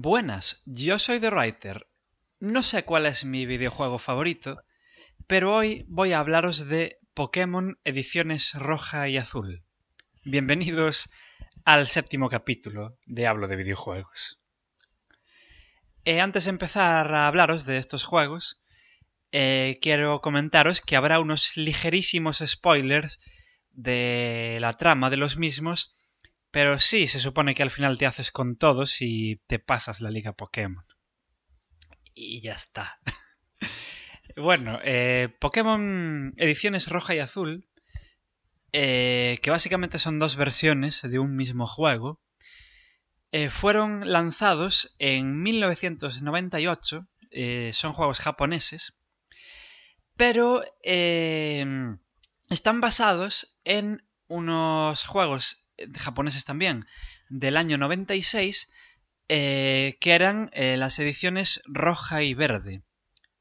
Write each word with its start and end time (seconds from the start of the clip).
Buenas, 0.00 0.62
yo 0.64 1.00
soy 1.00 1.18
The 1.18 1.30
Writer. 1.30 1.88
No 2.38 2.62
sé 2.62 2.84
cuál 2.84 3.04
es 3.04 3.24
mi 3.24 3.46
videojuego 3.46 3.98
favorito, 3.98 4.62
pero 5.26 5.56
hoy 5.56 5.86
voy 5.88 6.12
a 6.12 6.20
hablaros 6.20 6.68
de 6.68 7.00
Pokémon 7.14 7.80
Ediciones 7.82 8.52
Roja 8.54 9.08
y 9.08 9.16
Azul. 9.18 9.64
Bienvenidos 10.22 11.10
al 11.64 11.88
séptimo 11.88 12.28
capítulo 12.28 12.96
de 13.06 13.26
Hablo 13.26 13.48
de 13.48 13.56
videojuegos. 13.56 14.38
Eh, 16.04 16.20
antes 16.20 16.44
de 16.44 16.50
empezar 16.50 17.12
a 17.12 17.26
hablaros 17.26 17.66
de 17.66 17.78
estos 17.78 18.04
juegos, 18.04 18.62
eh, 19.32 19.80
quiero 19.82 20.20
comentaros 20.20 20.80
que 20.80 20.94
habrá 20.94 21.18
unos 21.18 21.56
ligerísimos 21.56 22.38
spoilers 22.46 23.20
de 23.72 24.58
la 24.60 24.74
trama 24.74 25.10
de 25.10 25.16
los 25.16 25.36
mismos 25.36 25.97
pero 26.50 26.80
sí, 26.80 27.06
se 27.06 27.20
supone 27.20 27.54
que 27.54 27.62
al 27.62 27.70
final 27.70 27.98
te 27.98 28.06
haces 28.06 28.30
con 28.30 28.56
todos 28.56 29.02
y 29.02 29.36
te 29.46 29.58
pasas 29.58 30.00
la 30.00 30.10
liga 30.10 30.32
Pokémon. 30.32 30.84
Y 32.14 32.40
ya 32.40 32.52
está. 32.52 32.98
bueno, 34.36 34.78
eh, 34.82 35.28
Pokémon 35.40 36.32
Ediciones 36.36 36.88
Roja 36.88 37.14
y 37.14 37.18
Azul, 37.18 37.68
eh, 38.72 39.38
que 39.42 39.50
básicamente 39.50 39.98
son 39.98 40.18
dos 40.18 40.36
versiones 40.36 41.02
de 41.02 41.18
un 41.18 41.36
mismo 41.36 41.66
juego, 41.66 42.20
eh, 43.30 43.50
fueron 43.50 44.10
lanzados 44.10 44.96
en 44.98 45.42
1998, 45.42 47.06
son 47.72 47.92
juegos 47.92 48.20
japoneses, 48.20 49.02
pero 50.16 50.62
están 50.82 52.80
basados 52.80 53.58
en 53.64 54.02
unos 54.28 55.04
juegos 55.04 55.67
japoneses 55.96 56.44
también, 56.44 56.86
del 57.28 57.56
año 57.56 57.78
96, 57.78 58.72
eh, 59.28 59.98
que 60.00 60.12
eran 60.12 60.50
eh, 60.52 60.76
las 60.76 60.98
ediciones 60.98 61.62
roja 61.66 62.22
y 62.22 62.34
verde. 62.34 62.82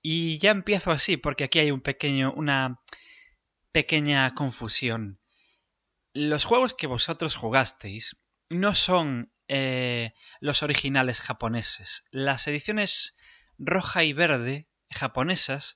Y 0.02 0.38
ya 0.40 0.52
empiezo 0.52 0.92
así, 0.92 1.18
porque 1.18 1.46
aquí 1.46 1.60
hay 1.60 1.72
un 1.72 1.82
pequeño, 1.82 2.34
una 2.34 2.82
pequeña 3.72 4.34
confusión. 4.36 5.20
Los 6.14 6.46
juegos 6.46 6.74
que 6.74 6.88
vosotros 6.88 7.36
jugasteis 7.36 8.18
no 8.50 8.76
son 8.76 9.32
eh, 9.48 10.14
los 10.40 10.64
originales 10.64 11.22
japoneses. 11.22 12.06
Las 12.12 12.48
ediciones 12.48 13.18
roja 13.58 14.04
y 14.04 14.14
verde 14.14 14.68
japonesas 14.90 15.76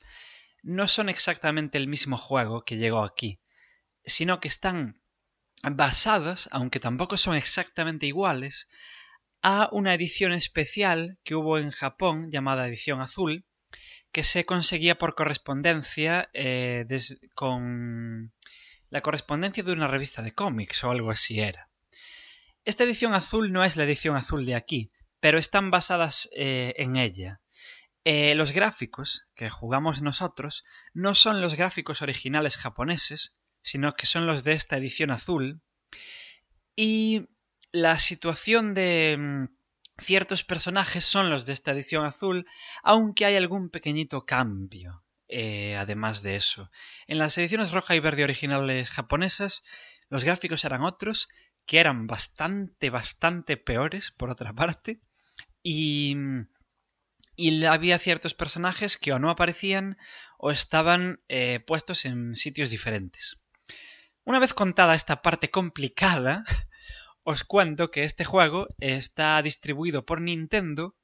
no 0.63 0.87
son 0.87 1.09
exactamente 1.09 1.77
el 1.77 1.87
mismo 1.87 2.17
juego 2.17 2.63
que 2.63 2.77
llegó 2.77 3.03
aquí, 3.03 3.41
sino 4.05 4.39
que 4.39 4.47
están 4.47 5.00
basadas, 5.63 6.49
aunque 6.51 6.79
tampoco 6.79 7.17
son 7.17 7.35
exactamente 7.35 8.05
iguales, 8.05 8.69
a 9.41 9.69
una 9.71 9.93
edición 9.93 10.33
especial 10.33 11.17
que 11.23 11.35
hubo 11.35 11.57
en 11.57 11.71
Japón 11.71 12.29
llamada 12.31 12.67
edición 12.67 13.01
azul, 13.01 13.45
que 14.11 14.23
se 14.23 14.45
conseguía 14.45 14.97
por 14.97 15.15
correspondencia 15.15 16.29
eh, 16.33 16.85
con 17.33 18.33
la 18.89 19.01
correspondencia 19.01 19.63
de 19.63 19.71
una 19.71 19.87
revista 19.87 20.21
de 20.21 20.33
cómics 20.33 20.83
o 20.83 20.91
algo 20.91 21.11
así 21.11 21.39
era. 21.39 21.69
Esta 22.65 22.83
edición 22.83 23.13
azul 23.13 23.51
no 23.51 23.63
es 23.63 23.77
la 23.77 23.83
edición 23.83 24.15
azul 24.15 24.45
de 24.45 24.55
aquí, 24.55 24.91
pero 25.19 25.39
están 25.39 25.71
basadas 25.71 26.29
eh, 26.35 26.73
en 26.77 26.97
ella. 26.97 27.41
Eh, 28.03 28.35
los 28.35 28.51
gráficos 28.51 29.27
que 29.35 29.49
jugamos 29.49 30.01
nosotros 30.01 30.65
no 30.93 31.15
son 31.15 31.39
los 31.39 31.55
gráficos 31.55 32.01
originales 32.01 32.57
japoneses, 32.57 33.37
sino 33.63 33.93
que 33.93 34.05
son 34.05 34.27
los 34.27 34.43
de 34.43 34.53
esta 34.53 34.77
edición 34.77 35.11
azul. 35.11 35.61
Y 36.75 37.27
la 37.71 37.99
situación 37.99 38.73
de 38.73 39.17
mm, 39.17 39.45
ciertos 40.01 40.43
personajes 40.43 41.05
son 41.05 41.29
los 41.29 41.45
de 41.45 41.53
esta 41.53 41.71
edición 41.71 42.05
azul, 42.05 42.47
aunque 42.83 43.25
hay 43.25 43.35
algún 43.35 43.69
pequeñito 43.69 44.25
cambio. 44.25 45.03
Eh, 45.33 45.77
además 45.77 46.21
de 46.23 46.35
eso, 46.35 46.69
en 47.07 47.17
las 47.17 47.37
ediciones 47.37 47.71
roja 47.71 47.95
y 47.95 48.01
verde 48.01 48.25
originales 48.25 48.89
japonesas, 48.89 49.63
los 50.09 50.25
gráficos 50.25 50.65
eran 50.65 50.83
otros, 50.83 51.29
que 51.65 51.79
eran 51.79 52.05
bastante, 52.05 52.89
bastante 52.89 53.55
peores, 53.55 54.11
por 54.11 54.29
otra 54.29 54.51
parte, 54.51 54.99
y, 55.63 56.17
y 57.37 57.63
había 57.63 57.97
ciertos 57.97 58.33
personajes 58.33 58.97
que 58.97 59.13
o 59.13 59.19
no 59.19 59.29
aparecían 59.29 59.97
o 60.37 60.51
estaban 60.51 61.21
eh, 61.29 61.61
puestos 61.65 62.03
en 62.03 62.35
sitios 62.35 62.69
diferentes. 62.69 63.41
Una 64.23 64.39
vez 64.39 64.53
contada 64.53 64.95
esta 64.95 65.21
parte 65.21 65.49
complicada, 65.49 66.43
os 67.23 67.43
cuento 67.43 67.89
que 67.89 68.03
este 68.03 68.23
juego 68.23 68.67
está 68.79 69.41
distribuido 69.41 70.05
por 70.05 70.21
Nintendo, 70.21 70.95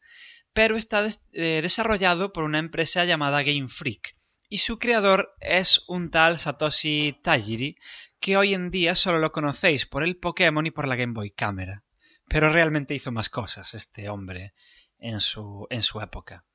pero 0.53 0.77
está 0.77 1.05
eh, 1.33 1.59
desarrollado 1.61 2.31
por 2.31 2.43
una 2.43 2.59
empresa 2.59 3.05
llamada 3.05 3.43
Game 3.43 3.67
Freak, 3.67 4.15
y 4.49 4.57
su 4.57 4.79
creador 4.79 5.35
es 5.39 5.83
un 5.87 6.09
tal 6.09 6.39
Satoshi 6.39 7.19
Tajiri, 7.23 7.77
que 8.19 8.37
hoy 8.37 8.53
en 8.53 8.71
día 8.71 8.95
solo 8.95 9.19
lo 9.19 9.31
conocéis 9.31 9.85
por 9.85 10.03
el 10.03 10.17
Pokémon 10.17 10.65
y 10.65 10.71
por 10.71 10.87
la 10.87 10.95
Game 10.95 11.13
Boy 11.13 11.31
Camera. 11.31 11.83
Pero 12.27 12.51
realmente 12.51 12.93
hizo 12.93 13.11
más 13.11 13.29
cosas 13.29 13.73
este 13.73 14.09
hombre 14.09 14.53
en 14.99 15.19
su, 15.19 15.67
en 15.69 15.81
su 15.81 16.01
época. 16.01 16.45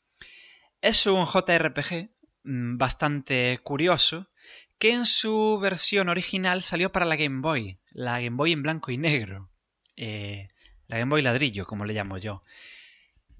Es 0.80 1.06
un 1.06 1.24
JRPG 1.24 2.10
bastante 2.44 3.60
curioso 3.62 4.28
que 4.78 4.92
en 4.92 5.06
su 5.06 5.58
versión 5.60 6.08
original 6.08 6.62
salió 6.62 6.90
para 6.90 7.06
la 7.06 7.16
Game 7.16 7.40
Boy, 7.40 7.78
la 7.90 8.20
Game 8.20 8.36
Boy 8.36 8.52
en 8.52 8.62
blanco 8.62 8.90
y 8.90 8.98
negro, 8.98 9.48
eh, 9.96 10.48
la 10.88 10.98
Game 10.98 11.10
Boy 11.10 11.22
ladrillo, 11.22 11.66
como 11.66 11.84
le 11.84 11.94
llamo 11.94 12.18
yo. 12.18 12.42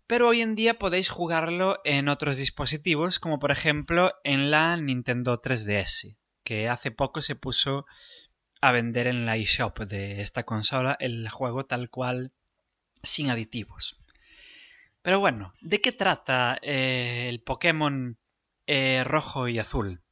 Pero 0.06 0.28
hoy 0.28 0.40
en 0.40 0.54
día 0.54 0.78
podéis 0.78 1.08
jugarlo 1.08 1.80
en 1.84 2.08
otros 2.08 2.36
dispositivos, 2.36 3.18
como 3.18 3.38
por 3.38 3.50
ejemplo 3.50 4.12
en 4.24 4.50
la 4.50 4.76
Nintendo 4.76 5.40
3DS, 5.40 6.16
que 6.44 6.68
hace 6.68 6.90
poco 6.90 7.22
se 7.22 7.34
puso 7.34 7.86
a 8.60 8.70
vender 8.70 9.08
en 9.08 9.26
la 9.26 9.36
eShop 9.36 9.80
de 9.80 10.20
esta 10.20 10.44
consola 10.44 10.96
el 11.00 11.28
juego 11.28 11.66
tal 11.66 11.90
cual 11.90 12.32
sin 13.02 13.30
aditivos. 13.30 13.98
Pero 15.02 15.18
bueno, 15.18 15.54
¿de 15.60 15.80
qué 15.80 15.90
trata 15.90 16.58
eh, 16.62 17.26
el 17.28 17.40
Pokémon 17.40 18.16
eh, 18.66 19.02
rojo 19.04 19.48
y 19.48 19.58
azul? 19.58 20.02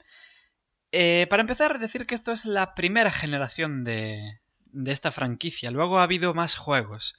Eh, 0.92 1.26
para 1.30 1.42
empezar, 1.42 1.78
decir 1.78 2.06
que 2.06 2.14
esto 2.14 2.32
es 2.32 2.44
la 2.44 2.74
primera 2.74 3.10
generación 3.10 3.84
de, 3.84 4.40
de 4.66 4.92
esta 4.92 5.12
franquicia. 5.12 5.70
Luego 5.70 5.98
ha 5.98 6.04
habido 6.04 6.34
más 6.34 6.56
juegos. 6.56 7.14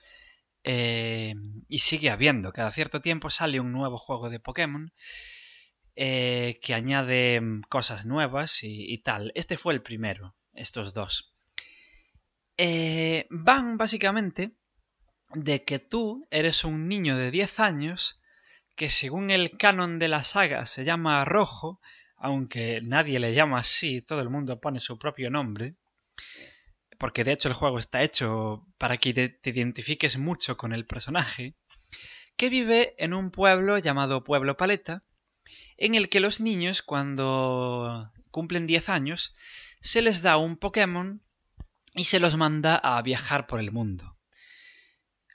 Eh, 0.64 1.34
y 1.68 1.80
sigue 1.80 2.10
habiendo. 2.10 2.52
Cada 2.52 2.72
cierto 2.72 3.00
tiempo 3.00 3.30
sale 3.30 3.60
un 3.60 3.72
nuevo 3.72 3.98
juego 3.98 4.30
de 4.30 4.40
Pokémon 4.40 4.94
eh, 5.96 6.60
que 6.62 6.74
añade 6.74 7.42
mm, 7.42 7.62
cosas 7.70 8.06
nuevas 8.06 8.64
y, 8.64 8.92
y, 8.94 9.00
tal. 9.00 9.32
Este 9.36 9.58
fue 9.58 9.74
el 9.74 9.82
primero, 9.82 10.36
estos 10.54 10.94
dos. 10.94 11.34
van 13.30 13.78
básicamente 13.78 14.52
de 15.34 15.64
que 15.64 15.80
tú 15.80 16.28
eres 16.30 16.64
un 16.64 16.88
niño 16.88 17.18
de 17.18 17.32
10 17.32 17.60
años 17.60 18.21
que 18.76 18.90
según 18.90 19.32
el 19.32 19.58
canon 19.58 20.00
de 20.00 20.08
la 20.08 20.24
saga 20.24 20.66
se 20.66 20.84
llama 20.84 21.24
Rojo 21.26 21.80
aunque 22.22 22.82
nadie 22.84 23.20
le 23.20 23.34
llama 23.34 23.60
así, 23.60 24.02
todo 24.02 24.22
el 24.22 24.30
mundo 24.30 24.62
pone 24.62 24.80
su 24.80 25.00
propio 25.00 25.32
nombre, 25.32 25.76
porque 27.00 27.24
de 27.24 27.32
hecho 27.32 27.48
el 27.48 27.56
juego 27.56 27.80
está 27.80 28.04
hecho 28.04 28.68
para 28.78 28.98
que 28.98 29.12
te 29.30 29.50
identifiques 29.50 30.18
mucho 30.20 30.56
con 30.56 30.72
el 30.72 30.86
personaje, 30.86 31.56
que 32.38 32.50
vive 32.50 32.94
en 33.00 33.16
un 33.16 33.32
pueblo 33.32 33.80
llamado 33.80 34.24
Pueblo 34.24 34.56
Paleta, 34.56 35.04
en 35.78 35.96
el 35.96 36.10
que 36.10 36.20
los 36.20 36.40
niños 36.40 36.84
cuando 36.84 38.12
cumplen 38.30 38.68
10 38.68 38.90
años 38.90 39.36
se 39.82 40.04
les 40.04 40.22
da 40.22 40.38
un 40.38 40.58
Pokémon 40.58 41.24
y 41.96 42.04
se 42.04 42.20
los 42.20 42.38
manda 42.38 42.76
a 42.76 43.02
viajar 43.02 43.48
por 43.48 43.60
el 43.60 43.72
mundo. 43.72 44.16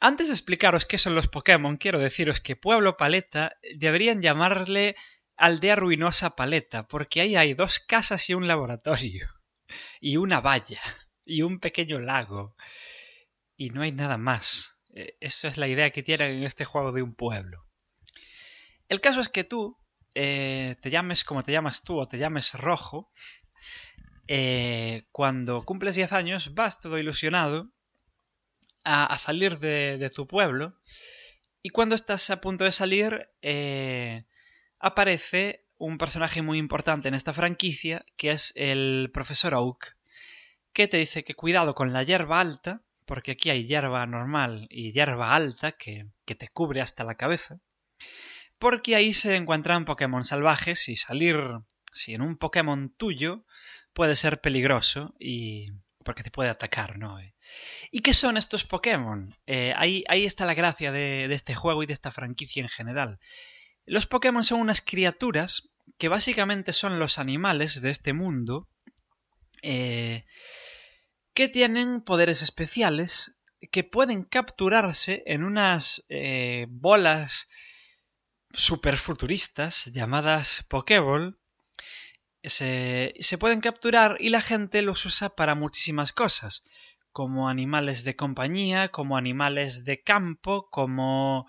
Antes 0.00 0.28
de 0.28 0.34
explicaros 0.34 0.84
qué 0.84 0.98
son 0.98 1.14
los 1.14 1.28
Pokémon, 1.28 1.78
quiero 1.78 1.98
deciros 1.98 2.40
que 2.40 2.54
Pueblo 2.54 2.96
Paleta 2.96 3.56
deberían 3.76 4.20
llamarle 4.20 4.94
aldea 5.36 5.76
ruinosa 5.76 6.36
paleta, 6.36 6.86
porque 6.86 7.22
ahí 7.22 7.36
hay 7.36 7.54
dos 7.54 7.78
casas 7.78 8.28
y 8.28 8.34
un 8.34 8.46
laboratorio, 8.46 9.28
y 10.00 10.18
una 10.18 10.40
valla, 10.40 10.80
y 11.24 11.42
un 11.42 11.60
pequeño 11.60 11.98
lago, 11.98 12.56
y 13.56 13.70
no 13.70 13.82
hay 13.82 13.92
nada 13.92 14.18
más. 14.18 14.78
E, 14.94 15.16
Esa 15.20 15.48
es 15.48 15.56
la 15.56 15.68
idea 15.68 15.90
que 15.90 16.02
tienen 16.02 16.30
en 16.38 16.44
este 16.44 16.66
juego 16.66 16.92
de 16.92 17.02
un 17.02 17.14
pueblo. 17.14 17.66
El 18.88 19.00
caso 19.00 19.20
es 19.20 19.30
que 19.30 19.44
tú, 19.44 19.78
eh, 20.14 20.76
te 20.82 20.90
llames 20.90 21.24
como 21.24 21.42
te 21.42 21.52
llamas 21.52 21.84
tú 21.84 21.98
o 21.98 22.06
te 22.06 22.18
llames 22.18 22.52
rojo, 22.54 23.10
eh, 24.28 25.06
cuando 25.10 25.64
cumples 25.64 25.94
10 25.96 26.12
años 26.12 26.54
vas 26.54 26.80
todo 26.80 26.98
ilusionado 26.98 27.72
a, 28.86 29.18
salir 29.18 29.58
de, 29.58 30.10
tu 30.14 30.26
pueblo 30.26 30.74
y 31.60 31.70
cuando 31.70 31.94
estás 31.94 32.30
a 32.30 32.40
punto 32.40 32.64
de 32.64 32.72
salir 32.72 33.28
eh, 33.42 34.24
aparece 34.78 35.64
un 35.76 35.98
personaje 35.98 36.40
muy 36.40 36.58
importante 36.58 37.08
en 37.08 37.14
esta 37.14 37.32
franquicia, 37.32 38.06
que 38.16 38.30
es 38.30 38.52
el 38.56 39.10
profesor 39.12 39.54
Oak, 39.54 39.96
que 40.72 40.86
te 40.86 40.98
dice 40.98 41.24
que 41.24 41.34
cuidado 41.34 41.74
con 41.74 41.92
la 41.92 42.04
hierba 42.04 42.40
alta, 42.40 42.82
porque 43.04 43.32
aquí 43.32 43.50
hay 43.50 43.66
hierba 43.66 44.06
normal 44.06 44.68
y 44.70 44.92
hierba 44.92 45.34
alta 45.34 45.72
que, 45.72 46.06
que 46.24 46.34
te 46.34 46.48
cubre 46.48 46.80
hasta 46.80 47.04
la 47.04 47.16
cabeza. 47.16 47.60
Porque 48.58 48.96
ahí 48.96 49.12
se 49.12 49.34
encuentran 49.34 49.84
Pokémon 49.84 50.24
salvajes 50.24 50.88
y 50.88 50.96
salir 50.96 51.36
si 51.92 52.14
en 52.14 52.22
un 52.22 52.36
Pokémon 52.36 52.94
tuyo 52.96 53.44
puede 53.92 54.16
ser 54.16 54.40
peligroso 54.40 55.14
y 55.18 55.72
porque 56.06 56.22
te 56.22 56.30
puede 56.30 56.48
atacar, 56.48 56.98
¿no? 56.98 57.18
¿Y 57.90 58.00
qué 58.00 58.14
son 58.14 58.36
estos 58.36 58.64
Pokémon? 58.64 59.36
Eh, 59.46 59.74
ahí, 59.76 60.04
ahí, 60.08 60.24
está 60.24 60.46
la 60.46 60.54
gracia 60.54 60.92
de, 60.92 61.26
este 61.34 61.54
juego 61.54 61.82
y 61.82 61.86
de 61.86 61.92
esta 61.92 62.12
franquicia 62.12 62.62
en 62.62 62.68
general. 62.68 63.18
Los 63.84 64.06
Pokémon 64.06 64.44
son 64.44 64.60
unas 64.60 64.80
criaturas 64.80 65.68
que 65.98 66.08
básicamente 66.08 66.72
son 66.72 66.98
los 66.98 67.18
animales 67.18 67.82
de 67.82 67.90
este 67.90 68.12
mundo 68.12 68.68
eh, 69.62 70.24
que 71.34 71.48
tienen 71.48 72.00
poderes 72.00 72.40
especiales 72.40 73.34
que 73.72 73.82
pueden 73.82 74.22
capturarse 74.22 75.24
en 75.26 75.42
unas 75.42 76.06
eh, 76.08 76.66
bolas 76.68 77.48
superfuturistas 78.52 79.86
llamadas 79.86 80.64
Pokéball 80.68 81.38
se, 82.46 83.14
se, 83.18 83.38
pueden 83.38 83.60
capturar 83.60 84.16
y 84.20 84.30
la 84.30 84.40
gente 84.40 84.82
los 84.82 85.04
usa 85.04 85.30
para 85.30 85.54
muchísimas 85.54 86.12
cosas, 86.12 86.64
como 87.12 87.48
animales 87.48 88.04
de 88.04 88.16
compañía, 88.16 88.88
como 88.88 89.16
animales 89.16 89.84
de 89.84 90.02
campo, 90.02 90.68
como 90.70 91.46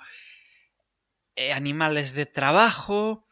eh, 1.35 1.53
animales 1.53 2.13
de 2.13 2.25
trabajo, 2.25 3.25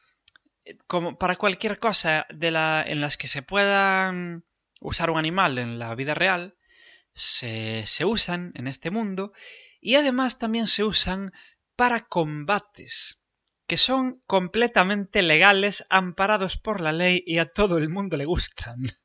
eh, 0.64 0.78
como 0.88 1.18
para 1.18 1.38
cualquier 1.38 1.80
cosa 1.80 2.26
de 2.30 2.52
la, 2.52 2.84
en 2.86 3.02
las 3.02 3.18
que 3.18 3.28
se 3.28 3.42
puedan 3.42 4.46
usar 4.80 5.10
un 5.10 5.18
animal 5.18 5.58
en 5.58 5.80
la 5.80 5.96
vida 5.96 6.14
real, 6.14 6.56
se, 7.14 7.84
se 7.88 8.06
usan 8.06 8.52
en 8.56 8.68
este 8.68 8.92
mundo 8.92 9.32
y 9.82 9.96
además 9.96 10.38
también 10.38 10.68
se 10.68 10.84
usan 10.84 11.32
para 11.76 12.02
combates 12.02 13.25
que 13.68 13.78
son 13.78 14.22
completamente 14.28 15.22
legales, 15.22 15.86
amparados 15.90 16.58
por 16.58 16.82
la 16.82 16.92
ley 16.92 17.24
y 17.26 17.40
a 17.40 17.52
todo 17.52 17.78
el 17.78 17.90
mundo 17.90 18.18
le 18.18 18.26
gustan. 18.26 18.78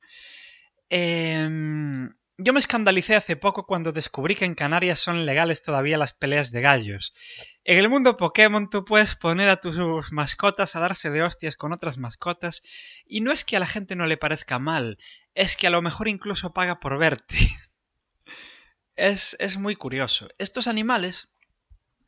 Em, 0.92 2.12
yo 2.36 2.52
me 2.52 2.58
escandalicé 2.58 3.14
hace 3.14 3.36
poco 3.36 3.64
cuando 3.64 3.92
descubrí 3.92 4.34
que 4.34 4.44
en 4.44 4.56
Canarias 4.56 4.98
son 4.98 5.24
legales 5.24 5.62
todavía 5.62 5.98
las 5.98 6.14
peleas 6.14 6.50
de 6.50 6.60
gallos. 6.60 7.14
En 7.62 7.78
el 7.78 7.88
mundo 7.88 8.16
Pokémon 8.16 8.68
tú 8.68 8.84
puedes 8.84 9.14
poner 9.14 9.50
a 9.50 9.60
tus 9.60 10.10
mascotas 10.10 10.74
a 10.74 10.80
darse 10.80 11.10
de 11.10 11.22
hostias 11.22 11.54
con 11.54 11.72
otras 11.72 11.96
mascotas 11.96 12.62
y 13.06 13.20
no 13.20 13.30
es 13.30 13.44
que 13.44 13.56
a 13.56 13.60
la 13.60 13.66
gente 13.66 13.94
no 13.94 14.06
le 14.06 14.16
parezca 14.16 14.58
mal, 14.58 14.98
es 15.34 15.56
que 15.56 15.68
a 15.68 15.70
lo 15.70 15.80
mejor 15.80 16.08
incluso 16.08 16.52
paga 16.52 16.80
por 16.80 16.98
verte. 16.98 17.36
es, 18.96 19.36
es 19.38 19.58
muy 19.58 19.76
curioso. 19.76 20.28
Estos 20.38 20.66
animales, 20.66 21.28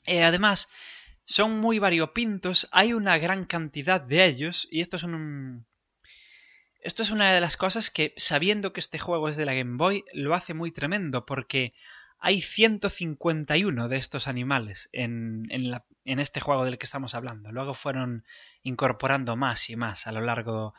eh, 0.07 0.25
además, 0.25 0.69
son 1.25 1.59
muy 1.59 1.79
variopintos, 1.79 2.69
hay 2.73 2.93
una 2.93 3.19
gran 3.19 3.45
cantidad 3.45 4.01
de 4.01 4.25
ellos 4.25 4.69
y 4.71 4.81
esto 4.81 4.97
es 4.97 5.03
un... 5.03 5.67
Esto 6.81 7.05
es 7.05 7.11
una 7.11 7.33
de 7.33 7.41
las 7.41 7.57
cosas 7.57 7.91
que, 7.91 8.13
sabiendo 8.17 8.73
que 8.73 8.81
este 8.81 8.99
juego 8.99 9.29
es 9.29 9.37
de 9.37 9.47
la 9.47 9.55
Game 9.55 9.77
Boy, 9.77 10.05
lo 10.13 10.35
hace 10.35 10.53
muy 10.53 10.73
tremendo 10.73 11.25
porque 11.25 11.73
hay 12.19 12.41
151 12.41 13.89
de 13.89 13.97
estos 13.97 14.27
animales 14.27 14.89
en, 14.93 15.47
en, 15.51 15.81
en 16.05 16.19
este 16.19 16.41
juego 16.41 16.65
del 16.65 16.79
que 16.79 16.87
estamos 16.87 17.15
hablando. 17.15 17.53
Luego 17.53 17.75
fueron 17.75 18.25
incorporando 18.65 19.37
más 19.37 19.71
y 19.71 19.77
más 19.77 20.09
a 20.09 20.13
lo 20.13 20.23
largo 20.23 20.75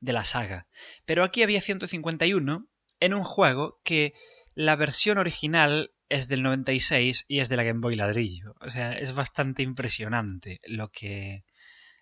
de 0.00 0.12
la 0.12 0.24
saga. 0.24 0.66
Pero 1.04 1.24
aquí 1.24 1.42
había 1.42 1.60
151 1.60 2.66
en 3.00 3.14
un 3.14 3.24
juego 3.24 3.80
que 3.84 4.12
la 4.54 4.76
versión 4.76 5.18
original 5.18 5.92
es 6.14 6.28
del 6.28 6.44
96 6.44 7.24
y 7.26 7.40
es 7.40 7.48
de 7.48 7.56
la 7.56 7.64
Game 7.64 7.80
Boy 7.80 7.96
ladrillo. 7.96 8.54
O 8.60 8.70
sea, 8.70 8.92
es 8.92 9.12
bastante 9.12 9.64
impresionante 9.64 10.60
lo 10.64 10.92
que, 10.92 11.44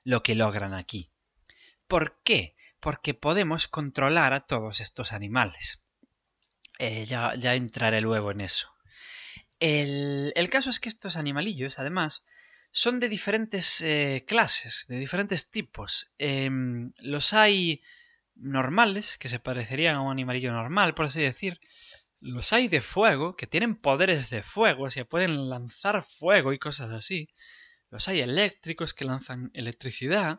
lo 0.05 0.23
que 0.23 0.35
logran 0.35 0.75
aquí. 0.75 1.11
¿Por 1.89 2.21
qué? 2.23 2.55
Porque 2.79 3.15
podemos 3.15 3.69
controlar 3.69 4.35
a 4.35 4.45
todos 4.45 4.81
estos 4.81 5.15
animales. 5.15 5.83
Eh, 6.79 7.07
ya, 7.07 7.35
ya, 7.37 7.55
entraré 7.55 8.03
luego 8.03 8.31
en 8.33 8.43
eso. 8.43 8.69
El, 9.61 10.35
el, 10.37 10.51
caso 10.51 10.69
es 10.69 10.79
que 10.79 10.91
estos 10.91 11.17
animalillos, 11.17 11.79
además, 11.79 12.27
son 12.71 13.01
de 13.01 13.09
diferentes 13.09 13.81
eh, 13.81 14.25
clases, 14.29 14.85
de 14.89 14.99
diferentes 14.99 15.49
tipos. 15.49 16.13
Eh, 16.19 16.51
los 16.99 17.33
hay 17.33 17.81
normales, 18.35 19.17
que 19.17 19.31
se 19.31 19.39
parecerían 19.39 19.97
a 19.97 20.03
un 20.03 20.13
animalillo 20.13 20.53
normal, 20.53 20.93
por 20.93 21.07
así 21.07 21.23
decir, 21.23 21.61
los 22.23 22.53
hay 22.53 22.69
de 22.69 22.81
fuego, 22.81 23.37
que 23.37 23.49
tienen 23.49 23.75
poderes 23.75 24.31
de 24.31 24.45
fuego, 24.45 24.85
o 24.85 24.91
sea, 24.91 25.05
pueden 25.05 25.51
lanzar 25.51 26.05
fuego 26.05 26.53
y 26.53 26.59
cosas 26.59 26.93
así. 26.93 27.29
Los 27.91 28.07
hay 28.07 28.21
eléctricos 28.21 28.95
que 28.95 29.05
lanzan 29.05 29.51
electricidad. 29.55 30.39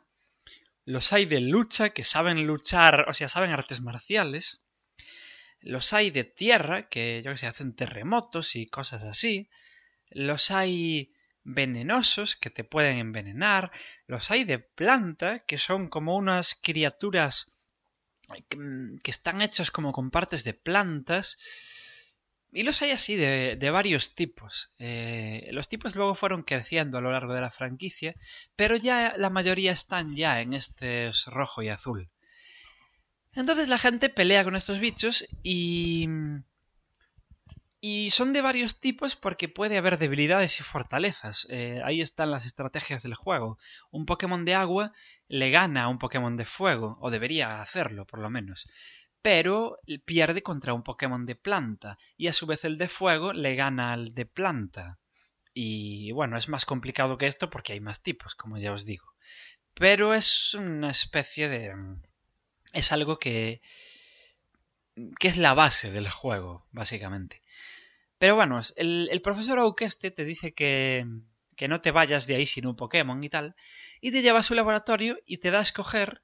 Los 0.86 1.12
hay 1.12 1.26
de 1.26 1.42
lucha 1.42 1.90
que 1.90 2.06
saben 2.06 2.48
luchar, 2.48 3.10
o 3.10 3.14
sea, 3.14 3.28
saben 3.28 3.52
artes 3.52 3.82
marciales. 3.82 4.64
Los 5.60 5.92
hay 5.92 6.10
de 6.10 6.24
tierra 6.24 6.88
que, 6.88 7.22
yo 7.24 7.32
que 7.32 7.38
sé, 7.38 7.48
hacen 7.48 7.76
terremotos 7.76 8.56
y 8.56 8.66
cosas 8.66 9.04
así. 9.04 9.50
Los 10.10 10.52
hay 10.52 11.14
venenosos 11.44 12.38
que 12.38 12.50
te 12.50 12.64
pueden 12.64 12.98
envenenar. 12.98 13.72
Los 14.08 14.32
hay 14.32 14.46
de 14.46 14.60
planta 14.60 15.40
que 15.40 15.58
son 15.58 15.90
como 15.90 16.16
unas 16.16 16.56
criaturas 16.56 17.58
que 18.50 19.12
están 19.12 19.42
hechos 19.42 19.70
como 19.70 19.92
con 19.92 20.10
partes 20.10 20.46
de 20.46 20.54
plantas 20.54 21.38
y 22.54 22.64
los 22.64 22.82
hay 22.82 22.92
así 22.92 23.16
de, 23.16 23.70
varios 23.72 24.14
tipos. 24.14 24.76
Eh, 24.78 25.50
los 25.52 25.68
tipos 25.68 25.96
luego 25.96 26.14
fueron 26.14 26.44
creciendo 26.44 26.98
a 26.98 27.02
lo 27.02 27.12
largo 27.12 27.34
de 27.34 27.42
la 27.42 27.50
franquicia, 27.50 28.16
pero 28.56 28.76
ya 28.76 29.16
la 29.18 29.30
mayoría 29.30 29.72
están 29.72 30.16
ya 30.16 30.40
en 30.42 30.54
este 30.54 31.12
rojo 31.28 31.64
y 31.64 31.70
azul. 31.70 32.10
Entonces 33.34 33.68
la 33.68 33.80
gente 33.80 34.10
pelea 34.10 34.44
con 34.44 34.56
estos 34.56 34.80
bichos 34.80 35.26
y... 35.42 36.08
Y 37.86 38.12
son 38.12 38.32
de 38.32 38.42
varios 38.42 38.80
tipos 38.80 39.18
porque 39.18 39.50
puede 39.50 39.78
haber 39.78 39.98
debilidades 39.98 40.58
y 40.58 40.64
fortalezas. 40.64 41.46
Eh, 41.50 41.82
ahí 41.84 42.00
están 42.00 42.32
las 42.32 42.46
estrategias 42.46 43.04
del 43.04 43.14
juego. 43.14 43.58
Un 43.92 44.06
Pokémon 44.06 44.46
de 44.46 44.56
agua 44.56 44.94
le 45.28 45.50
gana 45.50 45.84
a 45.84 45.88
un 45.90 46.00
Pokémon 46.00 46.38
de 46.38 46.46
fuego, 46.46 46.98
o 47.02 47.12
debería 47.12 47.60
hacerlo 47.60 48.06
por 48.06 48.20
lo 48.20 48.30
menos 48.30 48.70
pero 49.24 49.80
pierde 50.06 50.44
contra 50.44 50.74
un 50.74 50.84
Pokémon 50.84 51.26
de 51.26 51.36
planta 51.36 51.98
y 52.18 52.28
a 52.28 52.34
su 52.34 52.46
vez 52.46 52.66
el 52.66 52.78
de 52.78 52.90
fuego 52.90 53.32
le 53.32 53.56
gana 53.56 53.94
al 53.94 54.14
de 54.14 54.26
planta. 54.26 55.00
Y 55.54 56.12
bueno, 56.12 56.38
es 56.38 56.50
más 56.50 56.66
complicado 56.66 57.18
que 57.18 57.28
esto 57.28 57.50
porque 57.50 57.72
hay 57.72 57.80
más 57.80 58.04
tipos, 58.04 58.36
como 58.36 58.58
ya 58.58 58.74
os 58.74 58.84
digo. 58.84 59.14
Pero 59.74 60.14
es 60.14 60.54
una 60.56 60.92
especie 60.92 61.48
de... 61.48 61.74
es 62.74 62.92
algo 62.92 63.18
que... 63.18 63.62
que 65.20 65.30
es 65.30 65.38
la 65.38 65.54
base 65.54 65.90
del 65.90 66.10
juego, 66.10 66.68
básicamente. 66.72 67.42
Pero 68.18 68.36
bueno, 68.36 68.60
el, 68.76 69.08
el 69.10 69.22
profesor 69.22 69.58
Auqueste 69.58 70.12
te 70.12 70.26
dice 70.26 70.54
que, 70.54 71.06
que 71.56 71.70
no 71.70 71.80
te 71.80 71.92
vayas 71.92 72.28
de 72.28 72.36
ahí 72.36 72.46
sin 72.46 72.68
un 72.68 72.76
Pokémon 72.76 73.24
y 73.24 73.30
tal, 73.30 73.56
y 74.02 74.12
te 74.12 74.22
lleva 74.22 74.40
a 74.40 74.44
su 74.44 74.54
laboratorio 74.54 75.18
y 75.26 75.38
te 75.38 75.50
da 75.50 75.60
a 75.60 75.64
escoger 75.64 76.24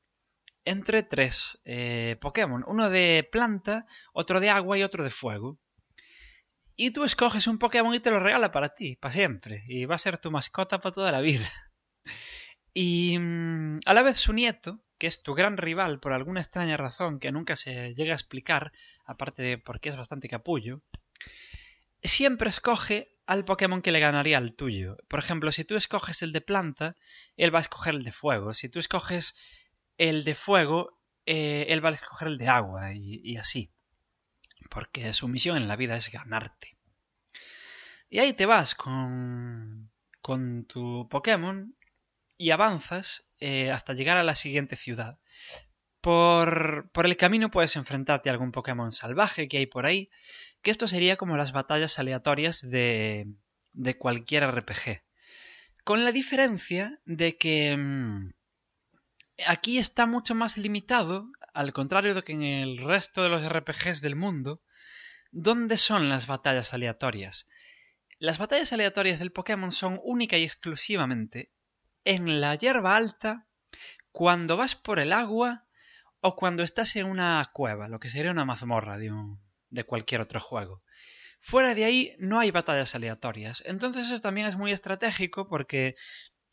entre 0.66 1.04
tres 1.04 1.62
eh, 1.66 2.18
Pokémon, 2.22 2.64
uno 2.68 2.90
de 2.90 3.28
planta, 3.32 3.86
otro 4.14 4.40
de 4.40 4.50
agua 4.50 4.78
y 4.78 4.84
otro 4.84 5.04
de 5.04 5.10
fuego. 5.10 5.60
Y 6.76 6.92
tú 6.92 7.04
escoges 7.04 7.48
un 7.48 7.60
Pokémon 7.60 7.94
y 7.94 8.00
te 8.00 8.12
lo 8.12 8.20
regala 8.20 8.52
para 8.52 8.74
ti, 8.74 8.96
para 8.96 9.14
siempre, 9.14 9.64
y 9.68 9.86
va 9.86 9.96
a 9.96 10.00
ser 10.00 10.18
tu 10.18 10.32
mascota 10.32 10.80
para 10.80 10.94
toda 10.94 11.12
la 11.12 11.22
vida. 11.22 11.50
Y 12.72 13.18
mm, 13.18 13.80
a 13.88 13.94
la 13.96 14.04
vez 14.04 14.18
su 14.18 14.32
nieto, 14.32 14.80
que 15.00 15.08
es 15.08 15.24
tu 15.24 15.34
gran 15.34 15.58
rival 15.58 16.00
por 16.00 16.14
alguna 16.14 16.40
extraña 16.40 16.78
razón 16.78 17.20
que 17.20 17.32
nunca 17.32 17.56
se 17.56 17.96
llega 17.96 18.12
a 18.12 18.16
explicar, 18.16 18.72
aparte 19.06 19.42
de 19.42 19.58
porque 19.58 19.90
es 19.90 19.98
bastante 19.98 20.30
capullo, 20.30 20.84
siempre 22.04 22.50
escoge 22.50 23.18
al 23.26 23.46
Pokémon 23.46 23.82
que 23.82 23.92
le 23.92 24.00
ganaría 24.00 24.38
al 24.38 24.56
tuyo. 24.56 24.98
Por 25.08 25.20
ejemplo, 25.20 25.52
si 25.52 25.64
tú 25.64 25.76
escoges 25.76 26.22
el 26.22 26.32
de 26.32 26.42
planta, 26.42 26.96
él 27.38 27.54
va 27.54 27.60
a 27.60 27.62
escoger 27.62 27.96
el 27.96 28.04
de 28.04 28.12
fuego. 28.12 28.54
Si 28.54 28.70
tú 28.70 28.80
escoges 28.80 29.36
el 30.00 30.24
de 30.24 30.34
fuego, 30.34 30.98
eh, 31.26 31.68
él 31.70 31.86
va 31.86 31.90
a 31.90 31.94
escoger 31.94 32.30
el 32.30 32.40
de 32.40 32.48
agua 32.48 32.94
y, 32.94 33.38
así. 33.38 33.70
Porque 34.70 35.14
su 35.14 35.28
misión 35.28 35.58
en 35.58 35.68
la 35.68 35.76
vida 35.76 35.96
es 35.96 36.12
ganarte. 36.12 36.78
Y 38.10 38.20
ahí 38.20 38.34
te 38.34 38.48
vas 38.48 38.74
con, 38.74 39.92
con 40.22 40.66
tu 40.66 41.08
Pokémon 41.10 41.76
y 42.38 42.52
avanzas 42.52 43.30
eh, 43.40 43.72
hasta 43.72 43.94
llegar 43.94 44.18
a 44.18 44.24
la 44.24 44.36
siguiente 44.36 44.76
ciudad. 44.78 45.20
Por, 46.02 46.90
por, 46.94 47.06
el 47.06 47.18
camino 47.18 47.52
puedes 47.52 47.76
enfrentarte 47.76 48.30
a 48.30 48.32
algún 48.32 48.54
Pokémon 48.54 48.94
salvaje 48.94 49.50
que 49.50 49.58
hay 49.58 49.66
por 49.66 49.86
ahí, 49.86 50.10
que 50.62 50.72
esto 50.72 50.88
sería 50.88 51.18
como 51.18 51.36
las 51.36 51.52
batallas 51.52 52.00
aleatorias 52.00 52.62
de, 52.62 53.28
de 53.74 53.98
cualquier 53.98 54.50
RPG. 54.50 55.04
Con 55.84 56.06
la 56.06 56.14
diferencia 56.14 57.00
de 57.06 57.38
que 57.38 57.76
mm, 57.76 58.32
aquí 59.46 59.78
está 59.78 60.06
mucho 60.06 60.36
más 60.36 60.58
limitado, 60.58 61.32
al 61.54 61.74
contrario 61.74 62.14
de 62.14 62.24
que 62.24 62.34
en 62.34 62.44
el 62.44 62.78
resto 62.78 63.24
de 63.24 63.30
los 63.30 63.48
RPGs 63.48 64.02
del 64.02 64.16
mundo, 64.16 64.62
¿dónde 65.32 65.78
son 65.78 66.10
las 66.10 66.28
batallas 66.28 66.74
aleatorias? 66.74 67.48
Las 68.20 68.38
batallas 68.38 68.74
aleatorias 68.74 69.20
del 69.20 69.32
Pokémon 69.32 69.72
son 69.72 70.00
única 70.04 70.38
y 70.38 70.44
exclusivamente 70.44 71.52
en 72.04 72.42
la 72.42 72.56
hierba 72.56 72.96
alta, 72.96 73.48
cuando 74.12 74.58
vas 74.58 74.76
por 74.76 75.00
el 75.00 75.14
agua 75.14 75.66
o 76.22 76.36
cuando 76.36 76.64
estás 76.64 76.96
en 76.96 77.06
una 77.06 77.50
cueva, 77.54 77.88
lo 77.88 78.00
que 78.00 78.10
sería 78.10 78.32
una 78.32 78.46
mazmorra 78.46 78.98
de, 78.98 79.12
de 79.70 79.84
cualquier 79.84 80.22
otro 80.22 80.40
juego. 80.40 80.84
Fuera 81.40 81.74
de 81.74 81.86
ahí 81.86 82.16
no 82.20 82.40
hay 82.40 82.52
batallas 82.52 82.96
aleatorias. 82.96 83.64
Entonces 83.66 84.08
eso 84.08 84.20
también 84.20 84.48
es 84.48 84.58
muy 84.58 84.74
estratégico 84.74 85.48
porque 85.48 85.96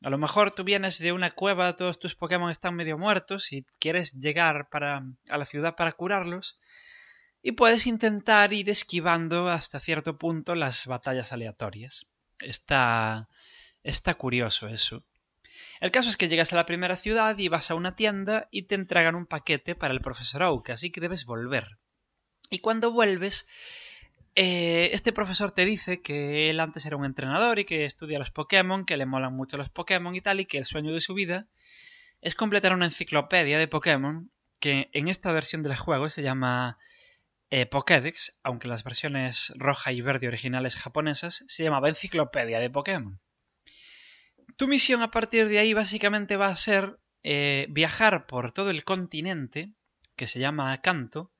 a 0.02 0.10
lo 0.10 0.18
mejor 0.18 0.52
tú 0.52 0.64
vienes 0.64 0.98
de 0.98 1.12
una 1.12 1.34
cueva, 1.34 1.76
todos 1.76 1.98
tus 1.98 2.14
Pokémon 2.14 2.50
están 2.50 2.74
medio 2.74 2.98
muertos 2.98 3.52
y 3.52 3.64
quieres 3.78 4.20
llegar 4.20 4.68
para, 4.68 5.04
a 5.28 5.38
la 5.38 5.46
ciudad 5.46 5.74
para 5.76 5.92
curarlos. 5.92 6.58
Y 7.42 7.52
puedes 7.52 7.86
intentar 7.86 8.52
ir 8.52 8.68
esquivando 8.70 9.48
hasta 9.48 9.80
cierto 9.80 10.18
punto 10.18 10.54
las 10.54 10.86
batallas 10.86 11.32
aleatorias. 11.32 12.06
Está, 12.40 13.28
está 13.82 14.14
curioso 14.14 14.68
eso. 14.68 15.04
El 15.80 15.90
caso 15.90 16.10
es 16.10 16.16
que 16.16 16.28
llegas 16.28 16.52
a 16.52 16.56
la 16.56 16.66
primera 16.66 16.96
ciudad 16.96 17.38
y 17.38 17.48
vas 17.48 17.70
a 17.70 17.74
una 17.74 17.96
tienda 17.96 18.48
y 18.50 18.62
te 18.62 18.74
entregan 18.74 19.14
un 19.14 19.26
paquete 19.26 19.74
para 19.74 19.94
el 19.94 20.00
profesor 20.00 20.42
Oak, 20.42 20.70
así 20.70 20.90
que 20.90 21.00
debes 21.00 21.24
volver. 21.24 21.78
Y 22.50 22.60
cuando 22.60 22.92
vuelves, 22.92 23.46
eh, 24.36 24.90
este 24.92 25.14
profesor 25.14 25.50
te 25.50 25.64
dice 25.64 26.02
que 26.02 26.50
él 26.50 26.60
antes 26.60 26.84
era 26.84 26.96
un 26.96 27.06
entrenador 27.06 27.58
y 27.58 27.64
que 27.64 27.86
estudia 27.86 28.18
los 28.18 28.30
Pokémon, 28.30 28.84
que 28.84 28.98
le 28.98 29.06
molan 29.06 29.34
mucho 29.34 29.56
los 29.56 29.70
Pokémon 29.70 30.14
y 30.14 30.20
tal, 30.20 30.40
y 30.40 30.44
que 30.44 30.58
el 30.58 30.66
sueño 30.66 30.92
de 30.92 31.00
su 31.00 31.14
vida 31.14 31.46
es 32.20 32.34
completar 32.34 32.74
una 32.74 32.84
enciclopedia 32.84 33.58
de 33.58 33.66
Pokémon 33.66 34.30
que 34.60 34.90
en 34.92 35.08
esta 35.08 35.32
versión 35.32 35.62
del 35.62 35.74
juego 35.74 36.10
se 36.10 36.22
llama 36.22 36.78
eh, 37.48 37.64
Pokédex, 37.64 38.38
aunque 38.42 38.68
las 38.68 38.84
versiones 38.84 39.54
roja 39.56 39.92
y 39.92 40.02
verde 40.02 40.28
originales 40.28 40.76
japonesas 40.76 41.44
se 41.46 41.64
llamaba 41.64 41.88
Enciclopedia 41.88 42.60
de 42.60 42.68
Pokémon. 42.68 43.18
Tu 44.56 44.68
misión 44.68 45.00
a 45.00 45.10
partir 45.10 45.48
de 45.48 45.60
ahí 45.60 45.72
básicamente 45.72 46.36
va 46.36 46.48
a 46.48 46.56
ser 46.56 46.98
eh, 47.22 47.68
viajar 47.70 48.26
por 48.26 48.52
todo 48.52 48.68
el 48.68 48.84
continente, 48.84 49.72
que 50.14 50.26
se 50.26 50.40
llama 50.40 50.78
Kanto, 50.82 51.32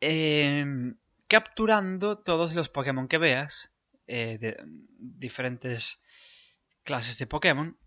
em, 0.00 0.96
capturando 1.32 2.18
todos 2.18 2.52
los 2.52 2.68
Pokémon 2.68 3.08
que 3.08 3.16
veas, 3.16 3.72
eh, 4.06 4.36
de 4.38 4.62
diferentes 4.98 6.02
clases 6.84 7.16
de 7.16 7.26
Pokémon, 7.26 7.78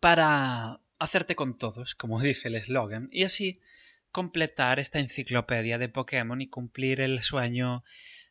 para 0.00 0.78
hacerte 0.98 1.34
con 1.34 1.56
todos, 1.56 1.94
como 1.94 2.20
dice 2.28 2.48
el 2.48 2.56
eslogan, 2.56 3.08
y 3.10 3.24
así 3.24 3.62
completar 4.10 4.80
esta 4.80 4.98
enciclopedia 4.98 5.78
de 5.78 5.88
Pokémon 5.88 6.42
y 6.42 6.50
cumplir 6.50 7.00
el 7.00 7.22
sueño 7.22 7.84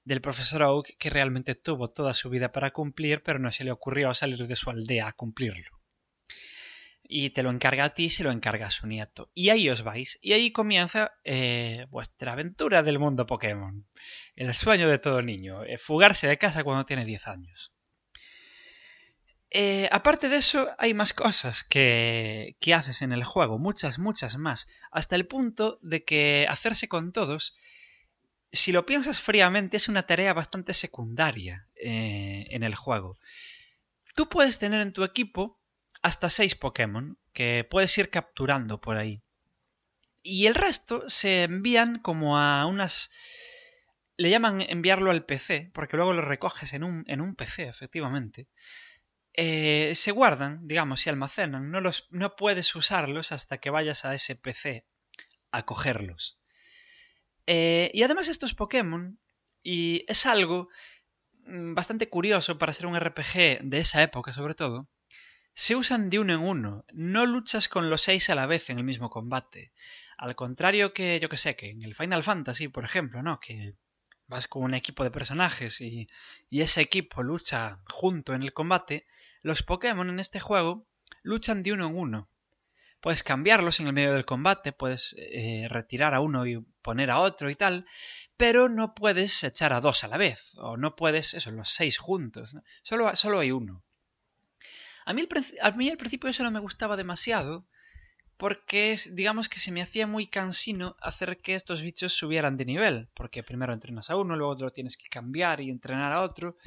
del 0.04 0.22
profesor 0.22 0.62
Oak 0.62 0.98
que 1.00 1.10
realmente 1.10 1.56
tuvo 1.56 1.90
toda 1.90 2.14
su 2.14 2.30
vida 2.30 2.52
para 2.52 2.70
cumplir, 2.70 3.24
pero 3.24 3.40
no 3.40 3.50
se 3.50 3.64
le 3.64 3.72
ocurrió 3.72 4.14
salir 4.14 4.46
de 4.46 4.56
su 4.56 4.70
aldea 4.70 5.08
a 5.08 5.14
cumplirlo. 5.14 5.81
Y 7.14 7.32
te 7.32 7.44
lo 7.44 7.50
encarga 7.50 7.84
a 7.84 7.94
ti 7.94 8.06
y 8.06 8.10
se 8.10 8.24
lo 8.24 8.32
encarga 8.32 8.68
a 8.68 8.72
su 8.72 8.88
nieto. 8.88 9.30
Y 9.34 9.50
ahí 9.50 9.70
os 9.70 9.84
vais. 9.84 10.18
Y 10.22 10.32
ahí 10.32 10.54
comienza 10.54 11.12
eh, 11.26 11.86
vuestra 11.90 12.32
aventura 12.32 12.84
del 12.84 13.00
mundo 13.00 13.26
Pokémon. 13.26 13.86
El 14.38 14.54
sueño 14.54 14.88
de 14.88 14.98
todo 14.98 15.22
niño. 15.22 15.66
Eh, 15.66 15.78
fugarse 15.78 16.28
de 16.28 16.38
casa 16.38 16.64
cuando 16.64 16.86
tiene 16.86 17.04
10 17.04 17.28
años. 17.28 17.74
Eh, 19.50 19.90
aparte 19.92 20.30
de 20.30 20.38
eso, 20.38 20.70
hay 20.78 20.94
más 20.94 21.12
cosas 21.12 21.66
que, 21.66 22.56
que 22.62 22.74
haces 22.74 23.02
en 23.02 23.12
el 23.12 23.26
juego. 23.26 23.60
Muchas, 23.60 24.00
muchas 24.00 24.38
más. 24.38 24.70
Hasta 24.90 25.18
el 25.18 25.28
punto 25.28 25.80
de 25.82 26.06
que 26.06 26.48
hacerse 26.48 26.88
con 26.88 27.12
todos 27.12 27.58
si 28.54 28.72
lo 28.72 28.86
piensas 28.86 29.20
fríamente, 29.20 29.76
es 29.76 29.90
una 29.90 30.06
tarea 30.06 30.34
bastante 30.34 30.74
secundaria 30.74 31.68
en 31.76 32.64
el 32.64 32.76
juego. 32.76 33.18
Tú 34.14 34.28
puedes 34.28 34.60
tener 34.60 34.82
en 34.82 34.92
tu 34.92 35.06
equipo 35.06 35.61
hasta 36.02 36.30
6 36.30 36.56
Pokémon 36.56 37.18
que 37.34 37.66
puedes 37.70 37.98
ir 37.98 38.10
capturando 38.10 38.82
por 38.82 38.98
ahí. 38.98 39.22
Y 40.24 40.46
el 40.46 40.56
resto 40.56 41.10
se 41.10 41.44
envían 41.44 42.00
como 42.00 42.38
a 42.38 42.66
unas... 42.66 43.12
Le 44.18 44.30
llaman 44.30 44.62
enviarlo 44.62 45.10
al 45.10 45.26
PC, 45.26 45.72
porque 45.74 45.98
luego 45.98 46.14
lo 46.14 46.22
recoges 46.22 46.74
en 46.74 46.84
un, 46.84 47.04
en 47.08 47.22
un 47.22 47.36
PC, 47.36 47.68
efectivamente. 47.68 48.48
Eh, 49.34 49.94
se 49.96 50.12
guardan, 50.12 50.68
digamos, 50.68 51.06
y 51.06 51.10
almacenan. 51.10 51.72
No, 51.72 51.82
los, 51.82 52.08
no 52.12 52.36
puedes 52.36 52.76
usarlos 52.76 53.32
hasta 53.32 53.58
que 53.58 53.70
vayas 53.70 54.06
a 54.06 54.14
ese 54.14 54.36
PC 54.36 54.86
a 55.52 55.66
cogerlos. 55.66 56.40
Eh, 57.48 57.90
y 57.94 58.04
además 58.04 58.28
estos 58.28 58.54
Pokémon, 58.54 59.20
y 59.64 60.06
es 60.08 60.26
algo 60.26 60.70
mm, 61.46 61.74
bastante 61.74 62.10
curioso 62.10 62.58
para 62.58 62.74
ser 62.74 62.86
un 62.86 63.00
RPG 63.00 63.62
de 63.64 63.80
esa 63.80 64.04
época 64.04 64.34
sobre 64.34 64.54
todo, 64.54 64.88
se 65.54 65.76
usan 65.76 66.10
de 66.10 66.20
uno 66.20 66.34
en 66.34 66.40
uno, 66.40 66.86
no 66.94 67.26
luchas 67.26 67.68
con 67.68 67.90
los 67.90 68.02
seis 68.02 68.30
a 68.30 68.36
la 68.36 68.46
vez 68.46 68.70
en 68.70 68.78
el 68.78 68.84
mismo 68.84 69.10
combate. 69.10 69.72
Al 70.18 70.36
contrario 70.36 70.94
que, 70.94 71.20
yo 71.20 71.30
que 71.30 71.38
sé, 71.38 71.56
que 71.56 71.70
en 71.70 71.84
el 71.84 71.96
Final 71.96 72.24
Fantasy, 72.24 72.68
por 72.68 72.86
ejemplo, 72.86 73.22
¿no? 73.22 73.40
Que 73.40 73.76
vas 74.28 74.48
con 74.48 74.64
un 74.64 74.74
equipo 74.74 75.04
de 75.04 75.12
personajes 75.12 75.82
y, 75.82 76.08
ese 76.50 76.82
equipo 76.82 77.24
lucha 77.24 77.80
junto 77.88 78.34
en 78.34 78.44
el 78.44 78.54
combate, 78.54 79.06
los 79.42 79.64
Pokémon 79.64 80.10
en 80.10 80.20
este 80.20 80.40
juego 80.40 80.86
luchan 81.24 81.64
de 81.64 81.74
uno 81.74 81.88
en 81.88 81.96
uno 81.96 82.30
puedes 83.02 83.24
cambiarlos 83.24 83.80
en 83.80 83.88
el 83.88 83.94
medio 83.94 84.14
del 84.14 84.26
combate, 84.26 84.72
puedes 84.72 85.16
eh, 85.18 85.66
retirar 85.70 86.14
a 86.14 86.22
uno 86.22 86.46
y 86.46 86.64
poner 86.82 87.10
a 87.10 87.20
otro 87.20 87.50
y 87.50 87.56
tal, 87.56 87.88
pero 88.38 88.70
no 88.70 88.94
puedes 88.94 89.44
echar 89.44 89.74
a 89.74 89.82
dos 89.82 90.04
a 90.04 90.08
la 90.08 90.18
vez, 90.18 90.56
o 90.58 90.78
no 90.78 90.96
puedes, 90.96 91.34
eso, 91.34 91.52
los 91.52 91.70
seis 91.70 91.98
juntos, 91.98 92.56
solo, 92.84 93.14
solo 93.16 93.40
hay 93.40 93.52
uno. 93.52 93.84
A 95.06 95.14
mí, 95.14 95.22
al 95.90 95.98
principio 95.98 96.30
eso 96.30 96.44
no 96.44 96.52
me 96.52 96.60
gustaba 96.60 96.98
demasiado, 96.98 97.68
porque 98.38 98.98
digamos 99.12 99.50
que 99.50 99.60
se 99.60 99.72
me 99.72 99.82
hacía 99.82 100.08
muy 100.08 100.28
cansino 100.28 100.96
hacer 101.00 101.42
que 101.42 101.56
estos 101.56 101.82
bichos 101.82 102.14
subieran 102.14 102.58
de 102.58 102.66
nivel, 102.66 103.10
porque 103.14 103.44
primero 103.44 103.74
entrenas 103.74 104.10
a 104.10 104.16
uno, 104.16 104.36
luego 104.36 104.56
lo 104.56 104.72
tienes 104.72 104.98
que 104.98 105.10
cambiar 105.10 105.62
y 105.62 105.70
entrenar 105.70 106.12
a 106.12 106.22
otro. 106.22 106.58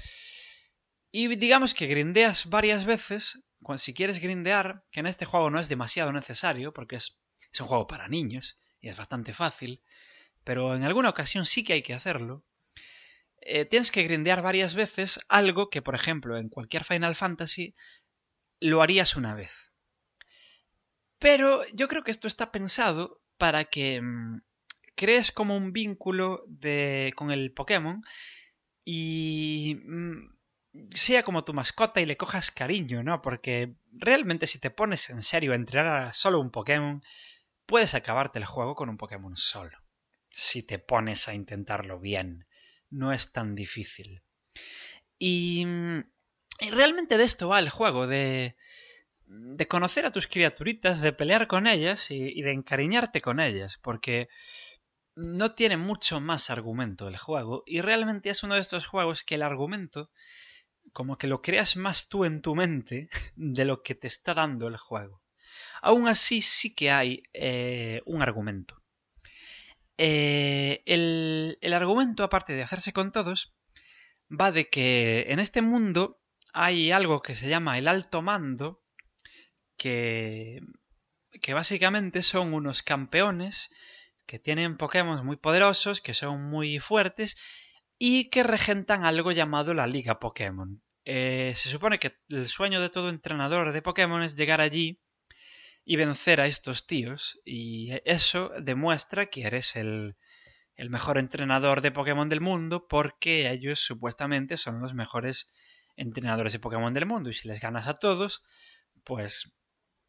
Y 1.10 1.34
digamos 1.36 1.74
que 1.74 1.86
grindeas 1.86 2.48
varias 2.48 2.84
veces 2.84 3.44
si 3.78 3.94
quieres 3.94 4.20
grindear, 4.20 4.84
que 4.90 5.00
en 5.00 5.06
este 5.06 5.24
juego 5.24 5.50
no 5.50 5.58
es 5.58 5.68
demasiado 5.68 6.12
necesario, 6.12 6.72
porque 6.72 6.96
es, 6.96 7.18
un 7.60 7.66
juego 7.66 7.86
para 7.86 8.08
niños 8.08 8.58
y 8.80 8.88
es 8.88 8.96
bastante 8.96 9.32
fácil, 9.32 9.80
pero 10.42 10.74
en 10.74 10.82
alguna 10.82 11.08
ocasión 11.08 11.46
sí 11.46 11.64
que 11.64 11.74
hay 11.74 11.82
que 11.82 11.94
hacerlo, 11.94 12.44
eh, 13.40 13.64
tienes 13.64 13.90
que 13.90 14.02
grindear 14.02 14.42
varias 14.42 14.74
veces 14.74 15.20
algo 15.28 15.70
que, 15.70 15.82
por 15.82 15.94
ejemplo, 15.94 16.36
en 16.36 16.48
cualquier 16.48 16.84
Final 16.84 17.14
Fantasy 17.14 17.74
lo 18.60 18.82
harías 18.82 19.16
una 19.16 19.34
vez. 19.34 19.72
Pero 21.18 21.66
yo 21.72 21.88
creo 21.88 22.04
que 22.04 22.10
esto 22.10 22.26
está 22.26 22.52
pensado 22.52 23.20
para 23.38 23.64
que 23.64 24.00
mm, 24.00 24.42
crees 24.94 25.32
como 25.32 25.56
un 25.56 25.72
vínculo 25.72 26.44
de, 26.46 27.12
con 27.16 27.30
el 27.30 27.52
Pokémon 27.52 28.02
y 28.84 29.80
mm, 29.84 30.34
sea 30.90 31.22
como 31.22 31.44
tu 31.44 31.54
mascota 31.54 32.00
y 32.00 32.06
le 32.06 32.16
cojas 32.16 32.50
cariño, 32.50 33.02
¿no? 33.02 33.22
Porque 33.22 33.76
realmente 33.92 34.46
si 34.46 34.58
te 34.58 34.70
pones 34.70 35.08
en 35.10 35.22
serio 35.22 35.52
a 35.52 35.56
entrenar 35.56 36.02
a 36.02 36.12
solo 36.12 36.40
un 36.40 36.50
Pokémon, 36.50 37.02
puedes 37.66 37.94
acabarte 37.94 38.38
el 38.38 38.44
juego 38.44 38.74
con 38.74 38.88
un 38.88 38.96
Pokémon 38.96 39.36
solo. 39.36 39.78
Si 40.30 40.62
te 40.62 40.78
pones 40.78 41.28
a 41.28 41.34
intentarlo 41.34 42.00
bien, 42.00 42.46
no 42.90 43.12
es 43.12 43.32
tan 43.32 43.54
difícil. 43.54 44.22
Y, 45.18 45.64
realmente 46.60 47.18
de 47.18 47.24
esto 47.24 47.48
va 47.48 47.58
el 47.58 47.70
juego, 47.70 48.06
de, 48.06 48.56
de 49.26 49.68
conocer 49.68 50.06
a 50.06 50.12
tus 50.12 50.26
criaturitas, 50.26 51.00
de 51.00 51.12
pelear 51.12 51.46
con 51.46 51.66
ellas 51.66 52.10
y, 52.10 52.16
y 52.16 52.42
de 52.42 52.52
encariñarte 52.52 53.20
con 53.20 53.40
ellas, 53.40 53.78
porque 53.82 54.28
no 55.16 55.54
tiene 55.54 55.76
mucho 55.76 56.20
más 56.20 56.50
argumento 56.50 57.08
el 57.08 57.16
juego 57.16 57.62
y 57.66 57.80
realmente 57.80 58.30
es 58.30 58.42
uno 58.42 58.56
de 58.56 58.60
estos 58.60 58.86
juegos 58.86 59.22
que 59.22 59.36
el 59.36 59.42
argumento 59.42 60.10
como 60.92 61.18
que 61.18 61.26
lo 61.26 61.40
creas 61.42 61.76
más 61.76 62.08
tú 62.08 62.24
en 62.24 62.42
tu 62.42 62.54
mente 62.54 63.08
de 63.36 63.64
lo 63.64 63.82
que 63.82 63.94
te 63.94 64.06
está 64.06 64.34
dando 64.34 64.68
el 64.68 64.76
juego. 64.76 65.22
Aún 65.82 66.08
así 66.08 66.40
sí 66.40 66.74
que 66.74 66.90
hay 66.90 67.22
eh, 67.32 68.02
un 68.06 68.22
argumento. 68.22 68.82
Eh, 69.98 70.82
el, 70.86 71.58
el 71.60 71.72
argumento, 71.72 72.24
aparte 72.24 72.54
de 72.54 72.62
hacerse 72.62 72.92
con 72.92 73.12
todos, 73.12 73.54
va 74.30 74.50
de 74.50 74.68
que 74.68 75.26
en 75.28 75.38
este 75.38 75.62
mundo 75.62 76.20
hay 76.54 76.92
algo 76.92 77.20
que 77.20 77.34
se 77.34 77.48
llama 77.48 77.78
el 77.78 77.88
alto 77.88 78.22
mando, 78.22 78.80
que, 79.76 80.60
que 81.42 81.52
básicamente 81.52 82.22
son 82.22 82.54
unos 82.54 82.82
campeones 82.82 83.70
que 84.24 84.38
tienen 84.38 84.76
Pokémon 84.76 85.26
muy 85.26 85.36
poderosos, 85.36 86.00
que 86.00 86.14
son 86.14 86.44
muy 86.44 86.78
fuertes 86.78 87.36
y 87.98 88.30
que 88.30 88.44
regentan 88.44 89.04
algo 89.04 89.32
llamado 89.32 89.74
la 89.74 89.88
Liga 89.88 90.20
Pokémon. 90.20 90.80
Eh, 91.04 91.52
se 91.56 91.68
supone 91.68 91.98
que 91.98 92.12
el 92.28 92.48
sueño 92.48 92.80
de 92.80 92.88
todo 92.88 93.10
entrenador 93.10 93.72
de 93.72 93.82
Pokémon 93.82 94.22
es 94.22 94.36
llegar 94.36 94.60
allí 94.60 95.02
y 95.84 95.96
vencer 95.96 96.40
a 96.40 96.46
estos 96.46 96.86
tíos, 96.86 97.40
y 97.44 97.90
eso 98.06 98.52
demuestra 98.58 99.26
que 99.26 99.42
eres 99.42 99.76
el, 99.76 100.16
el 100.76 100.88
mejor 100.88 101.18
entrenador 101.18 101.80
de 101.80 101.90
Pokémon 101.90 102.28
del 102.28 102.40
mundo 102.40 102.86
porque 102.88 103.50
ellos 103.50 103.80
supuestamente 103.80 104.56
son 104.56 104.80
los 104.80 104.94
mejores 104.94 105.52
entrenadores 105.96 106.52
de 106.52 106.58
Pokémon 106.58 106.92
del 106.92 107.06
mundo 107.06 107.30
y 107.30 107.34
si 107.34 107.48
les 107.48 107.60
ganas 107.60 107.86
a 107.88 107.94
todos, 107.94 108.42
pues 109.04 109.52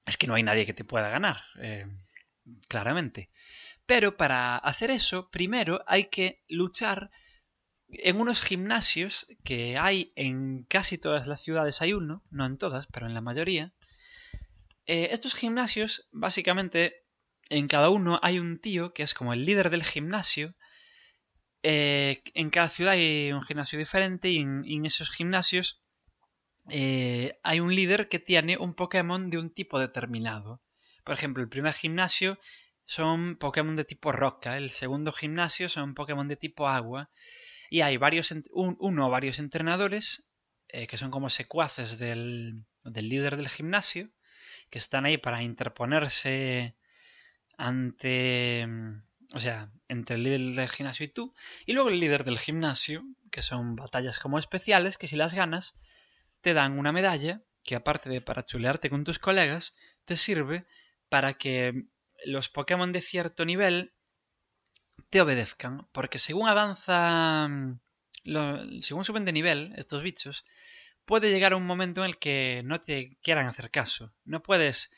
es 0.05 0.17
que 0.17 0.27
no 0.27 0.35
hay 0.35 0.43
nadie 0.43 0.65
que 0.65 0.73
te 0.73 0.85
pueda 0.85 1.09
ganar, 1.09 1.43
eh, 1.59 1.85
claramente. 2.67 3.29
Pero 3.85 4.17
para 4.17 4.57
hacer 4.57 4.91
eso, 4.91 5.29
primero 5.29 5.83
hay 5.87 6.05
que 6.05 6.43
luchar 6.47 7.11
en 7.87 8.19
unos 8.19 8.41
gimnasios 8.41 9.27
que 9.43 9.77
hay 9.77 10.11
en 10.15 10.63
casi 10.63 10.97
todas 10.97 11.27
las 11.27 11.41
ciudades, 11.41 11.81
hay 11.81 11.93
uno, 11.93 12.23
no 12.29 12.45
en 12.45 12.57
todas, 12.57 12.87
pero 12.87 13.05
en 13.05 13.13
la 13.13 13.21
mayoría. 13.21 13.73
Eh, 14.87 15.09
estos 15.11 15.35
gimnasios, 15.35 16.07
básicamente, 16.11 17.05
en 17.49 17.67
cada 17.67 17.89
uno 17.89 18.19
hay 18.21 18.39
un 18.39 18.59
tío 18.59 18.93
que 18.93 19.03
es 19.03 19.13
como 19.13 19.33
el 19.33 19.45
líder 19.45 19.69
del 19.69 19.83
gimnasio. 19.83 20.55
Eh, 21.67 22.21
en 22.35 22.51
cada 22.51 22.69
ciudad 22.69 22.93
hay 22.93 23.31
un 23.31 23.41
gimnasio 23.41 23.79
diferente 23.79 24.29
y 24.29 24.37
en, 24.41 24.85
esos 24.85 25.09
gimnasios 25.09 25.81
eh, 26.69 27.39
hay 27.41 27.59
un 27.59 27.73
líder 27.73 28.07
que 28.07 28.19
tiene 28.19 28.59
un 28.59 28.75
Pokémon 28.75 29.31
de 29.31 29.39
un 29.39 29.49
tipo 29.49 29.79
determinado. 29.79 30.61
Por 31.03 31.15
ejemplo, 31.15 31.41
el 31.41 31.49
primer 31.49 31.73
gimnasio 31.73 32.37
son 32.85 33.37
Pokémon 33.37 33.75
de 33.75 33.83
tipo 33.83 34.11
roca, 34.11 34.57
el 34.57 34.69
segundo 34.69 35.11
gimnasio 35.11 35.67
son 35.67 35.95
Pokémon 35.95 36.27
de 36.27 36.35
tipo 36.35 36.67
agua 36.67 37.09
y 37.71 37.81
hay 37.81 37.97
varios, 37.97 38.31
uno 38.51 39.07
o 39.07 39.09
varios 39.09 39.39
entrenadores 39.39 40.29
eh, 40.67 40.85
que 40.85 40.99
son 40.99 41.09
como 41.09 41.31
secuaces 41.31 41.97
del, 41.97 42.63
del 42.83 43.09
líder 43.09 43.37
del 43.37 43.49
gimnasio 43.49 44.11
que 44.69 44.77
están 44.77 45.05
ahí 45.05 45.17
para 45.17 45.41
interponerse 45.41 46.75
ante 47.57 48.67
o 49.33 49.39
sea, 49.39 49.71
entre 49.87 50.15
el 50.15 50.23
líder 50.23 50.55
del 50.55 50.69
gimnasio 50.69 51.05
y 51.05 51.09
tú, 51.09 51.33
y 51.65 51.73
luego 51.73 51.89
el 51.89 51.99
líder 51.99 52.23
del 52.23 52.39
gimnasio, 52.39 53.03
que 53.31 53.41
son 53.41 53.75
batallas 53.75 54.19
como 54.19 54.39
especiales, 54.39 54.97
que 54.97 55.07
si 55.07 55.15
las 55.15 55.33
ganas, 55.33 55.75
te 56.41 56.53
dan 56.53 56.77
una 56.77 56.91
medalla, 56.91 57.41
que 57.63 57.75
aparte 57.75 58.09
de 58.09 58.21
para 58.21 58.45
chulearte 58.45 58.89
con 58.89 59.03
tus 59.03 59.19
colegas, 59.19 59.75
te 60.05 60.17
sirve 60.17 60.65
para 61.09 61.33
que 61.33 61.85
los 62.25 62.49
Pokémon 62.49 62.91
de 62.91 63.01
cierto 63.01 63.45
nivel 63.45 63.93
te 65.09 65.21
obedezcan, 65.21 65.87
porque 65.91 66.19
según 66.19 66.47
avanza, 66.47 67.49
según 68.81 69.05
suben 69.05 69.25
de 69.25 69.33
nivel 69.33 69.73
estos 69.77 70.03
bichos, 70.03 70.45
puede 71.05 71.31
llegar 71.31 71.53
un 71.53 71.65
momento 71.65 72.01
en 72.01 72.11
el 72.11 72.17
que 72.17 72.61
no 72.65 72.79
te 72.81 73.17
quieran 73.21 73.47
hacer 73.47 73.71
caso. 73.71 74.13
No 74.23 74.41
puedes 74.41 74.93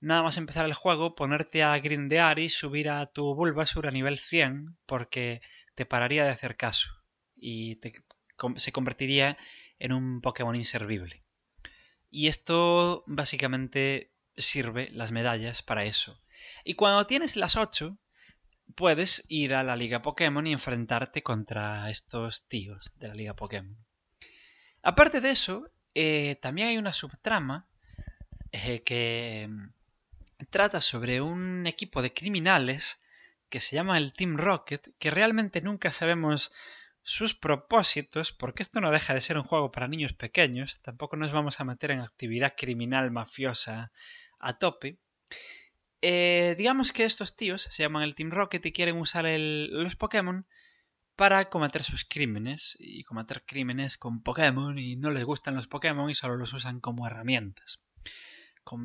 nada 0.00 0.22
más 0.22 0.36
empezar 0.36 0.66
el 0.66 0.74
juego 0.74 1.14
ponerte 1.14 1.62
a 1.62 1.78
grindear 1.78 2.38
y 2.38 2.48
subir 2.48 2.88
a 2.90 3.06
tu 3.06 3.34
Bulbasur 3.34 3.86
a 3.86 3.90
nivel 3.90 4.18
100 4.18 4.78
porque 4.86 5.40
te 5.74 5.86
pararía 5.86 6.24
de 6.24 6.30
hacer 6.30 6.56
caso 6.56 6.90
y 7.36 7.78
se 8.56 8.72
convertiría 8.72 9.38
en 9.78 9.92
un 9.92 10.20
Pokémon 10.20 10.56
inservible. 10.56 11.22
Y 12.10 12.26
esto 12.26 13.04
básicamente 13.06 14.12
sirve 14.36 14.88
las 14.92 15.12
medallas 15.12 15.62
para 15.62 15.84
eso. 15.84 16.20
Y 16.64 16.74
cuando 16.74 17.06
tienes 17.06 17.36
las 17.36 17.56
8, 17.56 17.96
puedes 18.74 19.24
ir 19.28 19.54
a 19.54 19.62
la 19.62 19.76
Liga 19.76 20.02
Pokémon 20.02 20.46
y 20.46 20.52
enfrentarte 20.52 21.22
contra 21.22 21.90
estos 21.90 22.48
tíos 22.48 22.92
de 22.96 23.08
la 23.08 23.14
Liga 23.14 23.34
Pokémon. 23.34 23.76
Aparte 24.82 25.20
de 25.20 25.30
eso, 25.30 25.70
eh, 25.94 26.38
también 26.40 26.68
hay 26.68 26.78
una 26.78 26.92
subtrama 26.92 27.68
eh, 28.52 28.82
que 28.82 29.48
trata 30.48 30.80
sobre 30.80 31.20
un 31.20 31.66
equipo 31.66 32.02
de 32.02 32.12
criminales 32.12 33.00
que 33.48 33.60
se 33.60 33.76
llama 33.76 33.98
el 33.98 34.14
Team 34.14 34.36
Rocket, 34.36 34.88
que 34.98 35.10
realmente 35.10 35.60
nunca 35.60 35.90
sabemos 35.90 36.52
sus 37.02 37.34
propósitos, 37.34 38.32
porque 38.32 38.62
esto 38.62 38.80
no 38.80 38.90
deja 38.90 39.14
de 39.14 39.20
ser 39.20 39.36
un 39.36 39.44
juego 39.44 39.72
para 39.72 39.88
niños 39.88 40.12
pequeños, 40.12 40.80
tampoco 40.82 41.16
nos 41.16 41.32
vamos 41.32 41.60
a 41.60 41.64
meter 41.64 41.90
en 41.90 42.00
actividad 42.00 42.54
criminal 42.56 43.10
mafiosa 43.10 43.90
a 44.38 44.58
tope. 44.58 44.98
Eh, 46.02 46.54
digamos 46.56 46.92
que 46.92 47.04
estos 47.04 47.36
tíos 47.36 47.62
se 47.62 47.82
llaman 47.82 48.02
el 48.02 48.14
Team 48.14 48.30
Rocket 48.30 48.64
y 48.64 48.72
quieren 48.72 48.96
usar 48.96 49.26
los 49.26 49.96
Pokémon 49.96 50.46
para 51.16 51.50
cometer 51.50 51.82
sus 51.82 52.04
crímenes 52.04 52.76
y 52.78 53.04
cometer 53.04 53.44
crímenes 53.44 53.98
con 53.98 54.22
Pokémon 54.22 54.78
y 54.78 54.96
no 54.96 55.10
les 55.10 55.24
gustan 55.24 55.54
los 55.54 55.66
Pokémon 55.66 56.08
y 56.08 56.14
solo 56.14 56.36
los 56.36 56.54
usan 56.54 56.80
como 56.80 57.06
herramientas. 57.06 57.82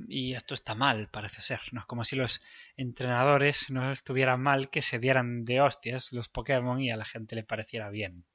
Y 0.08 0.34
esto 0.34 0.54
está 0.54 0.74
mal, 0.74 1.10
parece 1.10 1.42
ser, 1.42 1.60
¿no? 1.72 1.86
Como 1.88 2.04
si 2.04 2.16
los 2.16 2.42
entrenadores 2.76 3.70
no 3.70 3.92
estuvieran 3.92 4.42
mal 4.42 4.70
que 4.70 4.82
se 4.82 5.00
dieran 5.00 5.46
de 5.46 5.62
hostias 5.62 6.12
los 6.12 6.30
Pokémon 6.30 6.82
y 6.82 6.92
a 6.92 6.98
la 6.98 7.06
gente 7.06 7.36
le 7.36 7.44
pareciera 7.44 7.90
bien. 7.90 8.26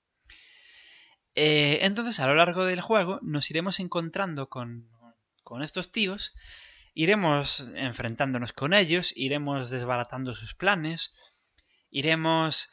Eh, 1.35 1.79
entonces, 1.83 2.20
a 2.20 2.26
lo 2.26 2.35
largo 2.35 2.64
del 2.64 2.81
juego 2.81 3.18
nos 3.22 3.50
iremos 3.50 3.81
encontrando 3.81 4.48
con, 4.48 4.88
con 5.42 5.62
estos 5.62 5.92
tíos, 5.92 6.35
iremos 6.94 7.68
enfrentándonos 7.74 8.53
con 8.53 8.72
ellos, 8.72 9.12
iremos 9.16 9.70
desbaratando 9.70 10.35
sus 10.35 10.55
planes, 10.55 11.14
iremos 11.90 12.70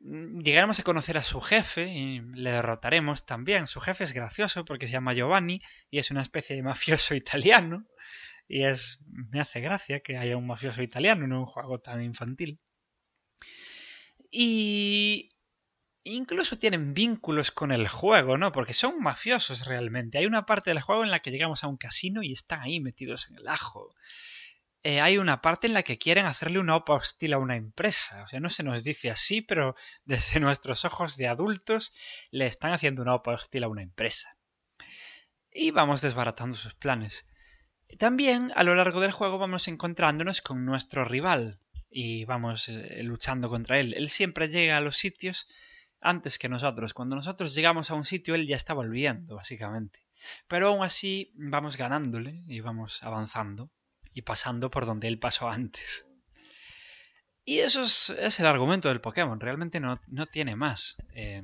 llegaremos 0.00 0.80
a 0.80 0.82
conocer 0.82 1.18
a 1.18 1.22
su 1.22 1.40
jefe 1.40 1.88
y 1.88 2.20
le 2.20 2.50
derrotaremos 2.52 3.26
también. 3.26 3.66
Su 3.66 3.80
jefe 3.80 4.04
es 4.04 4.12
gracioso 4.12 4.64
porque 4.64 4.86
se 4.86 4.94
llama 4.94 5.12
Giovanni 5.12 5.60
y 5.90 5.98
es 5.98 6.10
una 6.10 6.22
especie 6.22 6.56
de 6.56 6.62
mafioso 6.62 7.14
italiano. 7.14 7.86
Y 8.48 8.64
es. 8.64 9.04
me 9.06 9.40
hace 9.40 9.60
gracia 9.60 10.00
que 10.00 10.16
haya 10.16 10.36
un 10.36 10.46
mafioso 10.46 10.82
italiano 10.82 11.24
en 11.24 11.32
un 11.32 11.46
juego 11.46 11.80
tan 11.80 12.02
infantil. 12.02 12.58
Y. 14.30 15.28
incluso 16.04 16.58
tienen 16.58 16.94
vínculos 16.94 17.50
con 17.50 17.70
el 17.70 17.86
juego, 17.86 18.38
¿no? 18.38 18.52
Porque 18.52 18.74
son 18.74 19.00
mafiosos 19.00 19.66
realmente. 19.66 20.18
Hay 20.18 20.26
una 20.26 20.46
parte 20.46 20.70
del 20.70 20.80
juego 20.80 21.04
en 21.04 21.10
la 21.10 21.20
que 21.20 21.30
llegamos 21.30 21.62
a 21.62 21.68
un 21.68 21.76
casino 21.76 22.22
y 22.22 22.32
están 22.32 22.62
ahí 22.62 22.80
metidos 22.80 23.28
en 23.28 23.36
el 23.36 23.48
ajo. 23.48 23.94
Eh, 24.82 25.00
hay 25.02 25.18
una 25.18 25.42
parte 25.42 25.66
en 25.66 25.74
la 25.74 25.82
que 25.82 25.98
quieren 25.98 26.24
hacerle 26.24 26.58
una 26.58 26.76
OPA 26.76 26.94
hostil 26.94 27.34
a 27.34 27.38
una 27.38 27.56
empresa. 27.56 28.22
O 28.22 28.28
sea, 28.28 28.40
no 28.40 28.48
se 28.48 28.62
nos 28.62 28.82
dice 28.82 29.10
así, 29.10 29.42
pero 29.42 29.76
desde 30.04 30.40
nuestros 30.40 30.84
ojos 30.84 31.16
de 31.16 31.28
adultos 31.28 31.94
le 32.30 32.46
están 32.46 32.72
haciendo 32.72 33.02
una 33.02 33.14
OPA 33.14 33.34
hostil 33.34 33.64
a 33.64 33.68
una 33.68 33.82
empresa. 33.82 34.36
Y 35.52 35.70
vamos 35.70 36.00
desbaratando 36.00 36.56
sus 36.56 36.74
planes. 36.74 37.26
También 37.98 38.52
a 38.54 38.62
lo 38.62 38.74
largo 38.74 39.00
del 39.00 39.12
juego 39.12 39.38
vamos 39.38 39.68
encontrándonos 39.68 40.40
con 40.42 40.64
nuestro 40.64 41.04
rival 41.04 41.60
y 41.90 42.24
vamos 42.24 42.68
eh, 42.68 43.02
luchando 43.02 43.50
contra 43.50 43.80
él. 43.80 43.94
Él 43.94 44.08
siempre 44.08 44.48
llega 44.48 44.76
a 44.76 44.80
los 44.80 44.96
sitios 44.96 45.48
antes 46.00 46.38
que 46.38 46.48
nosotros. 46.48 46.94
Cuando 46.94 47.16
nosotros 47.16 47.54
llegamos 47.54 47.90
a 47.90 47.94
un 47.94 48.04
sitio, 48.04 48.34
él 48.34 48.46
ya 48.46 48.56
está 48.56 48.72
volviendo, 48.74 49.34
básicamente. 49.34 50.06
Pero 50.46 50.68
aún 50.68 50.84
así 50.84 51.32
vamos 51.34 51.76
ganándole 51.76 52.44
y 52.46 52.60
vamos 52.60 53.02
avanzando 53.02 53.70
y 54.12 54.22
pasando 54.22 54.70
por 54.70 54.86
donde 54.86 55.08
él 55.08 55.18
pasó 55.18 55.48
antes. 55.48 56.06
Y 57.44 57.60
eso 57.60 57.82
es, 57.84 58.40
el 58.40 58.46
argumento 58.46 58.88
del 58.88 59.00
Pokémon, 59.00 59.40
realmente 59.40 59.80
no, 59.80 59.98
tiene 60.30 60.56
más. 60.56 60.96
Eh, 61.14 61.42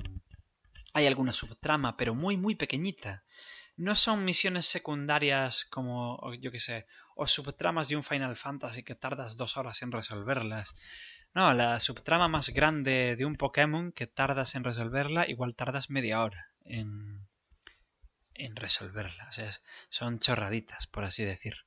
hay 0.95 1.07
alguna 1.07 1.33
subtrama, 1.33 1.97
pero 1.97 2.15
muy, 2.15 2.37
muy 2.37 2.55
pequeñita. 2.55 3.25
No 3.77 3.95
son 3.95 4.25
misiones 4.25 4.67
secundarias 4.67 5.65
como, 5.65 6.33
yo 6.35 6.51
qué 6.51 6.61
sé, 6.61 6.87
o 7.15 7.27
subtramas 7.27 7.89
de 7.89 7.97
un 7.97 8.05
Final 8.05 8.37
Fantasy 8.37 8.83
que 8.83 8.95
tardas 8.95 9.37
dos 9.37 9.57
horas 9.57 9.83
en 9.83 9.93
resolverlas. 9.93 10.75
No, 11.35 11.53
la 11.53 11.81
subtrama 11.81 12.29
más 12.29 12.51
grande 12.51 13.17
de 13.17 13.27
un 13.27 13.37
Pokémon 13.37 13.93
que 13.93 14.07
tardas 14.07 14.55
en 14.55 14.65
resolverla, 14.65 15.29
igual 15.29 15.55
tardas 15.55 15.91
media 15.91 16.23
hora 16.23 16.51
en, 16.65 17.27
en 18.33 18.57
resolverla. 18.57 19.29
son 19.91 20.19
chorraditas, 20.19 20.87
por 20.87 21.05
así 21.05 21.25
decir. 21.25 21.66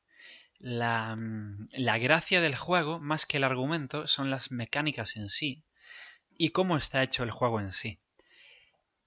La, 0.59 1.15
mm, 1.15 1.67
la, 1.71 1.97
gracia 1.97 2.41
del 2.41 2.55
juego, 2.55 2.99
más 2.99 3.25
que 3.25 3.37
el 3.37 3.43
argumento, 3.43 4.07
son 4.07 4.29
las 4.29 4.51
mecánicas 4.51 5.15
en 5.15 5.29
sí 5.29 5.63
y 6.37 6.49
cómo 6.49 6.77
está 6.77 7.03
hecho 7.03 7.23
el 7.23 7.31
juego 7.31 7.59
en 7.59 7.71
sí. 7.71 7.99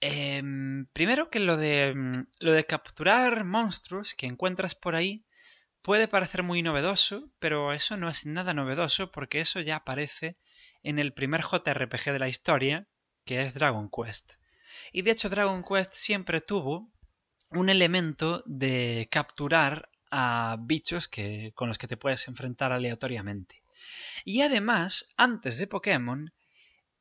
Em, 0.00 0.86
primero 0.92 1.30
que 1.30 1.40
lo 1.40 1.56
de, 1.56 1.94
mm, 1.94 2.26
lo 2.40 2.52
de 2.52 2.66
capturar 2.66 3.44
monstruos 3.44 4.14
que 4.14 4.26
encuentras 4.26 4.74
por 4.74 4.94
ahí 4.94 5.24
puede 5.82 6.08
parecer 6.08 6.42
muy 6.42 6.62
novedoso, 6.62 7.30
pero 7.38 7.72
eso 7.72 7.96
no 7.96 8.08
es 8.08 8.26
nada 8.26 8.54
novedoso 8.54 9.12
porque 9.12 9.40
eso 9.40 9.60
ya 9.60 9.76
aparece 9.76 10.38
en 10.82 10.98
el 10.98 11.12
primer 11.12 11.42
JRPG 11.42 12.12
de 12.12 12.18
la 12.18 12.28
historia, 12.28 12.88
que 13.24 13.42
es 13.42 13.54
Dragon 13.54 13.90
Quest. 13.90 14.34
Y 14.92 15.02
de 15.02 15.12
hecho 15.12 15.28
Dragon 15.28 15.62
Quest 15.62 15.92
siempre 15.92 16.40
tuvo 16.40 16.90
un 17.50 17.68
elemento 17.68 18.42
de 18.46 19.08
capturar 19.10 19.88
a 20.12 20.59
bichos 20.61 21.09
que, 21.09 21.53
con 21.55 21.68
los 21.68 21.79
que 21.79 21.88
te 21.88 21.96
puedes 21.96 22.29
enfrentar 22.29 22.70
aleatoriamente. 22.70 23.62
Y 24.25 24.42
además, 24.42 25.12
antes 25.16 25.57
de 25.57 25.66
Pokémon, 25.66 26.33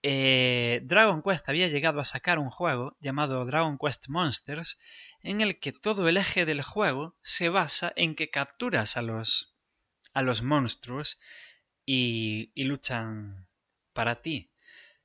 eh, 0.01 0.79
Dragon 0.85 1.21
Quest 1.21 1.47
había 1.49 1.67
llegado 1.67 1.99
a 1.99 2.05
sacar 2.05 2.39
un 2.39 2.49
juego 2.49 2.95
llamado 3.01 3.45
Dragon 3.45 3.77
Quest 3.77 4.07
Monsters, 4.07 4.79
en 5.21 5.41
el 5.41 5.59
que 5.59 5.73
todo 5.73 6.07
el 6.07 6.15
eje 6.15 6.45
del 6.45 6.61
juego 6.63 7.17
se 7.21 7.49
basa 7.49 7.91
en 7.97 8.15
que 8.15 8.29
capturas 8.29 8.95
a 8.95 9.01
los, 9.01 9.53
a 10.13 10.21
los 10.21 10.41
monstruos 10.41 11.19
y, 11.85 12.51
y 12.55 12.63
luchan 12.63 13.45
para 13.93 14.21
ti. 14.21 14.51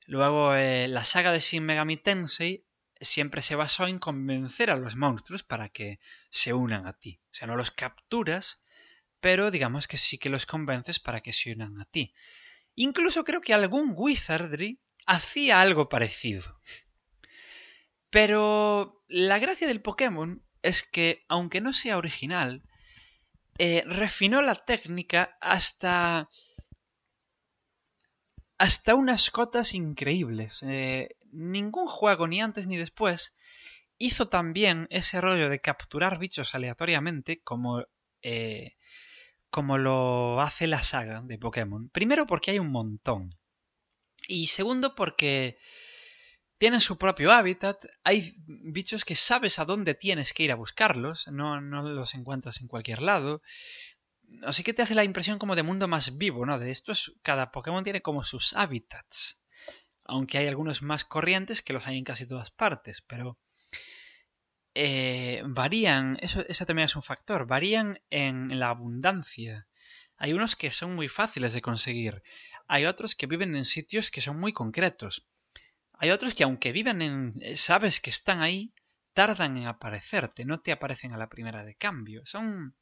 Luego, 0.05 0.55
eh, 0.55 0.87
la 0.87 1.03
saga 1.03 1.33
de 1.33 1.41
Shin 1.41 1.65
Megami 1.65 1.97
Tensei 1.97 2.63
siempre 3.01 3.41
se 3.41 3.55
basó 3.55 3.87
en 3.87 3.99
convencer 3.99 4.69
a 4.69 4.77
los 4.77 4.95
monstruos 4.95 5.43
para 5.43 5.69
que 5.69 5.99
se 6.29 6.53
unan 6.53 6.87
a 6.87 6.93
ti. 6.93 7.19
O 7.31 7.33
sea, 7.33 7.47
no 7.47 7.55
los 7.55 7.71
capturas, 7.71 8.63
pero 9.19 9.51
digamos 9.51 9.87
que 9.87 9.97
sí 9.97 10.17
que 10.17 10.29
los 10.29 10.45
convences 10.45 10.99
para 10.99 11.21
que 11.21 11.33
se 11.33 11.51
unan 11.51 11.79
a 11.79 11.85
ti. 11.85 12.13
Incluso 12.75 13.23
creo 13.23 13.41
que 13.41 13.53
algún 13.53 13.93
Wizardry 13.95 14.79
hacía 15.05 15.61
algo 15.61 15.89
parecido. 15.89 16.59
Pero 18.09 19.03
la 19.07 19.39
gracia 19.39 19.67
del 19.67 19.81
Pokémon 19.81 20.43
es 20.61 20.83
que, 20.83 21.25
aunque 21.27 21.61
no 21.61 21.73
sea 21.73 21.97
original, 21.97 22.63
eh, 23.57 23.83
refinó 23.85 24.41
la 24.41 24.55
técnica 24.55 25.37
hasta 25.41 26.29
hasta 28.57 28.95
unas 28.95 29.29
cotas 29.29 29.73
increíbles. 29.73 30.63
Eh, 30.63 31.16
ningún 31.37 31.87
juego, 31.87 32.27
ni 32.27 32.41
antes 32.41 32.67
ni 32.67 32.77
después, 32.77 33.35
hizo 33.97 34.27
también 34.27 34.87
ese 34.89 35.21
rollo 35.21 35.49
de 35.49 35.61
capturar 35.61 36.19
bichos 36.19 36.55
aleatoriamente 36.55 37.41
como, 37.41 37.85
eh, 38.21 38.75
como 39.49 39.77
lo 39.77 40.41
hace 40.41 40.67
la 40.67 40.83
saga 40.83 41.21
de 41.23 41.37
Pokémon. 41.37 41.89
Primero 41.89 42.25
porque 42.25 42.51
hay 42.51 42.59
un 42.59 42.71
montón. 42.71 43.35
Y 44.27 44.47
segundo 44.47 44.95
porque 44.95 45.57
tienen 46.57 46.81
su 46.81 46.97
propio 46.97 47.31
hábitat. 47.31 47.85
Hay 48.03 48.35
bichos 48.47 49.05
que 49.05 49.15
sabes 49.15 49.59
a 49.59 49.65
dónde 49.65 49.93
tienes 49.93 50.33
que 50.33 50.43
ir 50.43 50.51
a 50.51 50.55
buscarlos. 50.55 51.27
No, 51.27 51.61
no 51.61 51.83
los 51.83 52.15
encuentras 52.15 52.61
en 52.61 52.67
cualquier 52.67 53.01
lado. 53.01 53.41
Así 54.43 54.63
que 54.63 54.73
te 54.73 54.81
hace 54.81 54.95
la 54.95 55.05
impresión 55.05 55.39
como 55.39 55.55
de 55.55 55.63
mundo 55.63 55.87
más 55.87 56.17
vivo, 56.17 56.45
¿no? 56.45 56.59
De 56.59 56.71
esto 56.71 56.91
es, 56.91 57.13
cada 57.21 57.51
Pokémon 57.51 57.83
tiene 57.83 58.01
como 58.01 58.23
sus 58.23 58.53
hábitats. 58.53 59.46
Aunque 60.07 60.37
hay 60.37 60.47
algunos 60.47 60.81
más 60.81 61.05
corrientes 61.05 61.61
que 61.61 61.73
los 61.73 61.85
hay 61.87 61.97
en 61.97 62.03
casi 62.03 62.27
todas 62.27 62.51
partes, 62.51 63.01
pero 63.01 63.37
eh, 64.73 65.43
varían, 65.45 66.17
eso, 66.21 66.45
ese 66.47 66.65
también 66.65 66.85
es 66.85 66.95
un 66.95 67.03
factor, 67.03 67.45
varían 67.47 67.99
en 68.09 68.59
la 68.59 68.69
abundancia. 68.69 69.67
Hay 70.17 70.33
unos 70.33 70.55
que 70.55 70.71
son 70.71 70.95
muy 70.95 71.09
fáciles 71.09 71.53
de 71.53 71.61
conseguir, 71.61 72.23
hay 72.67 72.85
otros 72.85 73.15
que 73.15 73.27
viven 73.27 73.55
en 73.55 73.65
sitios 73.65 74.11
que 74.11 74.21
son 74.21 74.39
muy 74.39 74.53
concretos. 74.53 75.27
Hay 75.99 76.11
otros 76.11 76.35
que 76.35 76.43
aunque 76.43 76.71
viven 76.71 77.01
en... 77.01 77.57
sabes 77.57 77.99
que 77.99 78.11
están 78.11 78.41
ahí, 78.41 78.71
tardan 79.13 79.57
en 79.57 79.67
aparecerte, 79.67 80.45
no 80.45 80.59
te 80.61 80.71
aparecen 80.71 81.11
a 81.13 81.17
la 81.17 81.27
primera 81.27 81.63
de 81.63 81.75
cambio. 81.75 82.23
Son 82.25 82.75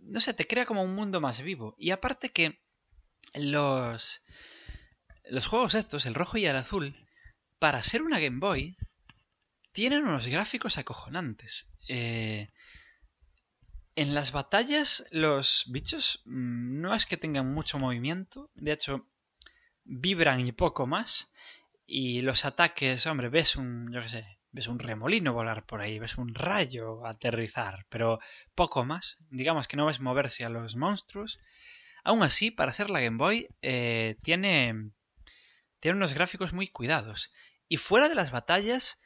no 0.00 0.20
sé, 0.20 0.34
te 0.34 0.46
crea 0.46 0.66
como 0.66 0.82
un 0.82 0.94
mundo 0.94 1.20
más 1.20 1.40
vivo. 1.42 1.74
Y 1.78 1.90
aparte 1.90 2.30
que 2.30 2.60
los, 3.34 4.24
los 5.30 5.46
juegos 5.46 5.74
estos, 5.74 6.06
el 6.06 6.14
rojo 6.14 6.38
y 6.38 6.46
el 6.46 6.56
azul, 6.56 6.96
para 7.58 7.82
ser 7.82 8.02
una 8.02 8.18
Game 8.18 8.38
Boy, 8.38 8.76
tienen 9.72 10.04
unos 10.04 10.26
gráficos 10.26 10.78
acojonantes. 10.78 11.70
Eh, 11.88 12.48
en 13.96 14.14
las 14.14 14.32
batallas 14.32 15.06
los 15.10 15.64
bichos 15.68 16.22
mm, 16.24 16.80
no 16.80 16.94
es 16.94 17.06
que 17.06 17.16
tengan 17.16 17.52
mucho 17.52 17.78
movimiento, 17.78 18.50
de 18.54 18.72
hecho 18.72 19.08
vibran 19.84 20.46
y 20.46 20.52
poco 20.52 20.86
más. 20.86 21.32
Y 21.86 22.20
los 22.20 22.44
ataques, 22.44 23.06
hombre, 23.06 23.28
ves 23.28 23.56
un, 23.56 23.90
yo 23.92 24.02
qué 24.02 24.08
sé, 24.08 24.38
ves 24.52 24.68
un 24.68 24.78
remolino 24.78 25.32
volar 25.32 25.64
por 25.64 25.80
ahí, 25.80 25.98
ves 25.98 26.18
un 26.18 26.34
rayo 26.34 27.06
aterrizar, 27.06 27.86
pero 27.88 28.20
poco 28.54 28.84
más. 28.84 29.16
Digamos 29.30 29.66
que 29.66 29.76
no 29.76 29.86
ves 29.86 30.00
moverse 30.00 30.44
a 30.44 30.50
los 30.50 30.76
monstruos. 30.76 31.38
Aún 32.04 32.22
así, 32.22 32.50
para 32.50 32.72
ser 32.72 32.90
la 32.90 33.00
Game 33.00 33.16
Boy, 33.16 33.48
eh, 33.62 34.16
tiene, 34.22 34.90
tiene 35.80 35.96
unos 35.96 36.14
gráficos 36.14 36.52
muy 36.52 36.68
cuidados. 36.68 37.32
Y 37.68 37.76
fuera 37.76 38.08
de 38.08 38.14
las 38.14 38.30
batallas, 38.30 39.02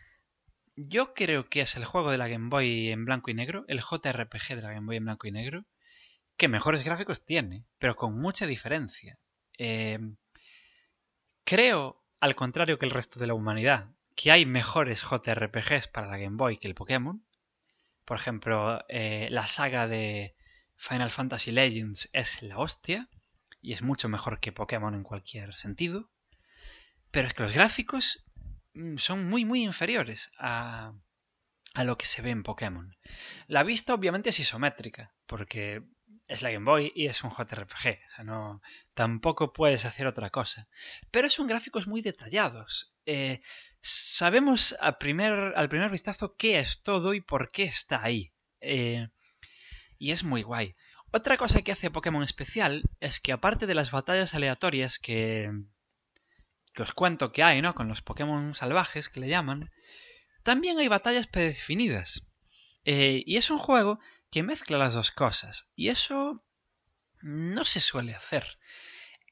yo 0.76 1.14
creo 1.14 1.48
que 1.48 1.61
es 1.61 1.76
el 1.76 1.85
juego 1.85 2.11
de 2.11 2.18
la 2.18 2.28
Game 2.28 2.48
Boy 2.48 2.90
en 2.90 3.04
blanco 3.04 3.30
y 3.30 3.35
negro, 3.35 3.64
el 3.68 3.80
JRPG 3.80 4.56
de 4.56 4.62
la 4.62 4.72
Game 4.72 4.87
Boy 4.87 4.96
en 4.96 5.04
blanco 5.04 5.26
y 5.26 5.32
negro, 5.32 5.64
que 6.37 6.48
mejores 6.48 6.85
gráficos 6.85 7.24
tiene, 7.24 7.64
pero 7.78 7.96
con 7.96 8.18
mucha 8.18 8.46
diferencia. 8.46 9.18
Eh, 9.58 9.98
creo, 11.44 12.02
al 12.20 12.35
contrario 12.35 12.78
que 12.78 12.87
el 12.87 12.92
resto 12.92 13.20
de 13.20 13.26
la 13.26 13.35
humanidad, 13.35 13.90
que 14.14 14.30
hay 14.30 14.46
mejores 14.46 15.02
JRPGs 15.02 15.88
para 15.88 16.06
la 16.06 16.18
Game 16.18 16.37
Boy 16.37 16.58
que 16.58 16.68
el 16.68 16.74
Pokémon. 16.74 17.24
Por 18.04 18.18
ejemplo, 18.18 18.85
eh, 18.88 19.28
la 19.30 19.46
saga 19.46 19.87
de 19.87 20.35
Final 20.76 21.11
Fantasy 21.11 21.50
Legends 21.50 22.11
es 22.12 22.42
la 22.42 22.58
hostia 22.58 23.08
y 23.61 23.72
es 23.72 23.82
mucho 23.82 24.08
mejor 24.08 24.40
que 24.40 24.52
Pokémon 24.52 24.94
en 24.94 25.02
cualquier 25.02 25.54
sentido. 25.54 26.11
Pero 27.12 27.29
es 27.29 27.35
que 27.35 27.44
los 27.44 27.55
gráficos 27.55 28.25
mm, 28.75 28.96
son 28.96 29.29
muy 29.29 29.44
muy 29.44 29.62
inferiores 29.62 30.31
a, 30.38 30.92
a 31.75 31.85
lo 31.85 31.96
que 31.96 32.07
se 32.07 32.22
ve 32.22 32.31
en 32.31 32.42
Pokémon. 32.42 32.96
La 33.46 33.62
vista 33.62 33.94
obviamente 33.94 34.31
es 34.31 34.40
isométrica, 34.40 35.14
porque 35.27 35.83
es 36.27 36.42
la 36.42 36.51
Game 36.51 36.64
Boy 36.64 36.92
y 36.94 37.07
es 37.07 37.22
un 37.22 37.31
JRPG. 37.31 37.98
O 38.11 38.14
sea, 38.16 38.25
no, 38.25 38.62
tampoco 38.94 39.53
puedes 39.53 39.85
hacer 39.85 40.07
otra 40.07 40.31
cosa. 40.31 40.68
Pero 41.11 41.29
son 41.29 41.46
gráficos 41.46 41.87
muy 41.87 42.01
detallados. 42.03 42.94
Eh, 43.07 43.42
sabemos 43.81 44.75
al 44.81 44.98
primer, 44.98 45.33
al 45.57 45.68
primer 45.68 45.90
vistazo 45.90 46.35
qué 46.37 46.59
es 46.59 46.83
todo 46.83 47.14
y 47.14 47.20
por 47.20 47.48
qué 47.48 47.64
está 47.64 48.03
ahí. 48.03 48.33
Eh, 48.61 49.09
y 49.98 50.12
es 50.12 50.25
muy 50.25 50.42
guay. 50.42 50.75
Otra 51.12 51.37
cosa 51.37 51.61
que 51.62 51.72
hace 51.72 51.90
Pokémon 51.90 52.22
especial 52.22 52.83
es 53.01 53.20
que 53.20 53.33
aparte 53.33 53.66
de 53.66 53.75
las 53.75 53.90
batallas 53.90 54.35
aleatorias 54.35 54.98
que, 54.98 55.51
que 56.72 56.82
os 56.82 56.92
cuento 56.92 57.32
que 57.32 57.42
hay, 57.42 57.62
¿no? 57.62 57.74
Con 57.74 57.88
los 57.88 58.02
Pokémon 58.02 58.54
salvajes 58.54 59.08
que 59.08 59.20
le 59.20 59.28
llaman, 59.28 59.70
también 60.42 60.78
hay 60.78 60.88
batallas 60.88 61.26
predefinidas. 61.26 62.26
Eh, 62.85 63.22
y 63.26 63.37
es 63.37 63.50
un 63.50 63.58
juego 63.58 64.00
que 64.30 64.42
mezcla 64.42 64.78
las 64.78 64.94
dos 64.94 65.12
cosas. 65.12 65.68
Y 65.76 65.88
eso 65.88 66.44
no 67.20 67.64
se 67.64 67.80
suele 67.80 68.14
hacer. 68.14 68.58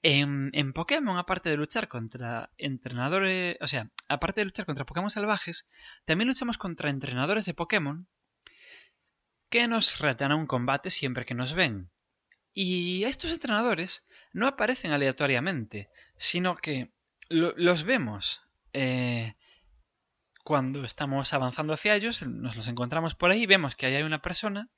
En, 0.03 0.72
Pokémon, 0.72 1.18
aparte 1.18 1.50
de 1.50 1.57
luchar 1.57 1.88
contra 1.88 2.50
entrenadores, 2.57 3.59
o 3.61 3.66
sea, 3.66 3.90
aparte 4.09 4.40
de 4.40 4.46
luchar 4.46 4.64
contra 4.64 4.87
Pokémon 4.87 5.11
salvajes, 5.11 5.68
también 6.07 6.29
luchamos 6.29 6.57
contra 6.57 6.88
entrenadores 6.88 7.44
de 7.44 7.53
Pokémon 7.53 8.09
que 9.50 9.68
nos 9.68 9.98
retan 9.98 10.33
a 10.33 10.37
un 10.37 10.46
combate 10.46 10.90
siempre 10.90 11.26
que 11.26 11.35
nos 11.35 11.53
ven. 11.53 11.90
Y 12.53 13.05
estos 13.05 13.31
entrenadores 13.31 14.07
no 14.33 14.46
aparecen 14.46 14.92
aleatoriamente, 14.92 15.90
sino 16.16 16.57
que 16.57 16.92
los 17.31 17.85
vemos 17.85 18.40
eh, 18.73 19.35
cuando 20.45 20.85
estamos 20.85 21.33
avanzando 21.33 21.73
hacia 21.73 21.95
ellos, 21.95 22.23
nos 22.23 22.57
los 22.57 22.69
encontramos 22.69 23.14
por 23.14 23.31
ahí, 23.31 23.47
vemos 23.47 23.77
que 23.77 23.87
hay 23.87 24.03
una 24.03 24.21
persona 24.21 24.69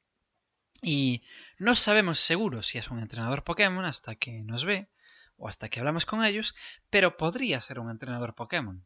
y 0.83 1.23
no 1.59 1.75
sabemos 1.75 2.19
seguro 2.19 2.63
si 2.63 2.79
es 2.79 2.91
un 2.91 2.99
entrenador 2.99 3.43
Pokémon 3.43 3.85
hasta 3.85 4.15
que 4.17 4.43
nos 4.43 4.65
ve 4.65 4.89
o 5.37 5.49
hasta 5.49 5.69
que 5.69 5.81
hablamos 5.81 6.05
con 6.05 6.25
ellos, 6.25 6.55
pero 6.91 7.17
podría 7.17 7.61
ser 7.61 7.79
un 7.79 7.91
entrenador 7.91 8.35
Pokémon. 8.35 8.85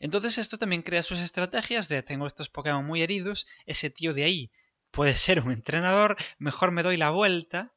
Entonces 0.00 0.38
esto 0.38 0.58
también 0.58 0.82
crea 0.82 1.02
sus 1.02 1.20
estrategias 1.20 1.88
de 1.88 2.02
tengo 2.02 2.26
estos 2.26 2.48
Pokémon 2.48 2.84
muy 2.84 3.02
heridos, 3.02 3.46
ese 3.66 3.90
tío 3.90 4.12
de 4.12 4.24
ahí 4.24 4.50
puede 4.90 5.14
ser 5.14 5.40
un 5.40 5.52
entrenador, 5.52 6.16
mejor 6.38 6.72
me 6.72 6.82
doy 6.82 6.96
la 6.96 7.10
vuelta 7.10 7.72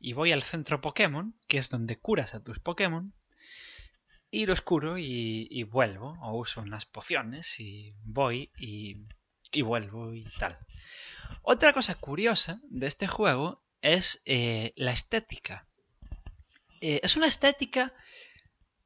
y 0.00 0.14
voy 0.14 0.32
al 0.32 0.42
centro 0.42 0.80
Pokémon, 0.80 1.38
que 1.46 1.58
es 1.58 1.68
donde 1.68 1.98
curas 1.98 2.34
a 2.34 2.42
tus 2.42 2.58
Pokémon, 2.58 3.14
y 4.30 4.46
los 4.46 4.60
curo 4.60 4.98
y, 4.98 5.62
vuelvo, 5.64 6.18
o 6.22 6.36
uso 6.36 6.60
unas 6.60 6.84
pociones 6.84 7.58
y 7.60 7.94
voy 8.04 8.50
y, 8.58 8.96
y, 9.52 9.62
vuelvo 9.62 10.12
y 10.14 10.26
tal. 10.38 10.58
Otra 11.42 11.72
cosa 11.72 11.94
curiosa 11.94 12.60
de 12.64 12.86
este 12.86 13.06
juego 13.06 13.62
es 13.80 14.22
eh, 14.26 14.72
la 14.76 14.92
estética. 14.92 15.66
Eh, 16.80 17.00
es 17.02 17.16
una 17.16 17.26
estética 17.26 17.92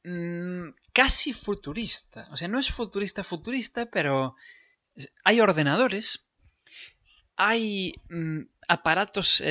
mm, 0.05 0.71
casi 0.93 1.33
futurista. 1.33 2.29
O 2.31 2.37
sea, 2.37 2.49
no 2.49 2.59
es 2.59 2.71
futurista 2.71 3.25
futurista, 3.25 3.87
pero 3.87 4.37
hay 5.25 5.41
ordenadores, 5.41 6.25
hay 7.37 7.95
mm, 8.09 8.43
aparatos 8.69 9.43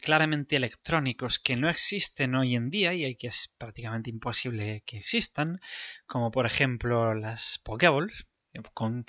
claramente 0.00 0.56
electrónicos 0.56 1.38
que 1.38 1.56
no 1.56 1.68
existen 1.68 2.34
hoy 2.34 2.56
en 2.56 2.70
día 2.70 2.92
y 2.94 3.14
que 3.16 3.28
es 3.28 3.52
prácticamente 3.58 4.10
imposible 4.10 4.82
que 4.86 4.98
existan, 4.98 5.60
como 6.06 6.30
por 6.30 6.46
ejemplo 6.46 7.14
las 7.14 7.60
Pokéballs, 7.64 8.26
con 8.74 9.06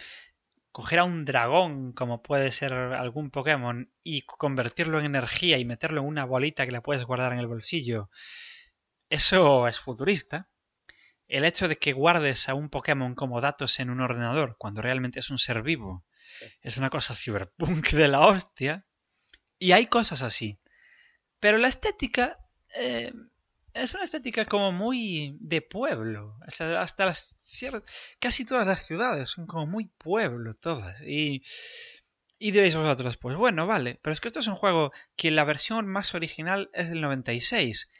coger 0.71 0.99
a 0.99 1.03
un 1.03 1.23
dragón, 1.23 1.93
como 1.93 2.23
puede 2.23 2.51
ser 2.51 2.73
algún 2.73 3.29
Pokémon, 3.29 3.91
y 4.03 4.23
convertirlo 4.23 4.99
en 4.99 5.05
energía 5.05 5.59
y 5.59 5.65
meterlo 5.65 6.01
en 6.01 6.07
una 6.07 6.25
bolita 6.25 6.65
que 6.65 6.71
la 6.71 6.81
puedes 6.81 7.03
guardar 7.03 7.33
en 7.33 7.39
el 7.39 7.47
bolsillo, 7.47 8.09
eso 9.09 9.67
es 9.67 9.79
futurista. 9.79 10.49
El 11.27 11.45
hecho 11.45 11.67
de 11.67 11.77
que 11.77 11.93
guardes 11.93 12.49
a 12.49 12.55
un 12.55 12.69
Pokémon 12.69 13.13
como 13.15 13.41
datos 13.41 13.79
en 13.79 13.91
un 13.91 14.01
ordenador, 14.01 14.55
cuando 14.57 14.81
realmente 14.81 15.19
es 15.19 15.29
un 15.29 15.37
ser 15.37 15.61
vivo, 15.61 16.03
es 16.61 16.77
una 16.77 16.89
cosa 16.89 17.15
cyberpunk 17.15 17.89
de 17.91 18.07
la 18.07 18.21
hostia. 18.21 18.85
Y 19.59 19.71
hay 19.71 19.87
cosas 19.87 20.21
así. 20.21 20.59
Pero 21.39 21.57
la 21.57 21.67
estética 21.67 22.39
eh, 22.75 23.13
es 23.73 23.93
una 23.93 24.03
estética 24.03 24.45
como 24.45 24.71
muy 24.71 25.35
de 25.39 25.61
pueblo. 25.61 26.37
hasta 26.45 27.05
las 27.05 27.35
casi 28.19 28.45
todas 28.45 28.67
las 28.67 28.85
ciudades 28.85 29.29
son 29.29 29.47
como 29.47 29.65
muy 29.65 29.85
pueblo 29.97 30.53
todas. 30.53 31.01
Y, 31.01 31.43
y 32.37 32.51
diréis 32.51 32.75
vosotros, 32.75 33.17
pues 33.17 33.35
bueno, 33.35 33.67
vale, 33.67 33.99
pero 34.01 34.13
es 34.13 34.21
que 34.21 34.27
esto 34.27 34.39
es 34.39 34.47
un 34.47 34.55
juego 34.55 34.91
que 35.15 35.31
la 35.31 35.43
versión 35.43 35.87
más 35.87 36.13
original 36.13 36.69
es 36.73 36.89
del 36.89 37.01
96. 37.01 37.91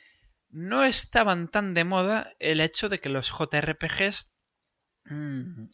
No 0.50 0.84
estaban 0.84 1.50
tan 1.50 1.74
de 1.74 1.84
moda 1.84 2.34
el 2.40 2.62
hecho 2.62 2.90
de 2.90 3.00
que 3.00 3.10
los 3.10 3.32
JRPGs... 3.32 4.30
Mm, 5.06 5.66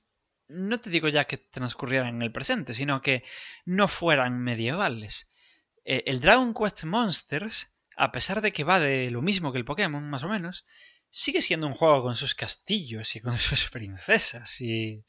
no 0.50 0.80
te 0.80 0.90
digo 0.90 1.08
ya 1.08 1.26
que 1.26 1.38
transcurrieran 1.38 2.16
en 2.16 2.22
el 2.22 2.32
presente, 2.32 2.74
sino 2.74 3.02
que 3.02 3.24
no 3.66 3.88
fueran 3.88 4.40
medievales. 4.40 5.32
Eh, 5.86 6.04
el 6.06 6.20
Dragon 6.20 6.54
Quest 6.54 6.84
Monsters 6.84 7.74
a 8.00 8.14
pesar 8.14 8.42
de 8.42 8.54
que 8.54 8.64
va 8.64 8.80
de 8.80 9.10
lo 9.12 9.22
mismo 9.22 9.52
que 9.52 9.58
el 9.58 9.66
Pokémon, 9.66 10.10
más 10.10 10.24
o 10.24 10.30
menos, 10.30 10.66
sigue 11.10 11.42
siendo 11.42 11.68
un 11.68 11.74
juego 11.74 12.02
con 12.02 12.16
sus 12.16 12.34
castillos 12.34 13.16
y 13.16 13.20
con 13.20 13.38
sus 13.40 13.70
princesas 13.70 14.62
y, 14.62 15.04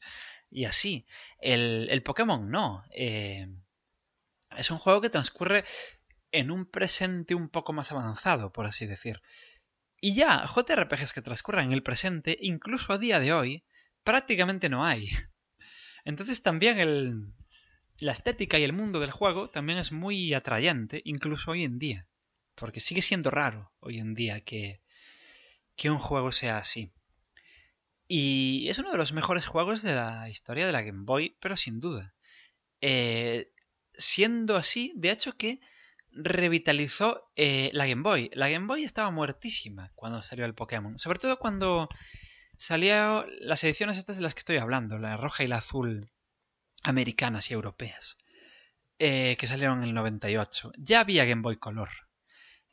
y 0.49 0.65
así. 0.65 1.07
El, 1.39 1.87
el, 1.89 2.03
Pokémon 2.03 2.51
no. 2.51 2.83
Eh, 2.91 3.47
es 4.57 4.69
un 4.71 4.77
juego 4.77 4.99
que 4.99 5.09
transcurre 5.09 5.63
en 6.33 6.51
un 6.51 6.65
presente 6.65 7.33
un 7.33 7.47
poco 7.47 7.71
más 7.71 7.93
avanzado, 7.93 8.51
por 8.51 8.65
así 8.65 8.85
decir. 8.85 9.21
Y 10.01 10.13
ya, 10.13 10.45
JRPGs 10.45 11.13
que 11.13 11.21
transcurran 11.21 11.67
en 11.67 11.71
el 11.71 11.83
presente, 11.83 12.37
incluso 12.41 12.91
a 12.91 12.97
día 12.97 13.21
de 13.21 13.31
hoy, 13.31 13.63
prácticamente 14.03 14.67
no 14.67 14.85
hay. 14.85 15.07
Entonces 16.05 16.41
también 16.43 16.79
el, 16.79 17.33
la 17.99 18.11
estética 18.11 18.57
y 18.59 18.63
el 18.63 18.73
mundo 18.73 18.99
del 18.99 19.11
juego 19.11 19.49
también 19.49 19.79
es 19.79 19.91
muy 19.91 20.33
atrayente, 20.33 21.01
incluso 21.05 21.51
hoy 21.51 21.63
en 21.63 21.79
día. 21.79 22.07
Porque 22.55 22.79
sigue 22.79 23.01
siendo 23.01 23.31
raro 23.31 23.71
hoy 23.79 23.99
en 23.99 24.13
día 24.13 24.41
que, 24.41 24.81
que 25.75 25.89
un 25.89 25.99
juego 25.99 26.31
sea 26.31 26.57
así. 26.57 26.91
Y 28.07 28.67
es 28.69 28.77
uno 28.79 28.91
de 28.91 28.97
los 28.97 29.13
mejores 29.13 29.47
juegos 29.47 29.81
de 29.83 29.95
la 29.95 30.29
historia 30.29 30.65
de 30.65 30.73
la 30.73 30.81
Game 30.81 31.03
Boy, 31.05 31.37
pero 31.39 31.55
sin 31.55 31.79
duda. 31.79 32.13
Eh, 32.81 33.53
siendo 33.93 34.57
así, 34.57 34.91
de 34.95 35.11
hecho 35.11 35.37
que 35.37 35.61
revitalizó 36.11 37.31
eh, 37.35 37.69
la 37.73 37.87
Game 37.87 38.01
Boy. 38.01 38.29
La 38.33 38.49
Game 38.49 38.67
Boy 38.67 38.83
estaba 38.83 39.11
muertísima 39.11 39.91
cuando 39.95 40.21
salió 40.21 40.45
el 40.45 40.55
Pokémon. 40.55 40.99
Sobre 40.99 41.19
todo 41.19 41.39
cuando 41.39 41.87
salían 42.61 43.25
las 43.39 43.63
ediciones 43.63 43.97
estas 43.97 44.17
de 44.17 44.21
las 44.21 44.35
que 44.35 44.39
estoy 44.39 44.57
hablando, 44.57 44.99
la 44.99 45.17
roja 45.17 45.43
y 45.43 45.47
la 45.47 45.57
azul 45.57 46.11
americanas 46.83 47.49
y 47.49 47.55
europeas, 47.55 48.19
eh, 48.99 49.35
que 49.39 49.47
salieron 49.47 49.79
en 49.79 49.85
el 49.85 49.93
98. 49.95 50.71
Ya 50.77 50.99
había 50.99 51.25
Game 51.25 51.41
Boy 51.41 51.57
Color. 51.57 51.89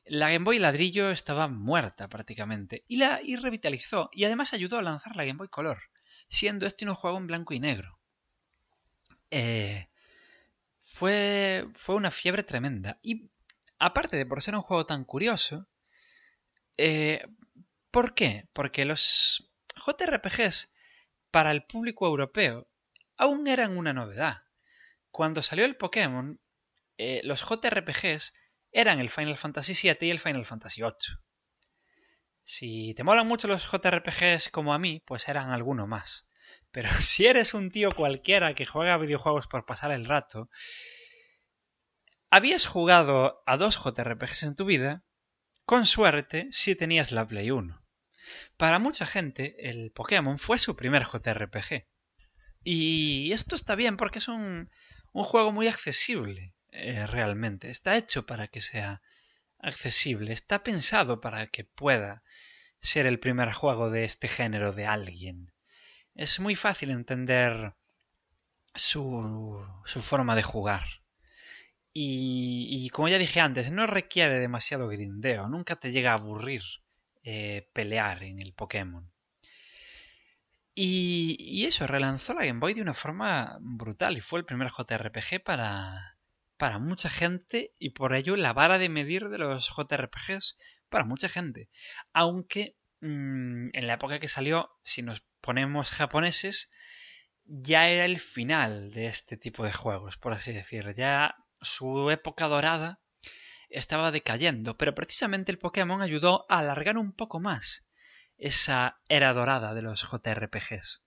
La 0.04 0.30
Game 0.30 0.44
Boy 0.44 0.58
ladrillo 0.58 1.10
estaba 1.10 1.48
muerta 1.48 2.08
prácticamente 2.08 2.84
y 2.86 2.98
la 2.98 3.20
y 3.22 3.36
revitalizó 3.36 4.10
y 4.12 4.24
además 4.24 4.52
ayudó 4.52 4.78
a 4.78 4.82
lanzar 4.82 5.16
la 5.16 5.24
Game 5.24 5.38
Boy 5.38 5.48
Color, 5.48 5.78
siendo 6.28 6.66
este 6.66 6.86
un 6.86 6.94
juego 6.94 7.16
en 7.16 7.26
blanco 7.26 7.54
y 7.54 7.60
negro. 7.60 7.98
Eh, 9.30 9.88
fue, 10.82 11.66
fue 11.76 11.94
una 11.94 12.10
fiebre 12.10 12.42
tremenda 12.42 12.98
y 13.02 13.30
aparte 13.78 14.18
de 14.18 14.26
por 14.26 14.42
ser 14.42 14.54
un 14.54 14.62
juego 14.62 14.84
tan 14.84 15.04
curioso, 15.04 15.66
eh, 16.76 17.26
¿por 17.90 18.14
qué? 18.14 18.48
Porque 18.52 18.84
los 18.84 19.47
JRPGs 19.78 20.74
para 21.30 21.50
el 21.50 21.64
público 21.64 22.06
europeo 22.06 22.68
aún 23.16 23.46
eran 23.48 23.76
una 23.76 23.92
novedad. 23.92 24.42
Cuando 25.10 25.42
salió 25.42 25.64
el 25.64 25.76
Pokémon, 25.76 26.40
eh, 26.96 27.20
los 27.24 27.42
JRPGs 27.42 28.34
eran 28.72 29.00
el 29.00 29.10
Final 29.10 29.36
Fantasy 29.36 29.74
VII 29.74 30.08
y 30.08 30.10
el 30.10 30.20
Final 30.20 30.46
Fantasy 30.46 30.82
VIII. 30.82 31.18
Si 32.44 32.94
te 32.94 33.04
molan 33.04 33.26
mucho 33.26 33.48
los 33.48 33.62
JRPGs 33.70 34.50
como 34.50 34.72
a 34.72 34.78
mí, 34.78 35.02
pues 35.06 35.28
eran 35.28 35.50
alguno 35.50 35.86
más. 35.86 36.28
Pero 36.70 36.88
si 37.00 37.26
eres 37.26 37.54
un 37.54 37.70
tío 37.70 37.90
cualquiera 37.92 38.54
que 38.54 38.66
juega 38.66 38.96
videojuegos 38.96 39.46
por 39.46 39.66
pasar 39.66 39.90
el 39.90 40.06
rato, 40.06 40.48
habías 42.30 42.66
jugado 42.66 43.42
a 43.46 43.56
dos 43.56 43.76
JRPGs 43.76 44.42
en 44.44 44.54
tu 44.54 44.64
vida, 44.64 45.04
con 45.64 45.86
suerte 45.86 46.48
si 46.50 46.74
tenías 46.74 47.12
la 47.12 47.26
Play 47.26 47.50
1. 47.50 47.87
Para 48.56 48.78
mucha 48.78 49.06
gente, 49.06 49.70
el 49.70 49.90
Pokémon 49.90 50.38
fue 50.38 50.58
su 50.58 50.76
primer 50.76 51.04
JRPG. 51.04 51.86
Y 52.64 53.32
esto 53.32 53.54
está 53.54 53.74
bien 53.74 53.96
porque 53.96 54.18
es 54.18 54.28
un, 54.28 54.70
juego 55.12 55.52
muy 55.52 55.68
accesible. 55.68 56.54
Eh, 56.70 57.06
realmente. 57.06 57.70
Está 57.70 57.96
hecho 57.96 58.26
para 58.26 58.48
que 58.48 58.60
sea 58.60 59.00
accesible, 59.60 60.32
está 60.32 60.62
pensado 60.62 61.20
para 61.20 61.48
que 61.48 61.64
pueda 61.64 62.22
ser 62.80 63.06
el 63.06 63.18
primer 63.18 63.52
juego 63.52 63.90
de 63.90 64.04
este 64.04 64.28
género 64.28 64.72
de 64.72 64.86
alguien. 64.86 65.52
Es 66.14 66.40
muy 66.40 66.54
fácil 66.54 66.90
entender 66.90 67.74
su, 68.74 69.66
su 69.84 70.02
forma 70.02 70.36
de 70.36 70.42
jugar. 70.42 70.84
Y, 71.92 72.66
y, 72.70 72.90
como 72.90 73.08
ya 73.08 73.18
dije 73.18 73.40
antes, 73.40 73.72
no 73.72 73.86
requiere 73.86 74.38
demasiado 74.38 74.88
grindeo, 74.88 75.48
nunca 75.48 75.76
te 75.76 75.90
llega 75.90 76.12
a 76.12 76.14
aburrir 76.14 76.62
eh, 77.22 77.68
pelear 77.72 78.22
en 78.22 78.40
el 78.40 78.52
Pokémon. 78.52 79.10
Y, 80.74 81.36
y, 81.40 81.66
eso, 81.66 81.86
relanzó 81.86 82.34
la 82.34 82.44
Game 82.44 82.60
Boy 82.60 82.74
de 82.74 82.82
una 82.82 82.94
forma 82.94 83.58
brutal 83.60 84.16
y 84.16 84.20
fue 84.20 84.38
el 84.38 84.44
primer 84.44 84.70
JRPG 84.70 85.42
para, 85.42 86.18
para 86.56 86.78
mucha 86.78 87.08
gente 87.10 87.72
y 87.78 87.90
por 87.90 88.14
ello 88.14 88.36
la 88.36 88.52
vara 88.52 88.78
de 88.78 88.88
medir 88.88 89.28
de 89.28 89.38
los 89.38 89.70
JRPGs 89.76 90.58
para 90.88 91.04
mucha 91.04 91.28
gente. 91.28 91.68
Aunque 92.12 92.76
mm, 93.00 93.70
en 93.72 93.86
la 93.86 93.94
época 93.94 94.20
que 94.20 94.28
salió, 94.28 94.70
si 94.84 95.02
nos 95.02 95.24
ponemos 95.40 95.90
japoneses, 95.90 96.70
ya 97.44 97.88
era 97.88 98.04
el 98.04 98.20
final 98.20 98.92
de 98.92 99.06
este 99.06 99.36
tipo 99.36 99.64
de 99.64 99.72
juegos, 99.72 100.18
por 100.18 100.32
así 100.32 100.52
decirlo. 100.52 100.90
Ya 100.92 101.36
su 101.60 102.10
época 102.10 102.46
dorada 102.46 103.00
estaba 103.68 104.10
decayendo, 104.10 104.76
pero 104.76 104.94
precisamente 104.94 105.52
el 105.52 105.58
Pokémon 105.58 106.02
ayudó 106.02 106.46
a 106.48 106.58
alargar 106.58 106.98
un 106.98 107.12
poco 107.12 107.40
más 107.40 107.86
esa 108.36 109.00
era 109.08 109.32
dorada 109.32 109.74
de 109.74 109.82
los 109.82 110.02
JRPGs. 110.02 111.04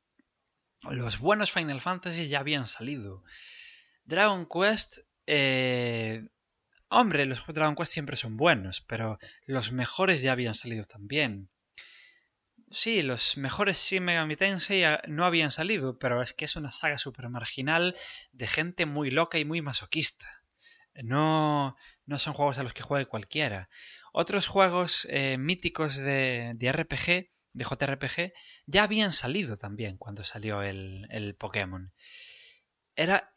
Los 0.89 1.19
buenos 1.19 1.51
Final 1.51 1.79
Fantasy 1.79 2.27
ya 2.27 2.39
habían 2.39 2.67
salido. 2.67 3.23
Dragon 4.03 4.47
Quest 4.47 4.99
eh, 5.27 6.27
hombre, 6.91 7.25
los 7.25 7.43
Dragon 7.47 7.75
Quest 7.75 7.93
siempre 7.93 8.15
son 8.15 8.37
buenos, 8.37 8.81
pero 8.81 9.17
los 9.45 9.71
mejores 9.71 10.21
ya 10.21 10.33
habían 10.33 10.53
salido 10.53 10.83
también. 10.85 11.49
Sí, 12.69 13.01
los 13.01 13.37
mejores 13.37 13.77
Shin 13.77 14.03
Megami 14.03 14.35
Tensei 14.35 14.83
no 15.07 15.25
habían 15.25 15.51
salido, 15.51 15.97
pero 15.99 16.21
es 16.21 16.33
que 16.33 16.45
es 16.45 16.55
una 16.55 16.71
saga 16.71 16.97
super 16.97 17.27
marginal 17.29 17.95
de 18.31 18.47
gente 18.47 18.85
muy 18.85 19.09
loca 19.09 19.39
y 19.39 19.45
muy 19.45 19.61
masoquista. 19.61 20.43
No, 20.95 21.75
no 22.05 22.19
son 22.19 22.33
juegos 22.33 22.57
a 22.57 22.63
los 22.63 22.73
que 22.73 22.83
juegue 22.83 23.05
cualquiera. 23.05 23.69
Otros 24.13 24.47
juegos 24.47 25.07
eh, 25.09 25.37
míticos 25.37 25.97
de, 25.97 26.53
de, 26.55 26.71
RPG, 26.71 27.31
de 27.53 27.65
JRPG, 27.65 28.33
ya 28.65 28.83
habían 28.83 29.13
salido 29.13 29.57
también 29.57 29.97
cuando 29.97 30.23
salió 30.23 30.61
el, 30.61 31.07
el 31.09 31.35
Pokémon. 31.35 31.93
Era 32.95 33.31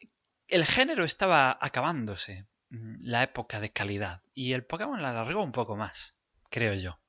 el 0.47 0.65
género 0.65 1.03
estaba 1.03 1.57
acabándose, 1.59 2.45
mm, 2.69 2.97
la 3.01 3.23
época 3.23 3.59
de 3.59 3.71
calidad, 3.71 4.21
y 4.33 4.53
el 4.53 4.65
Pokémon 4.65 5.01
la 5.01 5.09
alargó 5.09 5.43
un 5.43 5.51
poco 5.51 5.75
más, 5.75 6.15
creo 6.49 6.73
yo. 6.73 6.99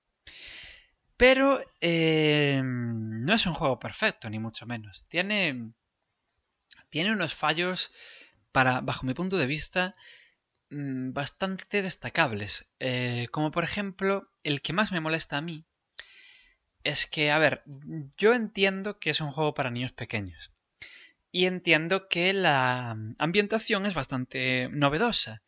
Pero 1.16 1.60
eh, 1.80 2.60
no 2.62 3.34
es 3.34 3.46
un 3.46 3.54
juego 3.54 3.78
perfecto, 3.78 4.28
ni 4.28 4.38
mucho 4.38 4.66
menos. 4.66 5.06
Tiene, 5.08 5.72
tiene 6.90 7.12
unos 7.12 7.34
fallos, 7.34 7.90
para, 8.52 8.80
bajo 8.80 9.06
mi 9.06 9.14
punto 9.14 9.36
de 9.36 9.46
vista, 9.46 9.94
mm, 10.70 11.12
bastante 11.12 11.82
destacables. 11.82 12.70
Eh, 12.80 13.28
como 13.30 13.50
por 13.50 13.64
ejemplo, 13.64 14.30
el 14.42 14.62
que 14.62 14.72
más 14.72 14.92
me 14.92 15.00
molesta 15.00 15.36
a 15.38 15.42
mí 15.42 15.64
es 16.84 17.06
que, 17.06 17.30
a 17.30 17.38
ver, 17.38 17.62
yo 18.16 18.32
entiendo 18.34 18.98
que 18.98 19.10
es 19.10 19.20
un 19.20 19.32
juego 19.32 19.54
para 19.54 19.70
niños 19.70 19.92
pequeños 19.92 20.52
y 21.32 21.44
entiendo 21.44 22.08
que 22.08 22.32
la 22.32 22.96
ambientación 23.18 23.84
es 23.84 23.92
bastante 23.92 24.70
novedosa. 24.72 25.42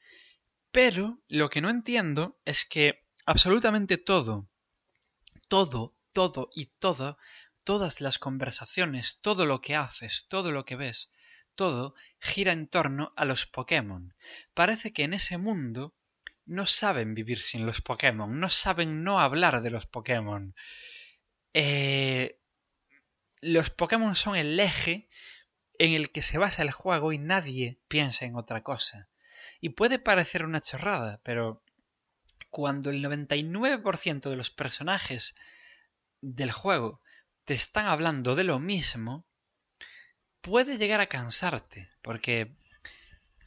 Pero 0.70 1.20
lo 1.28 1.48
que 1.48 1.62
no 1.62 1.70
entiendo 1.70 2.38
es 2.44 2.66
que 2.66 3.06
absolutamente 3.24 3.96
todo, 3.96 4.50
todo, 5.48 5.96
todo 6.12 6.50
y 6.54 6.66
todo, 6.66 7.16
todas 7.64 8.02
las 8.02 8.18
conversaciones, 8.18 9.20
todo 9.22 9.46
lo 9.46 9.62
que 9.62 9.76
haces, 9.76 10.26
todo 10.28 10.52
lo 10.52 10.66
que 10.66 10.76
ves, 10.76 11.10
todo 11.58 11.96
gira 12.20 12.52
en 12.52 12.68
torno 12.68 13.12
a 13.16 13.24
los 13.24 13.44
Pokémon. 13.46 14.14
Parece 14.54 14.92
que 14.92 15.02
en 15.02 15.12
ese 15.12 15.38
mundo 15.38 15.92
no 16.46 16.66
saben 16.66 17.14
vivir 17.14 17.40
sin 17.40 17.66
los 17.66 17.82
Pokémon, 17.82 18.38
no 18.38 18.48
saben 18.48 19.02
no 19.02 19.18
hablar 19.18 19.60
de 19.60 19.70
los 19.70 19.84
Pokémon. 19.84 20.54
Eh, 21.52 22.38
los 23.40 23.70
Pokémon 23.70 24.14
son 24.14 24.36
el 24.36 24.58
eje 24.60 25.08
en 25.80 25.94
el 25.94 26.12
que 26.12 26.22
se 26.22 26.38
basa 26.38 26.62
el 26.62 26.70
juego 26.70 27.12
y 27.12 27.18
nadie 27.18 27.80
piensa 27.88 28.24
en 28.24 28.36
otra 28.36 28.62
cosa. 28.62 29.08
Y 29.60 29.70
puede 29.70 29.98
parecer 29.98 30.44
una 30.44 30.60
chorrada, 30.60 31.20
pero 31.24 31.64
cuando 32.50 32.90
el 32.90 33.02
99% 33.04 34.30
de 34.30 34.36
los 34.36 34.50
personajes 34.50 35.34
del 36.20 36.52
juego 36.52 37.00
te 37.44 37.54
están 37.54 37.86
hablando 37.86 38.36
de 38.36 38.44
lo 38.44 38.60
mismo, 38.60 39.27
puede 40.40 40.78
llegar 40.78 41.00
a 41.00 41.08
cansarte, 41.08 41.88
porque, 42.02 42.56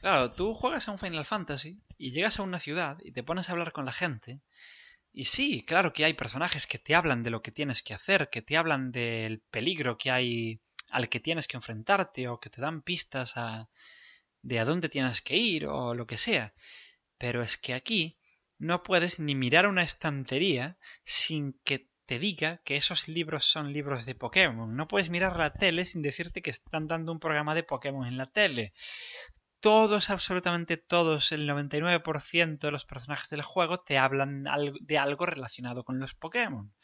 claro, 0.00 0.32
tú 0.32 0.54
juegas 0.54 0.88
a 0.88 0.92
un 0.92 0.98
Final 0.98 1.26
Fantasy 1.26 1.80
y 1.98 2.12
llegas 2.12 2.38
a 2.38 2.42
una 2.42 2.58
ciudad 2.58 2.98
y 3.02 3.12
te 3.12 3.22
pones 3.22 3.48
a 3.48 3.52
hablar 3.52 3.72
con 3.72 3.84
la 3.84 3.92
gente, 3.92 4.40
y 5.12 5.24
sí, 5.24 5.62
claro 5.66 5.92
que 5.92 6.04
hay 6.04 6.14
personajes 6.14 6.66
que 6.66 6.78
te 6.78 6.94
hablan 6.94 7.22
de 7.22 7.30
lo 7.30 7.42
que 7.42 7.52
tienes 7.52 7.82
que 7.82 7.92
hacer, 7.92 8.30
que 8.30 8.40
te 8.40 8.56
hablan 8.56 8.92
del 8.92 9.40
peligro 9.40 9.98
que 9.98 10.10
hay 10.10 10.60
al 10.90 11.08
que 11.08 11.20
tienes 11.20 11.48
que 11.48 11.56
enfrentarte, 11.56 12.28
o 12.28 12.40
que 12.40 12.50
te 12.50 12.60
dan 12.60 12.82
pistas 12.82 13.36
a, 13.36 13.68
de 14.42 14.58
a 14.58 14.64
dónde 14.64 14.88
tienes 14.88 15.20
que 15.20 15.36
ir, 15.36 15.66
o 15.66 15.94
lo 15.94 16.06
que 16.06 16.18
sea. 16.18 16.54
Pero 17.18 17.42
es 17.42 17.56
que 17.58 17.74
aquí 17.74 18.18
no 18.58 18.82
puedes 18.82 19.20
ni 19.20 19.34
mirar 19.34 19.66
una 19.66 19.82
estantería 19.82 20.78
sin 21.04 21.60
que 21.64 21.91
te 22.12 22.18
diga 22.18 22.58
que 22.58 22.76
esos 22.76 23.08
libros 23.08 23.46
son 23.46 23.72
libros 23.72 24.04
de 24.04 24.14
Pokémon. 24.14 24.76
No 24.76 24.86
puedes 24.86 25.08
mirar 25.08 25.38
la 25.38 25.54
tele 25.54 25.86
sin 25.86 26.02
decirte 26.02 26.42
que 26.42 26.50
están 26.50 26.86
dando 26.86 27.10
un 27.10 27.18
programa 27.18 27.54
de 27.54 27.62
Pokémon 27.62 28.06
en 28.06 28.18
la 28.18 28.26
tele. 28.26 28.74
Todos, 29.60 30.10
absolutamente 30.10 30.76
todos, 30.76 31.32
el 31.32 31.48
99% 31.48 32.58
de 32.58 32.70
los 32.70 32.84
personajes 32.84 33.30
del 33.30 33.40
juego 33.40 33.80
te 33.80 33.96
hablan 33.96 34.44
de 34.82 34.98
algo 34.98 35.24
relacionado 35.24 35.84
con 35.84 36.00
los 36.00 36.12
Pokémon. 36.14 36.74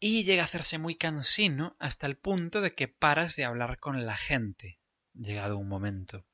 Y 0.00 0.24
llega 0.24 0.40
a 0.40 0.46
hacerse 0.46 0.78
muy 0.78 0.94
cansino 0.94 1.76
hasta 1.78 2.06
el 2.06 2.16
punto 2.16 2.62
de 2.62 2.74
que 2.74 2.88
paras 2.88 3.36
de 3.36 3.44
hablar 3.44 3.78
con 3.78 4.06
la 4.06 4.16
gente, 4.16 4.80
llegado 5.12 5.58
un 5.58 5.68
momento. 5.68 6.24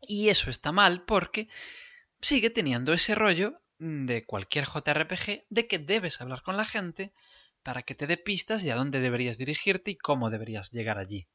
Y 0.00 0.28
eso 0.28 0.50
está 0.50 0.72
mal 0.72 1.04
porque 1.04 1.48
sigue 2.20 2.50
teniendo 2.50 2.92
ese 2.92 3.14
rollo 3.14 3.62
de 3.78 4.24
cualquier 4.24 4.64
JRPG 4.66 5.44
de 5.48 5.66
que 5.66 5.78
debes 5.78 6.20
hablar 6.20 6.42
con 6.42 6.56
la 6.56 6.64
gente 6.64 7.12
para 7.62 7.82
que 7.82 7.94
te 7.94 8.06
dé 8.06 8.16
pistas 8.16 8.62
de 8.62 8.72
a 8.72 8.76
dónde 8.76 9.00
deberías 9.00 9.38
dirigirte 9.38 9.90
y 9.90 9.96
cómo 9.96 10.30
deberías 10.30 10.70
llegar 10.70 10.98
allí. 10.98 11.26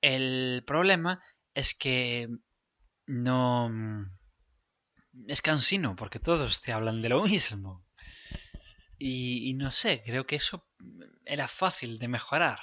El 0.00 0.62
problema 0.66 1.22
es 1.54 1.74
que 1.74 2.28
no... 3.06 3.70
es 5.26 5.42
cansino 5.42 5.96
porque 5.96 6.20
todos 6.20 6.62
te 6.62 6.72
hablan 6.72 7.02
de 7.02 7.08
lo 7.08 7.24
mismo. 7.24 7.84
Y, 9.00 9.54
no 9.54 9.70
sé, 9.70 10.02
creo 10.04 10.26
que 10.26 10.36
eso 10.36 10.66
era 11.24 11.46
fácil 11.46 11.98
de 11.98 12.08
mejorar. 12.08 12.60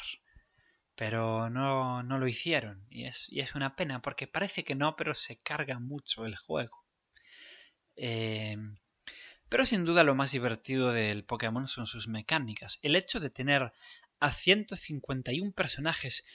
Pero 0.95 1.49
no, 1.49 2.03
no 2.03 2.17
lo 2.17 2.27
hicieron. 2.27 2.85
Y 2.89 3.05
es, 3.05 3.25
y 3.29 3.41
es 3.41 3.55
una 3.55 3.75
pena 3.75 4.01
porque 4.01 4.27
parece 4.27 4.63
que 4.63 4.75
no, 4.75 4.95
pero 4.95 5.13
se 5.13 5.39
carga 5.39 5.79
mucho 5.79 6.25
el 6.25 6.35
juego. 6.35 6.85
Eh, 7.97 8.57
pero 9.49 9.65
sin 9.65 9.85
duda 9.85 10.03
lo 10.03 10.15
más 10.15 10.31
divertido 10.31 10.91
del 10.91 11.23
Pokémon 11.23 11.67
son 11.67 11.87
sus 11.87 12.07
mecánicas. 12.07 12.79
El 12.81 12.95
hecho 12.95 13.19
de 13.19 13.29
tener 13.29 13.71
a 14.19 14.31
151 14.31 15.51
personajes 15.51 16.25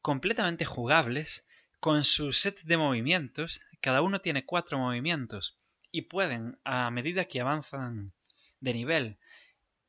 completamente 0.00 0.64
jugables 0.64 1.46
con 1.80 2.04
su 2.04 2.32
set 2.32 2.62
de 2.62 2.76
movimientos, 2.76 3.60
cada 3.80 4.02
uno 4.02 4.20
tiene 4.20 4.44
cuatro 4.44 4.78
movimientos 4.78 5.58
y 5.90 6.02
pueden, 6.02 6.58
a 6.64 6.90
medida 6.90 7.26
que 7.26 7.40
avanzan 7.40 8.12
de 8.60 8.74
nivel, 8.74 9.18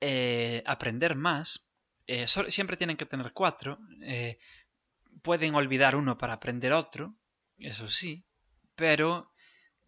eh, 0.01 0.63
aprender 0.65 1.15
más. 1.15 1.69
Eh, 2.07 2.27
siempre 2.27 2.77
tienen 2.77 2.97
que 2.97 3.05
tener 3.05 3.33
cuatro. 3.33 3.79
Eh, 4.03 4.39
pueden 5.21 5.55
olvidar 5.55 5.95
uno 5.95 6.17
para 6.17 6.33
aprender 6.33 6.73
otro, 6.73 7.15
eso 7.57 7.89
sí, 7.89 8.23
pero 8.75 9.31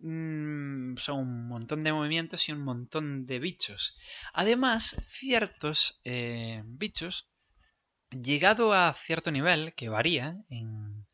Mm, 0.04 0.98
son 0.98 1.20
un 1.20 1.48
montón 1.48 1.84
de 1.84 1.94
movimientos 1.94 2.50
y 2.50 2.52
un 2.52 2.64
montón 2.64 3.28
de 3.28 3.38
bichos. 3.38 3.96
Además, 4.34 4.96
ciertos 5.06 6.02
eh, 6.04 6.64
bichos, 6.66 7.30
llegado 8.10 8.74
a 8.74 8.92
cierto 8.94 9.30
nivel, 9.32 9.76
que 9.76 9.90
varía 9.90 10.38
en, 10.50 11.06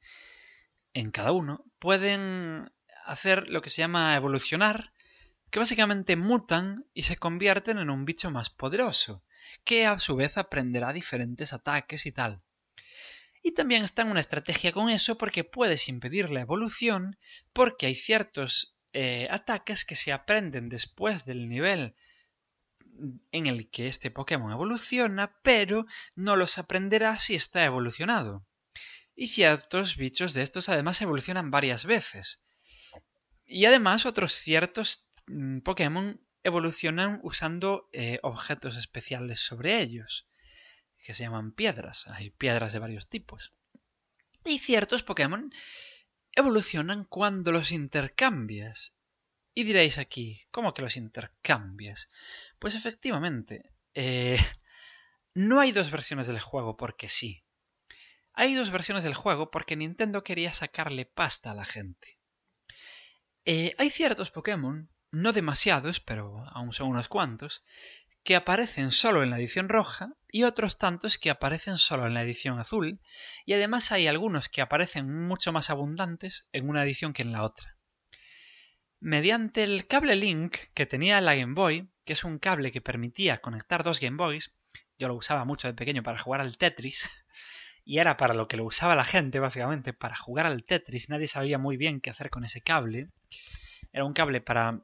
en 0.93 1.11
cada 1.11 1.33
uno, 1.33 1.65
pueden 1.79 2.71
hacer 3.05 3.49
lo 3.49 3.61
que 3.61 3.69
se 3.69 3.81
llama 3.81 4.15
evolucionar, 4.15 4.93
que 5.51 5.59
básicamente 5.59 6.15
mutan 6.15 6.85
y 6.93 7.03
se 7.03 7.17
convierten 7.17 7.79
en 7.79 7.89
un 7.89 8.05
bicho 8.05 8.31
más 8.31 8.49
poderoso, 8.49 9.23
que 9.65 9.85
a 9.85 9.99
su 9.99 10.15
vez 10.15 10.37
aprenderá 10.37 10.93
diferentes 10.93 11.51
ataques 11.51 12.05
y 12.05 12.13
tal. 12.13 12.41
Y 13.43 13.51
también 13.51 13.83
está 13.83 14.01
en 14.03 14.11
una 14.11 14.21
estrategia 14.21 14.71
con 14.71 14.89
eso 14.89 15.17
porque 15.17 15.43
puedes 15.43 15.89
impedir 15.89 16.29
la 16.29 16.41
evolución 16.41 17.17
porque 17.53 17.85
hay 17.85 17.95
ciertos 17.95 18.76
eh, 18.99 19.27
ataques 19.29 19.85
que 19.85 19.95
se 19.95 20.11
aprenden 20.11 20.69
después 20.69 21.23
del 21.23 21.47
nivel 21.47 21.93
en 23.31 23.45
el 23.45 23.69
que 23.69 23.85
este 23.85 24.09
Pokémon 24.09 24.51
evoluciona, 24.51 25.39
pero 25.43 25.85
no 26.15 26.35
los 26.35 26.57
aprenderá 26.57 27.19
si 27.19 27.35
está 27.35 27.63
evolucionado. 27.63 28.43
Y 29.15 29.27
ciertos 29.27 29.97
bichos 29.97 30.33
de 30.33 30.41
estos 30.41 30.67
además 30.67 30.99
evolucionan 30.99 31.51
varias 31.51 31.85
veces. 31.85 32.43
Y 33.45 33.65
además 33.65 34.07
otros 34.07 34.33
ciertos 34.33 35.07
mm, 35.27 35.59
Pokémon 35.59 36.19
evolucionan 36.41 37.19
usando 37.21 37.89
eh, 37.93 38.17
objetos 38.23 38.77
especiales 38.77 39.39
sobre 39.39 39.79
ellos, 39.79 40.25
que 41.03 41.13
se 41.13 41.21
llaman 41.21 41.51
piedras. 41.51 42.07
Hay 42.07 42.31
piedras 42.31 42.73
de 42.73 42.79
varios 42.79 43.07
tipos. 43.07 43.53
Y 44.43 44.57
ciertos 44.57 45.03
Pokémon 45.03 45.51
evolucionan 46.37 47.03
cuando 47.03 47.51
los 47.51 47.71
intercambias. 47.71 48.95
Y 49.55 49.63
diréis 49.63 49.97
aquí, 49.97 50.41
¿cómo 50.51 50.73
que 50.73 50.83
los 50.83 50.95
intercambias? 50.95 52.11
Pues 52.59 52.75
efectivamente, 52.75 53.71
eh, 53.95 54.37
no 55.33 55.59
hay 55.59 55.71
dos 55.71 55.89
versiones 55.89 56.27
del 56.27 56.39
juego 56.39 56.77
porque 56.77 57.09
sí. 57.09 57.43
Hay 58.33 58.53
dos 58.53 58.69
versiones 58.69 59.03
del 59.03 59.15
juego 59.15 59.49
porque 59.49 59.75
Nintendo 59.75 60.23
quería 60.23 60.53
sacarle 60.53 61.05
pasta 61.05 61.51
a 61.51 61.55
la 61.55 61.65
gente. 61.65 62.19
Eh, 63.45 63.73
hay 63.79 63.89
ciertos 63.89 64.29
Pokémon, 64.29 64.91
no 65.09 65.33
demasiados, 65.33 65.99
pero 65.99 66.45
aún 66.49 66.71
son 66.71 66.89
unos 66.89 67.07
cuantos, 67.07 67.63
que 68.27 68.35
aparecen 68.35 68.91
solo 68.91 69.23
en 69.23 69.29
la 69.29 69.37
edición 69.37 69.69
roja 69.69 70.09
y 70.27 70.43
otros 70.43 70.77
tantos 70.77 71.17
que 71.17 71.29
aparecen 71.29 71.77
solo 71.77 72.07
en 72.07 72.13
la 72.13 72.23
edición 72.23 72.59
azul, 72.59 72.99
y 73.45 73.53
además 73.53 73.93
hay 73.93 74.05
algunos 74.05 74.49
que 74.49 74.59
aparecen 74.59 75.09
mucho 75.29 75.53
más 75.53 75.69
abundantes 75.69 76.45
en 76.51 76.67
una 76.67 76.83
edición 76.83 77.13
que 77.13 77.21
en 77.21 77.31
la 77.31 77.43
otra. 77.43 77.77
Mediante 78.99 79.63
el 79.63 79.87
cable 79.87 80.17
Link 80.17 80.57
que 80.73 80.85
tenía 80.85 81.21
la 81.21 81.35
Game 81.35 81.53
Boy, 81.53 81.87
que 82.03 82.11
es 82.11 82.25
un 82.25 82.37
cable 82.37 82.73
que 82.73 82.81
permitía 82.81 83.37
conectar 83.37 83.81
dos 83.81 84.01
Game 84.01 84.17
Boys, 84.17 84.51
yo 84.99 85.07
lo 85.07 85.15
usaba 85.15 85.45
mucho 85.45 85.69
de 85.69 85.73
pequeño 85.73 86.03
para 86.03 86.19
jugar 86.19 86.41
al 86.41 86.57
Tetris, 86.57 87.09
y 87.85 87.99
era 87.99 88.17
para 88.17 88.33
lo 88.33 88.49
que 88.49 88.57
lo 88.57 88.65
usaba 88.65 88.97
la 88.97 89.05
gente, 89.05 89.39
básicamente, 89.39 89.93
para 89.93 90.17
jugar 90.17 90.47
al 90.47 90.65
Tetris. 90.65 91.07
Nadie 91.07 91.27
sabía 91.27 91.59
muy 91.59 91.77
bien 91.77 92.01
qué 92.01 92.09
hacer 92.09 92.29
con 92.29 92.43
ese 92.43 92.59
cable. 92.59 93.07
Era 93.93 94.03
un 94.03 94.11
cable 94.11 94.41
para 94.41 94.81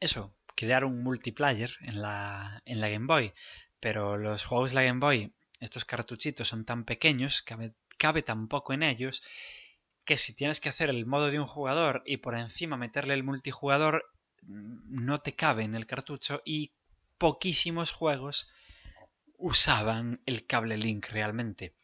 eso, 0.00 0.34
crear 0.56 0.84
un 0.84 1.02
multiplayer 1.02 1.72
en 1.80 2.00
la, 2.02 2.62
Game 2.64 3.06
Boy, 3.06 3.32
pero 3.80 4.16
los 4.16 4.44
juegos 4.44 4.70
de 4.70 4.76
la 4.76 4.82
Game 4.84 5.00
Boy, 5.00 5.32
estos 5.60 5.84
cartuchitos 5.84 6.48
son 6.48 6.64
tan 6.64 6.84
pequeños, 6.84 7.42
cabe, 7.42 7.74
cabe 7.98 8.22
tan 8.22 8.48
poco 8.48 8.72
en 8.72 8.82
ellos, 8.82 9.22
que 10.04 10.16
si 10.16 10.34
tienes 10.34 10.60
que 10.60 10.68
hacer 10.68 10.90
el 10.90 11.06
modo 11.06 11.30
de 11.30 11.38
un 11.38 11.46
jugador 11.46 12.02
y 12.06 12.18
por 12.18 12.36
encima 12.36 12.76
meterle 12.76 13.14
el 13.14 13.22
multijugador, 13.22 14.04
mm, 14.42 15.04
no 15.04 15.18
te 15.18 15.34
cabe 15.34 15.64
en 15.64 15.74
el 15.74 15.86
cartucho 15.86 16.42
y 16.44 16.72
poquísimos 17.18 17.92
juegos 17.92 18.50
usaban 19.36 20.20
el 20.26 20.46
cable 20.46 20.76
Link 20.76 21.08
realmente. 21.10 21.74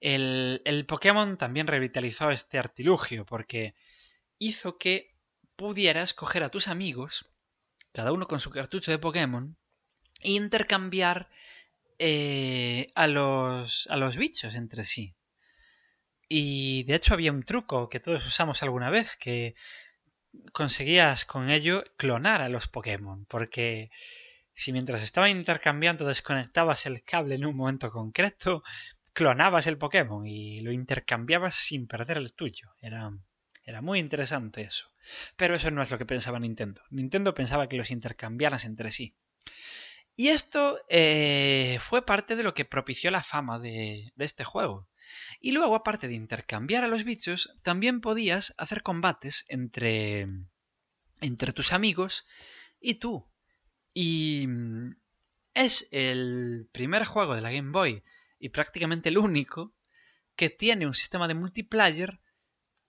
El 0.00 0.84
Pokémon 0.86 1.36
también 1.36 1.66
revitalizó 1.66 2.30
este 2.30 2.58
artilugio 2.58 3.26
porque 3.26 3.74
hizo 4.38 4.78
que 4.78 5.12
pudieras 5.56 6.14
coger 6.14 6.44
a 6.44 6.50
tus 6.50 6.68
amigos 6.68 7.26
cada 7.98 8.12
uno 8.12 8.28
con 8.28 8.38
su 8.38 8.50
cartucho 8.50 8.92
de 8.92 9.00
Pokémon, 9.00 9.56
e 10.20 10.30
intercambiar 10.30 11.28
eh, 11.98 12.92
a, 12.94 13.08
los, 13.08 13.88
a 13.90 13.96
los 13.96 14.16
bichos 14.16 14.54
entre 14.54 14.84
sí. 14.84 15.16
Y 16.28 16.84
de 16.84 16.94
hecho 16.94 17.12
había 17.12 17.32
un 17.32 17.42
truco 17.42 17.88
que 17.88 17.98
todos 17.98 18.24
usamos 18.24 18.62
alguna 18.62 18.88
vez, 18.88 19.16
que 19.16 19.56
conseguías 20.52 21.24
con 21.24 21.50
ello 21.50 21.82
clonar 21.96 22.40
a 22.40 22.48
los 22.48 22.68
Pokémon, 22.68 23.24
porque 23.24 23.90
si 24.54 24.70
mientras 24.70 25.02
estaban 25.02 25.30
intercambiando 25.30 26.06
desconectabas 26.06 26.86
el 26.86 27.02
cable 27.02 27.34
en 27.34 27.46
un 27.46 27.56
momento 27.56 27.90
concreto, 27.90 28.62
clonabas 29.12 29.66
el 29.66 29.76
Pokémon 29.76 30.24
y 30.24 30.60
lo 30.60 30.70
intercambiabas 30.70 31.56
sin 31.56 31.88
perder 31.88 32.18
el 32.18 32.32
tuyo. 32.32 32.76
Era, 32.80 33.10
era 33.64 33.82
muy 33.82 33.98
interesante 33.98 34.62
eso. 34.62 34.88
Pero 35.36 35.54
eso 35.54 35.70
no 35.70 35.82
es 35.82 35.90
lo 35.90 35.98
que 35.98 36.06
pensaba 36.06 36.38
Nintendo. 36.38 36.82
Nintendo 36.90 37.34
pensaba 37.34 37.68
que 37.68 37.76
los 37.76 37.90
intercambiaras 37.90 38.64
entre 38.64 38.90
sí. 38.90 39.14
Y 40.16 40.28
esto 40.28 40.80
eh, 40.88 41.78
fue 41.80 42.04
parte 42.04 42.34
de 42.34 42.42
lo 42.42 42.54
que 42.54 42.64
propició 42.64 43.10
la 43.10 43.22
fama 43.22 43.58
de, 43.58 44.12
de 44.16 44.24
este 44.24 44.44
juego. 44.44 44.88
Y 45.40 45.52
luego, 45.52 45.76
aparte 45.76 46.08
de 46.08 46.14
intercambiar 46.14 46.84
a 46.84 46.88
los 46.88 47.04
bichos, 47.04 47.54
también 47.62 48.00
podías 48.00 48.54
hacer 48.58 48.82
combates 48.82 49.44
entre, 49.48 50.26
entre 51.20 51.52
tus 51.52 51.72
amigos 51.72 52.26
y 52.80 52.94
tú. 52.94 53.28
Y 53.94 54.46
mm, 54.48 54.96
es 55.54 55.88
el 55.92 56.68
primer 56.72 57.04
juego 57.04 57.34
de 57.34 57.40
la 57.40 57.50
Game 57.50 57.70
Boy 57.70 58.02
y 58.38 58.50
prácticamente 58.50 59.08
el 59.08 59.18
único 59.18 59.74
que 60.36 60.50
tiene 60.50 60.86
un 60.86 60.94
sistema 60.94 61.26
de 61.26 61.34
multiplayer 61.34 62.20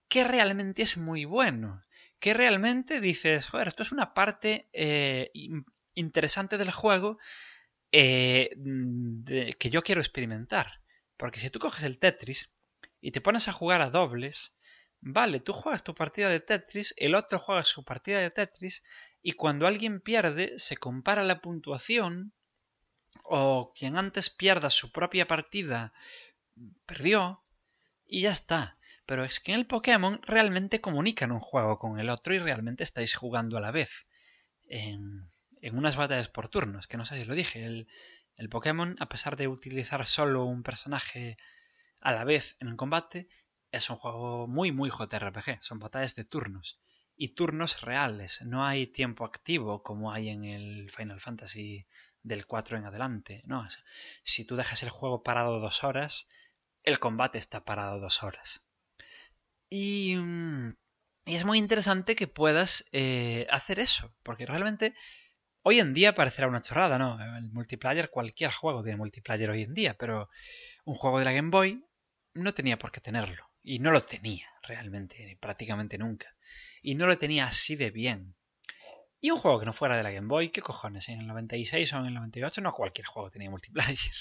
que 0.08 0.24
realmente 0.24 0.82
es 0.82 0.96
muy 0.96 1.24
bueno. 1.24 1.82
Que 2.20 2.34
realmente 2.34 3.00
dices, 3.00 3.48
joder, 3.48 3.68
esto 3.68 3.82
es 3.82 3.92
una 3.92 4.14
parte 4.14 4.68
eh, 4.72 5.30
interesante 5.94 6.58
del 6.58 6.70
juego 6.70 7.18
eh, 7.92 8.50
que 9.58 9.70
yo 9.70 9.82
quiero 9.82 10.00
experimentar. 10.00 10.80
Porque 11.16 11.40
si 11.40 11.50
tú 11.50 11.58
coges 11.58 11.84
el 11.84 11.98
Tetris 11.98 12.52
y 13.00 13.10
te 13.12 13.20
pones 13.20 13.48
a 13.48 13.52
jugar 13.52 13.80
a 13.80 13.90
dobles, 13.90 14.54
vale, 15.00 15.40
tú 15.40 15.52
juegas 15.52 15.82
tu 15.82 15.94
partida 15.94 16.28
de 16.28 16.40
Tetris, 16.40 16.94
el 16.96 17.14
otro 17.14 17.38
juega 17.38 17.64
su 17.64 17.84
partida 17.84 18.20
de 18.20 18.30
Tetris, 18.30 18.82
y 19.22 19.32
cuando 19.32 19.66
alguien 19.66 20.00
pierde, 20.00 20.58
se 20.58 20.76
compara 20.76 21.24
la 21.24 21.40
puntuación, 21.40 22.32
o 23.24 23.72
quien 23.74 23.96
antes 23.96 24.30
pierda 24.30 24.70
su 24.70 24.92
propia 24.92 25.26
partida, 25.26 25.92
perdió, 26.86 27.42
y 28.06 28.22
ya 28.22 28.32
está. 28.32 28.78
Pero 29.10 29.24
es 29.24 29.40
que 29.40 29.50
en 29.50 29.58
el 29.58 29.66
Pokémon 29.66 30.20
realmente 30.22 30.80
comunican 30.80 31.32
un 31.32 31.40
juego 31.40 31.80
con 31.80 31.98
el 31.98 32.10
otro 32.10 32.32
y 32.32 32.38
realmente 32.38 32.84
estáis 32.84 33.16
jugando 33.16 33.58
a 33.58 33.60
la 33.60 33.72
vez. 33.72 34.06
En, 34.68 35.32
unas 35.72 35.96
batallas 35.96 36.28
por 36.28 36.48
turnos, 36.48 36.86
que 36.86 36.96
no 36.96 37.04
sé 37.04 37.20
si 37.20 37.24
lo 37.24 37.34
dije. 37.34 37.64
El, 37.64 37.88
el 38.36 38.48
Pokémon, 38.48 38.94
a 39.00 39.08
pesar 39.08 39.34
de 39.34 39.48
utilizar 39.48 40.06
solo 40.06 40.44
un 40.44 40.62
personaje 40.62 41.38
a 41.98 42.12
la 42.12 42.22
vez 42.22 42.56
en 42.60 42.68
un 42.68 42.76
combate, 42.76 43.28
es 43.72 43.90
un 43.90 43.96
juego 43.96 44.46
muy, 44.46 44.70
muy 44.70 44.90
JRPG. 44.90 45.60
Son 45.60 45.80
batallas 45.80 46.14
de 46.14 46.24
turnos. 46.24 46.78
Y 47.16 47.34
turnos 47.34 47.80
reales. 47.80 48.40
No 48.42 48.64
hay 48.64 48.86
tiempo 48.86 49.24
activo 49.24 49.82
como 49.82 50.12
hay 50.12 50.28
en 50.28 50.44
el 50.44 50.88
Final 50.88 51.20
Fantasy 51.20 51.84
del 52.22 52.46
4 52.46 52.76
en 52.76 52.84
adelante. 52.84 53.42
No, 53.44 53.66
si 54.22 54.46
tú 54.46 54.54
dejas 54.54 54.84
el 54.84 54.90
juego 54.90 55.24
parado 55.24 55.58
dos 55.58 55.82
horas, 55.82 56.28
el 56.84 57.00
combate 57.00 57.38
está 57.38 57.64
parado 57.64 57.98
dos 57.98 58.22
horas. 58.22 58.69
Y, 59.70 60.16
mm, 60.16 60.76
y 61.26 61.34
es 61.36 61.44
muy 61.44 61.58
interesante 61.58 62.16
que 62.16 62.26
puedas 62.26 62.88
eh, 62.92 63.46
hacer 63.50 63.78
eso, 63.78 64.12
porque 64.22 64.44
realmente 64.44 64.94
Hoy 65.62 65.78
en 65.78 65.92
día 65.92 66.14
parecerá 66.14 66.48
una 66.48 66.62
chorrada, 66.62 66.98
¿no? 66.98 67.18
El 67.36 67.50
multiplayer, 67.50 68.08
cualquier 68.08 68.50
juego 68.50 68.82
tiene 68.82 68.96
multiplayer 68.96 69.50
hoy 69.50 69.62
en 69.62 69.74
día, 69.74 69.94
pero 69.94 70.30
un 70.84 70.94
juego 70.94 71.18
de 71.18 71.26
la 71.26 71.32
Game 71.32 71.50
Boy 71.50 71.84
no 72.32 72.54
tenía 72.54 72.78
por 72.78 72.90
qué 72.90 73.00
tenerlo. 73.00 73.46
Y 73.62 73.78
no 73.78 73.90
lo 73.90 74.02
tenía 74.02 74.48
realmente, 74.62 75.36
prácticamente 75.38 75.98
nunca. 75.98 76.34
Y 76.82 76.94
no 76.94 77.06
lo 77.06 77.18
tenía 77.18 77.44
así 77.44 77.76
de 77.76 77.90
bien. 77.90 78.34
Y 79.20 79.30
un 79.32 79.38
juego 79.38 79.60
que 79.60 79.66
no 79.66 79.74
fuera 79.74 79.98
de 79.98 80.02
la 80.02 80.12
Game 80.12 80.28
Boy, 80.28 80.48
¿qué 80.48 80.62
cojones? 80.62 81.10
En 81.10 81.20
el 81.20 81.26
96 81.26 81.92
o 81.92 81.98
en 81.98 82.06
el 82.06 82.14
98 82.14 82.62
no 82.62 82.72
cualquier 82.72 83.06
juego 83.06 83.30
tenía 83.30 83.50
multiplayer. 83.50 84.14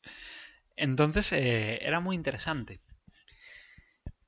Entonces 0.76 1.30
eh, 1.32 1.78
era 1.82 2.00
muy 2.00 2.16
interesante. 2.16 2.80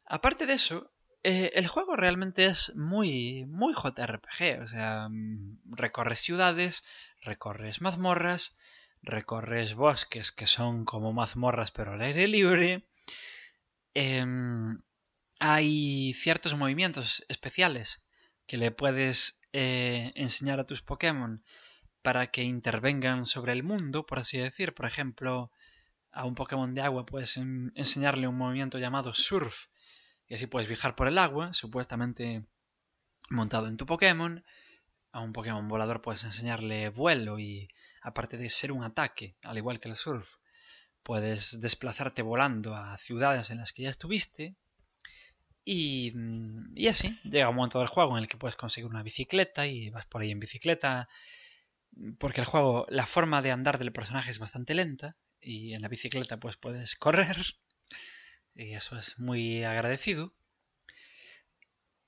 Aparte 0.09 0.47
de 0.47 0.55
eso, 0.55 0.91
eh, 1.23 1.51
el 1.55 1.67
juego 1.67 1.95
realmente 1.95 2.47
es 2.47 2.75
muy, 2.75 3.45
muy 3.47 3.75
JRPG. 3.75 4.63
O 4.63 4.67
sea, 4.69 5.09
mm, 5.09 5.61
recorres 5.77 6.21
ciudades, 6.21 6.83
recorres 7.23 7.81
mazmorras, 7.83 8.59
recorres 9.03 9.75
bosques 9.75 10.33
que 10.33 10.47
son 10.47 10.85
como 10.85 11.13
mazmorras 11.13 11.71
pero 11.73 11.93
al 11.93 12.01
aire 12.01 12.27
libre. 12.27 12.89
Em, 13.95 14.81
hay 15.41 16.15
ciertos 16.15 16.55
movimientos 16.55 17.25
especiales 17.29 18.05
que 18.47 18.57
le 18.57 18.71
puedes 18.71 19.41
eh, 19.53 20.13
enseñar 20.15 20.61
a 20.61 20.67
tus 20.67 20.83
Pokémon 20.83 21.43
para 22.03 22.29
que 22.29 22.43
intervengan 22.43 23.27
sobre 23.27 23.53
el 23.53 23.63
mundo, 23.63 24.07
por 24.07 24.19
así 24.21 24.39
decir. 24.39 24.75
Por 24.75 24.87
ejemplo, 24.87 25.53
a 26.13 26.25
un 26.25 26.35
Pokémon 26.35 26.73
de 26.75 26.83
agua 26.83 27.07
puedes 27.07 27.37
enseñarle 27.37 28.29
un 28.29 28.37
movimiento 28.39 28.79
llamado 28.79 29.13
Surf, 29.15 29.67
y 30.29 30.35
así 30.35 30.47
puedes 30.47 30.69
viajar 30.69 30.95
por 30.95 31.09
el 31.09 31.19
agua, 31.19 31.53
supuestamente 31.53 32.45
montado 33.31 33.67
en 33.69 33.77
tu 33.77 33.87
Pokémon. 33.87 34.45
A 35.13 35.21
un 35.21 35.33
Pokémon 35.33 35.67
volador 35.69 36.03
puedes 36.03 36.25
enseñarle 36.25 36.91
vuelo 36.91 37.39
y 37.39 37.69
aparte 38.03 38.37
de 38.37 38.51
ser 38.51 38.73
un 38.73 38.85
ataque, 38.85 39.37
al 39.43 39.57
igual 39.57 39.81
que 39.81 39.89
el 39.89 39.97
surf, 39.97 40.29
puedes 41.03 41.61
desplazarte 41.61 42.21
volando 42.21 42.77
a 42.77 42.97
ciudades 42.99 43.51
en 43.51 43.59
las 43.59 43.73
que 43.73 43.85
ya 43.85 43.91
estuviste. 43.91 44.57
Y, 45.65 46.13
y 46.75 46.89
así, 46.89 47.19
llega 47.25 47.49
un 47.49 47.57
momento 47.57 47.79
del 47.79 47.89
juego 47.89 48.17
en 48.17 48.25
el 48.25 48.29
que 48.29 48.37
puedes 48.37 48.57
conseguir 48.57 48.91
una 48.91 49.03
bicicleta 49.03 49.67
y 49.67 49.91
vas 49.91 50.07
por 50.07 50.21
ahí 50.21 50.31
en 50.31 50.41
bicicleta. 50.41 51.09
Porque 52.19 52.43
el 52.43 52.47
juego, 52.47 52.87
la 52.91 53.07
forma 53.07 53.41
de 53.41 53.51
andar 53.51 53.79
del 53.79 53.93
personaje 53.93 54.31
es 54.31 54.39
bastante 54.39 54.75
lenta 54.75 55.17
y 55.41 55.73
en 55.73 55.83
la 55.83 55.89
bicicleta 55.89 56.39
pues 56.39 56.57
puedes 56.57 56.95
correr 56.97 57.37
y 58.59 58.75
eso 58.75 58.99
es 58.99 59.19
muy 59.19 59.65
agradecido. 59.65 60.35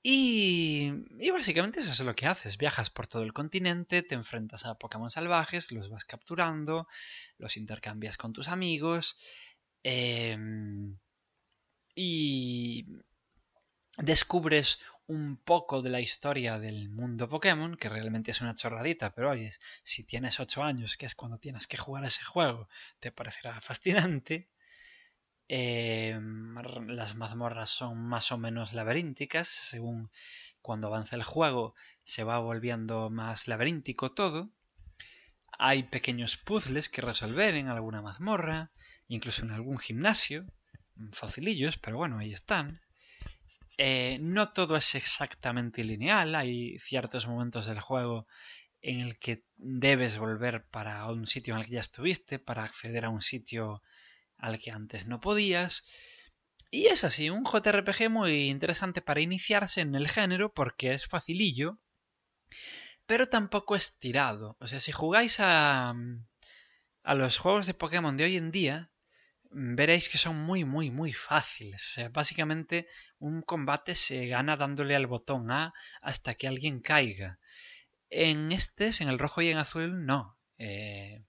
Y, 0.03 0.91
y, 1.19 1.29
básicamente 1.29 1.79
eso 1.79 1.91
es 1.91 1.99
lo 2.01 2.15
que 2.15 2.25
haces. 2.25 2.57
Viajas 2.57 2.89
por 2.89 3.07
todo 3.07 3.23
el 3.23 3.33
continente, 3.33 4.01
te 4.03 4.15
enfrentas 4.15 4.65
a 4.65 4.75
Pokémon 4.75 5.11
salvajes, 5.11 5.71
los 5.71 5.89
vas 5.89 6.05
capturando, 6.05 6.87
los 7.37 7.55
intercambias 7.55 8.17
con 8.17 8.33
tus 8.33 8.47
amigos. 8.47 9.17
Em, 9.83 10.97
y 11.95 12.85
descubres 13.97 14.79
un 15.07 15.37
poco 15.37 15.81
de 15.81 15.89
la 15.89 16.01
historia 16.01 16.59
del 16.59 16.89
mundo 16.89 17.29
Pokémon, 17.29 17.77
que 17.77 17.89
realmente 17.89 18.31
es 18.31 18.41
una 18.41 18.55
chorradita, 18.55 19.13
pero 19.13 19.31
oye, 19.31 19.53
si 19.83 20.03
tienes 20.05 20.39
8 20.39 20.63
años, 20.63 20.97
que 20.97 21.05
es 21.05 21.15
cuando 21.15 21.37
tienes 21.37 21.67
que 21.67 21.77
jugar 21.77 22.05
ese 22.05 22.23
juego, 22.23 22.67
te 22.99 23.11
parecerá 23.11 23.61
fascinante. 23.61 24.49
Em, 25.47 26.55
las 26.87 27.15
mazmorras 27.15 27.69
son 27.69 27.97
más 27.97 28.31
o 28.31 28.37
menos 28.37 28.73
laberínticas, 28.73 29.47
según 29.47 30.09
cuando 30.61 30.87
avanza 30.87 31.15
el 31.15 31.23
juego 31.23 31.75
se 32.03 32.23
va 32.23 32.39
volviendo 32.39 33.09
más 33.09 33.47
laberíntico 33.47 34.13
todo. 34.13 34.49
Hay 35.57 35.83
pequeños 35.83 36.37
puzzles 36.37 36.89
que 36.89 37.01
resolver 37.01 37.55
en 37.55 37.67
alguna 37.67 38.01
mazmorra, 38.01 38.71
incluso 39.07 39.43
en 39.43 39.51
algún 39.51 39.77
gimnasio, 39.77 40.45
facilillos, 41.11 41.77
pero 41.77 41.97
bueno, 41.97 42.19
ahí 42.19 42.31
están. 42.31 42.81
Eh, 43.77 44.19
no 44.21 44.51
todo 44.51 44.75
es 44.77 44.95
exactamente 44.95 45.83
lineal, 45.83 46.35
hay 46.35 46.77
ciertos 46.79 47.27
momentos 47.27 47.65
del 47.65 47.79
juego 47.79 48.27
en 48.81 49.01
el 49.01 49.17
que 49.17 49.43
debes 49.57 50.17
volver 50.17 50.65
para 50.67 51.05
un 51.07 51.27
sitio 51.27 51.53
en 51.53 51.61
el 51.61 51.65
que 51.65 51.73
ya 51.73 51.81
estuviste, 51.81 52.39
para 52.39 52.63
acceder 52.63 53.05
a 53.05 53.09
un 53.09 53.21
sitio 53.21 53.81
al 54.41 54.59
que 54.59 54.71
antes 54.71 55.07
no 55.07 55.21
podías. 55.21 55.85
Y 56.69 56.87
es 56.87 57.03
así, 57.03 57.29
un 57.29 57.45
JRPG 57.45 58.09
muy 58.09 58.49
interesante 58.49 59.01
para 59.01 59.21
iniciarse 59.21 59.81
en 59.81 59.95
el 59.95 60.07
género 60.09 60.53
porque 60.53 60.93
es 60.93 61.05
facilillo, 61.05 61.79
pero 63.05 63.27
tampoco 63.27 63.75
es 63.75 63.99
tirado. 63.99 64.57
O 64.59 64.67
sea, 64.67 64.79
si 64.79 64.91
jugáis 64.91 65.39
a, 65.39 65.93
a 67.03 67.15
los 67.15 67.37
juegos 67.37 67.67
de 67.67 67.73
Pokémon 67.73 68.15
de 68.17 68.23
hoy 68.23 68.37
en 68.37 68.51
día, 68.51 68.91
veréis 69.51 70.09
que 70.09 70.17
son 70.17 70.37
muy, 70.37 70.63
muy, 70.65 70.91
muy 70.91 71.13
fáciles. 71.13 71.85
O 71.89 71.93
sea, 71.93 72.09
básicamente 72.09 72.87
un 73.19 73.41
combate 73.41 73.95
se 73.95 74.27
gana 74.27 74.55
dándole 74.57 74.95
al 74.95 75.07
botón 75.07 75.51
A 75.51 75.73
hasta 76.01 76.35
que 76.35 76.47
alguien 76.47 76.81
caiga. 76.81 77.39
En 78.09 78.51
este, 78.51 78.91
en 79.01 79.09
el 79.09 79.19
rojo 79.19 79.41
y 79.41 79.49
en 79.49 79.57
azul, 79.57 80.05
no. 80.05 80.37
Eh, 80.57 81.23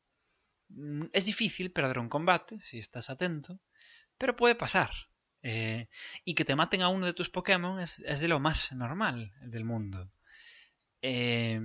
es 1.12 1.25
difícil 1.25 1.73
perder 1.73 1.99
un 1.99 2.09
combate, 2.09 2.61
si 2.61 2.79
estás 2.79 3.11
atento, 3.11 3.61
pero 4.18 4.37
puede 4.37 4.55
pasar. 4.55 4.91
Eh, 5.43 5.89
y 6.25 6.35
que 6.35 6.45
te 6.45 6.55
maten 6.55 6.83
a 6.83 6.89
uno 6.89 7.07
de 7.07 7.14
tus 7.14 7.29
Pokémon 7.29 7.81
es, 7.81 7.99
de 7.99 8.29
lo 8.29 8.39
más 8.41 8.73
normal 8.73 9.33
del 9.43 9.64
mundo. 9.64 10.11
Eh, 11.03 11.61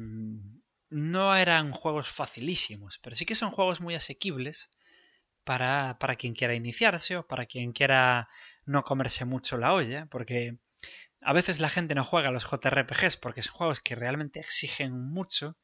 no 0.89 1.35
eran 1.35 1.71
juegos 1.71 2.09
facilísimos, 2.09 2.99
pero 3.03 3.15
sí 3.15 3.25
que 3.25 3.35
son 3.35 3.51
juegos 3.51 3.81
muy 3.81 3.95
asequibles 3.95 4.71
para, 5.43 5.97
para 5.99 6.15
quien 6.15 6.33
quiera 6.33 6.55
iniciarse 6.55 7.17
o 7.17 7.27
para 7.27 7.45
quien 7.45 7.71
quiera 7.71 8.29
no 8.65 8.83
comerse 8.83 9.25
mucho 9.25 9.57
la 9.57 9.73
olla, 9.73 10.07
porque 10.07 10.57
a 11.21 11.33
veces 11.33 11.59
la 11.59 11.69
gente 11.69 11.95
no 11.95 12.03
juega 12.03 12.31
los 12.31 12.49
JRPGs 12.49 13.17
porque 13.17 13.41
son 13.41 13.53
juegos 13.53 13.81
que 13.81 13.95
realmente 13.95 14.39
exigen 14.39 14.93
mucho 14.93 15.57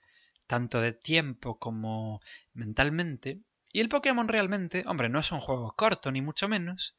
tanto 0.47 0.81
de 0.81 0.93
tiempo 0.93 1.57
como 1.59 2.21
mentalmente. 2.53 3.41
Y 3.71 3.81
el 3.81 3.89
Pokémon 3.89 4.27
realmente, 4.27 4.83
hombre, 4.87 5.09
no 5.09 5.19
es 5.19 5.31
un 5.31 5.39
juego 5.39 5.73
corto 5.75 6.11
ni 6.11 6.21
mucho 6.21 6.47
menos, 6.47 6.95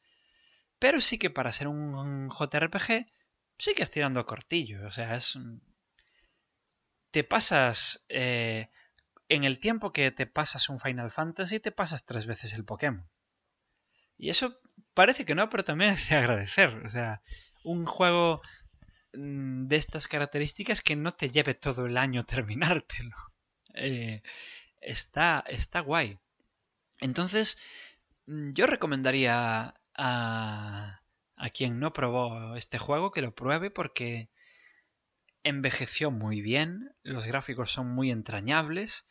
pero 0.78 1.01
sí 1.01 1.18
que 1.18 1.30
para 1.30 1.53
ser 1.53 1.68
un 1.68 2.30
JRPG 2.30 3.07
sí 3.59 3.74
que 3.74 3.82
es 3.82 3.90
tirando 3.90 4.26
cortillo, 4.26 4.86
o 4.86 4.90
sea, 4.90 5.16
es... 5.16 5.38
Te 7.11 7.24
pasas... 7.24 8.05
Eh, 8.09 8.68
en 9.28 9.45
el 9.45 9.59
tiempo 9.59 9.92
que 9.92 10.11
te 10.11 10.26
pasas 10.26 10.68
un 10.68 10.80
Final 10.80 11.11
Fantasy, 11.11 11.61
te 11.61 11.72
pasas 11.72 12.05
tres 12.05 12.26
veces 12.26 12.53
el 12.53 12.64
Pokémon. 12.64 13.09
Y 14.18 14.30
eso 14.30 14.61
parece 14.92 15.24
que 15.24 15.34
no, 15.34 15.49
pero 15.51 15.64
también 15.64 15.90
es 15.90 16.09
de 16.09 16.16
agradecer. 16.16 16.70
O 16.84 16.88
sea, 16.88 17.22
un 17.64 17.86
juego 17.86 18.42
mm, 19.14 19.66
de 19.66 19.76
estas 19.76 20.09
características 20.09 20.82
que 20.82 20.97
no 20.97 21.12
te 21.12 21.30
lleve 21.30 21.55
todo 21.55 21.86
el 21.86 21.97
año 21.97 22.24
terminártelo. 22.26 23.16
Eh, 23.75 24.22
está, 24.81 25.45
está 25.49 25.81
guay. 25.81 26.18
Entonces, 27.01 27.59
mm, 28.27 28.53
yo 28.53 28.66
recomendaría 28.66 29.75
a, 29.95 31.01
a 31.37 31.51
quien 31.51 31.81
no 31.81 31.93
probó 31.93 32.57
este 32.57 32.79
juego 32.79 33.11
que 33.11 33.22
lo 33.22 33.35
pruebe 33.35 33.70
porque 33.70 34.29
envejeció 35.43 36.11
muy 36.11 36.41
bien, 36.41 36.95
los 37.03 37.27
gráficos 37.27 37.70
son 37.70 37.89
muy 37.95 38.11
entrañables, 38.11 39.07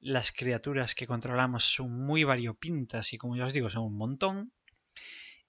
las 0.00 0.32
criaturas 0.32 0.94
que 0.94 1.06
controlamos 1.06 1.64
son 1.64 1.92
muy 1.92 2.24
variopintas 2.24 3.12
y 3.12 3.18
como 3.18 3.36
ya 3.36 3.46
os 3.46 3.52
digo 3.52 3.70
son 3.70 3.84
un 3.84 3.96
montón. 3.96 4.52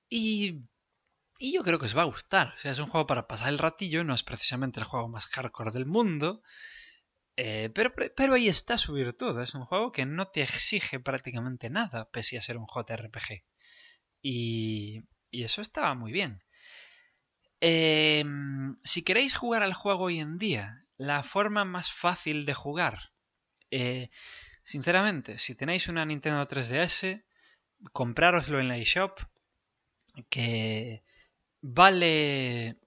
Y, 0.09 0.61
y 1.39 1.53
yo 1.53 1.63
creo 1.63 1.79
que 1.79 1.85
os 1.85 1.97
va 1.97 2.03
a 2.03 2.05
gustar. 2.05 2.53
O 2.55 2.57
sea, 2.57 2.71
es 2.71 2.79
un 2.79 2.87
juego 2.87 3.07
para 3.07 3.27
pasar 3.27 3.49
el 3.49 3.57
ratillo, 3.57 4.03
no 4.03 4.13
es 4.13 4.23
precisamente 4.23 4.79
el 4.79 4.85
juego 4.85 5.07
más 5.07 5.27
hardcore 5.27 5.71
del 5.71 5.85
mundo. 5.85 6.41
Eh, 7.37 7.69
pero, 7.73 7.93
pero 8.15 8.33
ahí 8.33 8.47
está 8.47 8.77
su 8.77 8.93
virtud. 8.93 9.39
Es 9.41 9.55
un 9.55 9.65
juego 9.65 9.91
que 9.91 10.05
no 10.05 10.27
te 10.29 10.41
exige 10.41 10.99
prácticamente 10.99 11.69
nada, 11.69 12.09
pese 12.11 12.37
a 12.37 12.41
ser 12.41 12.57
un 12.57 12.67
JRPG. 12.67 13.43
Y, 14.21 15.03
y 15.31 15.43
eso 15.43 15.61
estaba 15.61 15.93
muy 15.95 16.11
bien. 16.11 16.41
Em, 17.59 18.77
si 18.83 19.03
queréis 19.03 19.35
jugar 19.35 19.63
al 19.63 19.73
juego 19.73 20.05
hoy 20.05 20.19
en 20.19 20.37
día, 20.37 20.85
la 20.97 21.23
forma 21.23 21.65
más 21.65 21.91
fácil 21.91 22.45
de 22.45 22.53
jugar, 22.53 23.11
eh, 23.71 24.09
sinceramente, 24.63 25.37
si 25.37 25.55
tenéis 25.55 25.87
una 25.87 26.05
Nintendo 26.05 26.47
3DS, 26.47 27.23
comprároslo 27.91 28.59
en 28.59 28.67
la 28.67 28.77
eShop, 28.77 29.19
que 30.29 31.03
vale 31.61 32.77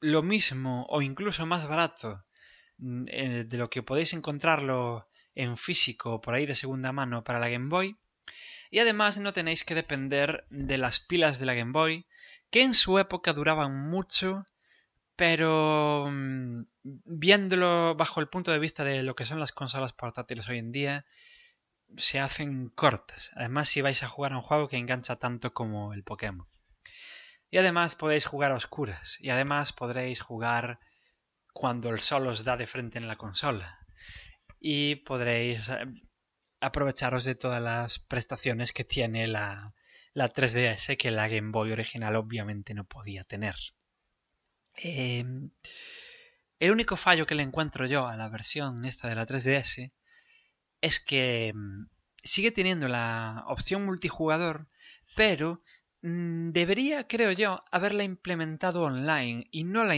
lo 0.00 0.22
mismo 0.22 0.86
o 0.88 1.02
incluso 1.02 1.46
más 1.46 1.66
barato 1.66 2.24
eh, 2.24 2.33
de 2.78 3.56
lo 3.58 3.70
que 3.70 3.82
podéis 3.82 4.12
encontrarlo 4.12 5.08
en 5.34 5.56
físico 5.56 6.20
por 6.20 6.34
ahí 6.34 6.46
de 6.46 6.54
segunda 6.54 6.92
mano 6.92 7.24
para 7.24 7.40
la 7.40 7.48
Game 7.48 7.68
Boy. 7.68 7.96
Y 8.70 8.78
además 8.78 9.18
no 9.18 9.32
tenéis 9.32 9.64
que 9.64 9.74
depender 9.74 10.46
de 10.50 10.78
las 10.78 11.00
pilas 11.00 11.38
de 11.38 11.46
la 11.46 11.54
Game 11.54 11.72
Boy, 11.72 12.06
que 12.50 12.62
en 12.62 12.74
su 12.74 12.98
época 12.98 13.32
duraban 13.32 13.88
mucho, 13.88 14.46
pero 15.16 16.08
mm, 16.10 16.62
viéndolo 16.82 17.94
bajo 17.94 18.20
el 18.20 18.28
punto 18.28 18.50
de 18.50 18.58
vista 18.58 18.84
de 18.84 19.02
lo 19.02 19.14
que 19.14 19.26
son 19.26 19.40
las 19.40 19.52
consolas 19.52 19.92
portátiles 19.92 20.48
hoy 20.48 20.58
en 20.58 20.72
día, 20.72 21.06
se 21.96 22.18
hacen 22.18 22.68
cortas. 22.70 23.30
Además, 23.36 23.68
si 23.68 23.80
vais 23.80 24.02
a 24.02 24.08
jugar 24.08 24.32
a 24.32 24.36
un 24.36 24.42
juego 24.42 24.68
que 24.68 24.76
engancha 24.76 25.16
tanto 25.16 25.52
como 25.52 25.92
el 25.92 26.02
Pokémon. 26.02 26.48
Y 27.50 27.58
además 27.58 27.94
podéis 27.94 28.26
jugar 28.26 28.50
a 28.50 28.56
oscuras. 28.56 29.18
Y 29.20 29.30
además 29.30 29.72
podréis 29.72 30.20
jugar 30.20 30.80
cuando 31.54 31.88
el 31.88 32.00
sol 32.00 32.26
os 32.26 32.44
da 32.44 32.58
de 32.58 32.66
frente 32.66 32.98
en 32.98 33.08
la 33.08 33.16
consola. 33.16 33.78
Y 34.60 34.96
podréis 34.96 35.70
eh, 35.70 35.86
aprovecharos 36.60 37.24
de 37.24 37.36
todas 37.36 37.62
las 37.62 38.00
prestaciones 38.00 38.72
que 38.72 38.84
tiene 38.84 39.26
la, 39.26 39.72
la 40.12 40.32
3DS 40.32 40.96
que 40.98 41.10
la 41.10 41.28
Game 41.28 41.52
Boy 41.52 41.72
original 41.72 42.16
obviamente 42.16 42.74
no 42.74 42.84
podía 42.84 43.24
tener. 43.24 43.54
Em, 44.76 45.50
el 46.58 46.70
único 46.72 46.96
fallo 46.96 47.26
que 47.26 47.36
le 47.36 47.44
encuentro 47.44 47.86
yo 47.86 48.08
a 48.08 48.16
la 48.16 48.28
versión 48.28 48.84
esta 48.84 49.08
de 49.08 49.14
la 49.14 49.26
3DS 49.26 49.92
es 50.80 51.00
que 51.00 51.48
em, 51.48 51.86
sigue 52.22 52.50
teniendo 52.50 52.88
la 52.88 53.44
opción 53.46 53.84
multijugador, 53.84 54.66
pero 55.14 55.62
mm, 56.02 56.50
debería, 56.50 57.06
creo 57.06 57.30
yo, 57.30 57.62
haberla 57.70 58.02
implementado 58.02 58.82
online 58.82 59.46
y 59.52 59.62
no 59.62 59.84
la, 59.84 59.94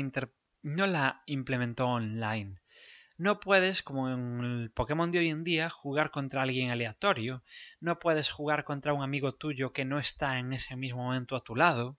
no 0.66 0.88
la 0.88 1.22
implementó 1.26 1.86
online. 1.86 2.60
No 3.18 3.38
puedes, 3.38 3.82
como 3.82 4.10
en 4.10 4.40
el 4.40 4.70
Pokémon 4.72 5.12
de 5.12 5.20
hoy 5.20 5.30
en 5.30 5.44
día, 5.44 5.70
jugar 5.70 6.10
contra 6.10 6.42
alguien 6.42 6.70
aleatorio. 6.70 7.44
No 7.78 8.00
puedes 8.00 8.30
jugar 8.30 8.64
contra 8.64 8.92
un 8.92 9.02
amigo 9.02 9.32
tuyo 9.32 9.72
que 9.72 9.84
no 9.84 10.00
está 10.00 10.40
en 10.40 10.52
ese 10.52 10.74
mismo 10.74 11.04
momento 11.04 11.36
a 11.36 11.44
tu 11.44 11.54
lado. 11.54 11.98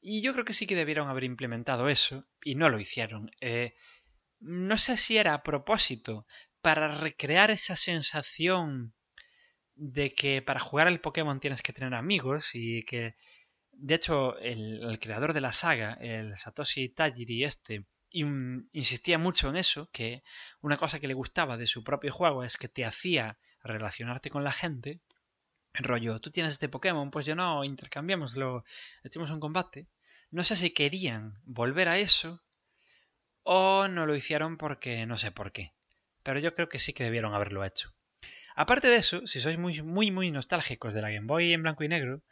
Y 0.00 0.22
yo 0.22 0.32
creo 0.32 0.44
que 0.44 0.54
sí 0.54 0.66
que 0.66 0.74
debieron 0.74 1.08
haber 1.08 1.22
implementado 1.22 1.88
eso, 1.88 2.26
y 2.42 2.56
no 2.56 2.68
lo 2.68 2.80
hicieron. 2.80 3.30
Eh, 3.40 3.74
no 4.40 4.76
sé 4.76 4.96
si 4.96 5.16
era 5.16 5.34
a 5.34 5.44
propósito, 5.44 6.26
para 6.60 6.88
recrear 6.88 7.52
esa 7.52 7.76
sensación 7.76 8.92
de 9.76 10.14
que 10.14 10.42
para 10.42 10.58
jugar 10.58 10.88
al 10.88 11.00
Pokémon 11.00 11.38
tienes 11.38 11.62
que 11.62 11.72
tener 11.72 11.94
amigos 11.94 12.50
y 12.54 12.82
que, 12.82 13.14
de 13.80 13.94
hecho, 13.94 14.36
el, 14.38 14.98
creador 15.00 15.32
de 15.32 15.40
la 15.40 15.52
saga, 15.52 15.94
el 16.00 16.36
Satoshi 16.36 16.88
Tajiri 16.88 17.44
este, 17.44 17.86
insistía 18.10 19.18
mucho 19.18 19.48
en 19.48 19.56
eso, 19.56 19.88
que 19.92 20.24
una 20.60 20.76
cosa 20.76 20.98
que 20.98 21.06
le 21.06 21.14
gustaba 21.14 21.56
de 21.56 21.68
su 21.68 21.84
propio 21.84 22.12
juego 22.12 22.42
es 22.42 22.56
que 22.56 22.68
te 22.68 22.84
hacía 22.84 23.38
relacionarte 23.62 24.30
con 24.30 24.42
la 24.42 24.52
gente. 24.52 25.00
En 25.74 25.84
rollo, 25.84 26.20
tú 26.20 26.30
tienes 26.30 26.54
este 26.54 26.68
Pokémon, 26.68 27.10
pues 27.10 27.24
yo 27.24 27.36
no, 27.36 27.62
intercambiémoslo, 27.62 28.64
echemos 29.04 29.30
un 29.30 29.38
combate. 29.38 29.86
No 30.30 30.42
sé 30.42 30.56
si 30.56 30.70
querían 30.70 31.40
volver 31.44 31.88
a 31.88 31.98
eso 31.98 32.42
o 33.44 33.86
no 33.86 34.06
lo 34.06 34.16
hicieron 34.16 34.56
porque 34.56 35.06
no 35.06 35.16
sé 35.16 35.30
por 35.30 35.52
qué. 35.52 35.72
Pero 36.24 36.40
yo 36.40 36.52
creo 36.54 36.68
que 36.68 36.80
sí 36.80 36.92
que 36.92 37.04
debieron 37.04 37.32
haberlo 37.32 37.64
hecho. 37.64 37.94
Aparte 38.56 38.88
de 38.88 38.96
eso, 38.96 39.24
si 39.28 39.40
sois 39.40 39.56
muy, 39.56 39.80
muy, 39.82 40.10
muy 40.10 40.32
nostálgicos 40.32 40.92
de 40.92 41.00
la 41.00 41.10
Game 41.10 41.28
Boy 41.28 41.52
en 41.52 41.62
blanco 41.62 41.84
y 41.84 41.88
negro, 41.88 42.22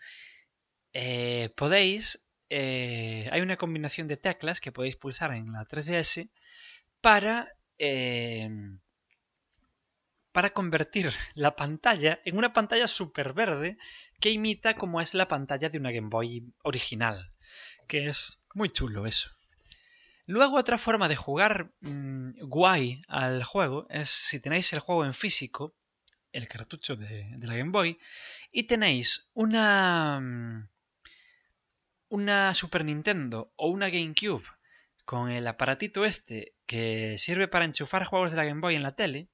eh, 0.98 1.50
podéis 1.54 2.26
eh, 2.48 3.28
hay 3.30 3.42
una 3.42 3.58
combinación 3.58 4.08
de 4.08 4.16
teclas 4.16 4.62
que 4.62 4.72
podéis 4.72 4.96
pulsar 4.96 5.34
en 5.34 5.52
la 5.52 5.66
3DS 5.66 6.30
para, 7.02 7.52
eh, 7.76 8.48
para 10.32 10.54
convertir 10.54 11.12
la 11.34 11.54
pantalla 11.54 12.20
en 12.24 12.38
una 12.38 12.54
pantalla 12.54 12.86
super 12.86 13.34
verde 13.34 13.76
que 14.20 14.30
imita 14.30 14.76
como 14.76 15.02
es 15.02 15.12
la 15.12 15.28
pantalla 15.28 15.68
de 15.68 15.76
una 15.76 15.92
Game 15.92 16.08
Boy 16.08 16.50
original, 16.62 17.30
que 17.86 18.06
es 18.08 18.40
muy 18.54 18.70
chulo 18.70 19.06
eso. 19.06 19.28
Luego 20.24 20.56
otra 20.56 20.78
forma 20.78 21.10
de 21.10 21.16
jugar 21.16 21.72
mm, 21.80 22.38
guay 22.40 23.02
al 23.06 23.44
juego 23.44 23.86
es 23.90 24.08
si 24.08 24.40
tenéis 24.40 24.72
el 24.72 24.80
juego 24.80 25.04
en 25.04 25.12
físico, 25.12 25.74
el 26.32 26.48
cartucho 26.48 26.96
de, 26.96 27.28
de 27.36 27.46
la 27.46 27.54
Game 27.54 27.70
Boy, 27.70 27.98
y 28.50 28.62
tenéis 28.62 29.30
una... 29.34 30.70
Una 32.08 32.54
Super 32.54 32.84
Nintendo 32.84 33.52
o 33.56 33.68
una 33.68 33.88
GameCube 33.88 34.44
con 35.04 35.30
el 35.30 35.46
aparatito 35.46 36.04
este 36.04 36.54
que 36.66 37.16
sirve 37.18 37.48
para 37.48 37.64
enchufar 37.64 38.04
juegos 38.04 38.32
de 38.32 38.36
la 38.36 38.44
Game 38.44 38.60
Boy 38.60 38.74
en 38.74 38.82
la 38.82 38.96
tele, 38.96 39.28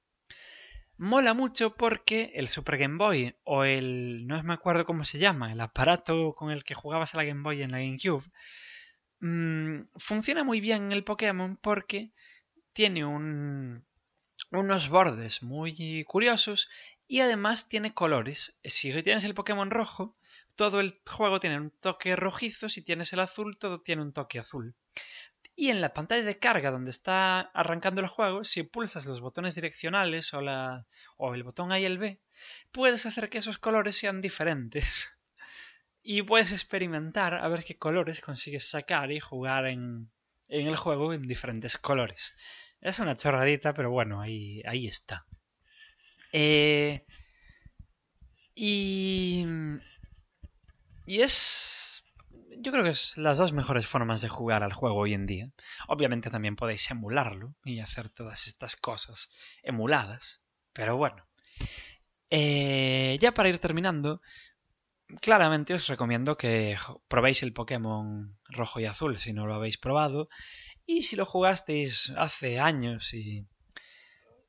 mola 0.97 1.33
mucho 1.33 1.75
porque 1.75 2.31
el 2.35 2.49
Super 2.49 2.77
Game 2.77 2.97
Boy 2.97 3.35
o 3.43 3.63
el 3.63 4.27
no 4.27 4.41
me 4.43 4.53
acuerdo 4.53 4.85
cómo 4.85 5.03
se 5.03 5.19
llama, 5.19 5.51
el 5.51 5.61
aparato 5.61 6.35
con 6.35 6.51
el 6.51 6.63
que 6.63 6.75
jugabas 6.75 7.13
a 7.13 7.17
la 7.17 7.25
Game 7.25 7.41
Boy 7.41 7.61
en 7.61 7.71
la 7.71 7.79
GameCube, 7.79 8.23
mmm, 9.19 9.81
funciona 9.97 10.43
muy 10.43 10.61
bien 10.61 10.85
en 10.85 10.91
el 10.91 11.03
Pokémon 11.03 11.57
porque 11.57 12.11
tiene 12.73 13.03
un, 13.05 13.83
unos 14.51 14.89
bordes 14.89 15.43
muy 15.43 16.03
curiosos 16.05 16.69
y 17.07 17.19
además 17.21 17.67
tiene 17.67 17.93
colores. 17.93 18.59
Si 18.63 18.91
tienes 19.03 19.23
el 19.23 19.33
Pokémon 19.33 19.71
rojo, 19.71 20.15
todo 20.55 20.79
el 20.79 20.93
juego 21.05 21.39
tiene 21.39 21.57
un 21.57 21.71
toque 21.71 22.15
rojizo, 22.15 22.69
si 22.69 22.81
tienes 22.81 23.13
el 23.13 23.19
azul, 23.19 23.57
todo 23.57 23.81
tiene 23.81 24.01
un 24.01 24.13
toque 24.13 24.39
azul. 24.39 24.75
Y 25.55 25.69
en 25.69 25.81
la 25.81 25.93
pantalla 25.93 26.23
de 26.23 26.39
carga 26.39 26.71
donde 26.71 26.91
está 26.91 27.41
arrancando 27.41 28.01
el 28.01 28.07
juego, 28.07 28.43
si 28.43 28.63
pulsas 28.63 29.05
los 29.05 29.21
botones 29.21 29.55
direccionales 29.55 30.33
o, 30.33 31.33
el 31.33 31.43
botón 31.43 31.71
A 31.71 31.79
y 31.79 31.85
el 31.85 31.99
B, 31.99 32.21
puedes 32.71 33.05
hacer 33.05 33.29
que 33.29 33.37
esos 33.37 33.59
colores 33.59 33.97
sean 33.97 34.21
diferentes. 34.21 35.19
y 36.01 36.23
puedes 36.23 36.51
experimentar 36.51 37.35
a 37.35 37.47
ver 37.47 37.63
qué 37.63 37.77
colores 37.77 38.19
consigues 38.19 38.69
sacar 38.69 39.11
y 39.11 39.19
jugar 39.19 39.67
en, 39.67 40.11
en 40.47 40.67
el 40.67 40.75
juego 40.75 41.13
en 41.13 41.27
diferentes 41.27 41.77
colores. 41.77 42.33
Es 42.81 42.99
una 42.99 43.15
chorradita, 43.15 43.73
pero 43.73 43.91
bueno, 43.91 44.21
ahí, 44.21 44.61
ahí 44.65 44.87
está. 44.87 45.25
Eh, 46.33 47.05
y 48.55 49.45
y 51.05 51.21
es... 51.21 52.03
Yo 52.57 52.71
creo 52.71 52.83
que 52.83 52.91
es 52.91 53.17
las 53.17 53.37
dos 53.37 53.51
mejores 53.51 53.87
formas 53.87 54.21
de 54.21 54.29
jugar 54.29 54.63
al 54.63 54.73
juego 54.73 54.99
hoy 54.99 55.13
en 55.13 55.25
día. 55.25 55.51
Obviamente 55.87 56.29
también 56.29 56.55
podéis 56.55 56.89
emularlo 56.91 57.55
y 57.65 57.79
hacer 57.79 58.09
todas 58.09 58.47
estas 58.47 58.75
cosas 58.75 59.31
emuladas. 59.63 60.41
Pero 60.71 60.95
bueno. 60.95 61.25
Eh, 62.29 63.17
ya 63.19 63.33
para 63.33 63.49
ir 63.49 63.59
terminando, 63.59 64.21
claramente 65.21 65.73
os 65.73 65.87
recomiendo 65.87 66.37
que 66.37 66.77
probéis 67.07 67.43
el 67.43 67.53
Pokémon 67.53 68.37
rojo 68.45 68.79
y 68.79 68.85
azul 68.85 69.17
si 69.17 69.33
no 69.33 69.45
lo 69.45 69.55
habéis 69.55 69.77
probado. 69.77 70.29
Y 70.85 71.03
si 71.03 71.15
lo 71.15 71.25
jugasteis 71.25 72.11
hace 72.17 72.59
años 72.59 73.13
y, 73.13 73.45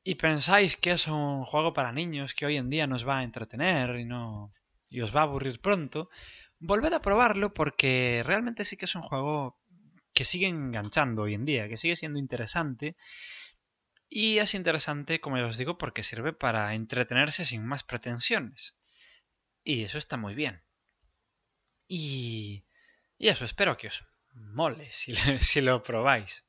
y 0.03 0.15
pensáis 0.15 0.77
que 0.77 0.91
es 0.91 1.07
un 1.07 1.43
juego 1.43 1.73
para 1.73 1.91
niños 1.91 2.33
que 2.33 2.45
hoy 2.45 2.57
en 2.57 2.69
día 2.69 2.87
nos 2.87 3.07
va 3.07 3.19
a 3.19 3.23
entretener 3.23 3.99
y 3.99 4.05
no 4.05 4.53
y 4.89 5.01
os 5.01 5.15
va 5.15 5.21
a 5.21 5.23
aburrir 5.23 5.59
pronto, 5.59 6.09
volved 6.59 6.93
a 6.93 7.01
probarlo 7.01 7.53
porque 7.53 8.23
realmente 8.25 8.65
sí 8.65 8.77
que 8.77 8.85
es 8.85 8.95
un 8.95 9.03
juego 9.03 9.59
que 10.13 10.25
sigue 10.25 10.47
enganchando 10.47 11.23
hoy 11.23 11.33
en 11.33 11.45
día, 11.45 11.67
que 11.67 11.77
sigue 11.77 11.95
siendo 11.95 12.19
interesante. 12.19 12.95
Y 14.09 14.37
es 14.37 14.53
interesante, 14.53 15.19
como 15.19 15.37
ya 15.37 15.45
os 15.45 15.57
digo, 15.57 15.77
porque 15.77 16.03
sirve 16.03 16.31
para 16.33 16.73
entretenerse 16.73 17.43
sin 17.45 17.65
más 17.65 17.83
pretensiones. 17.83 18.77
Y 19.63 19.83
eso 19.83 19.97
está 19.97 20.15
muy 20.15 20.35
bien. 20.35 20.63
Y, 21.87 22.65
y 23.17 23.27
eso, 23.27 23.45
espero 23.45 23.77
que 23.77 23.87
os 23.87 24.03
mole 24.33 24.89
si, 24.91 25.13
lo 25.61 25.83
probáis. 25.83 26.45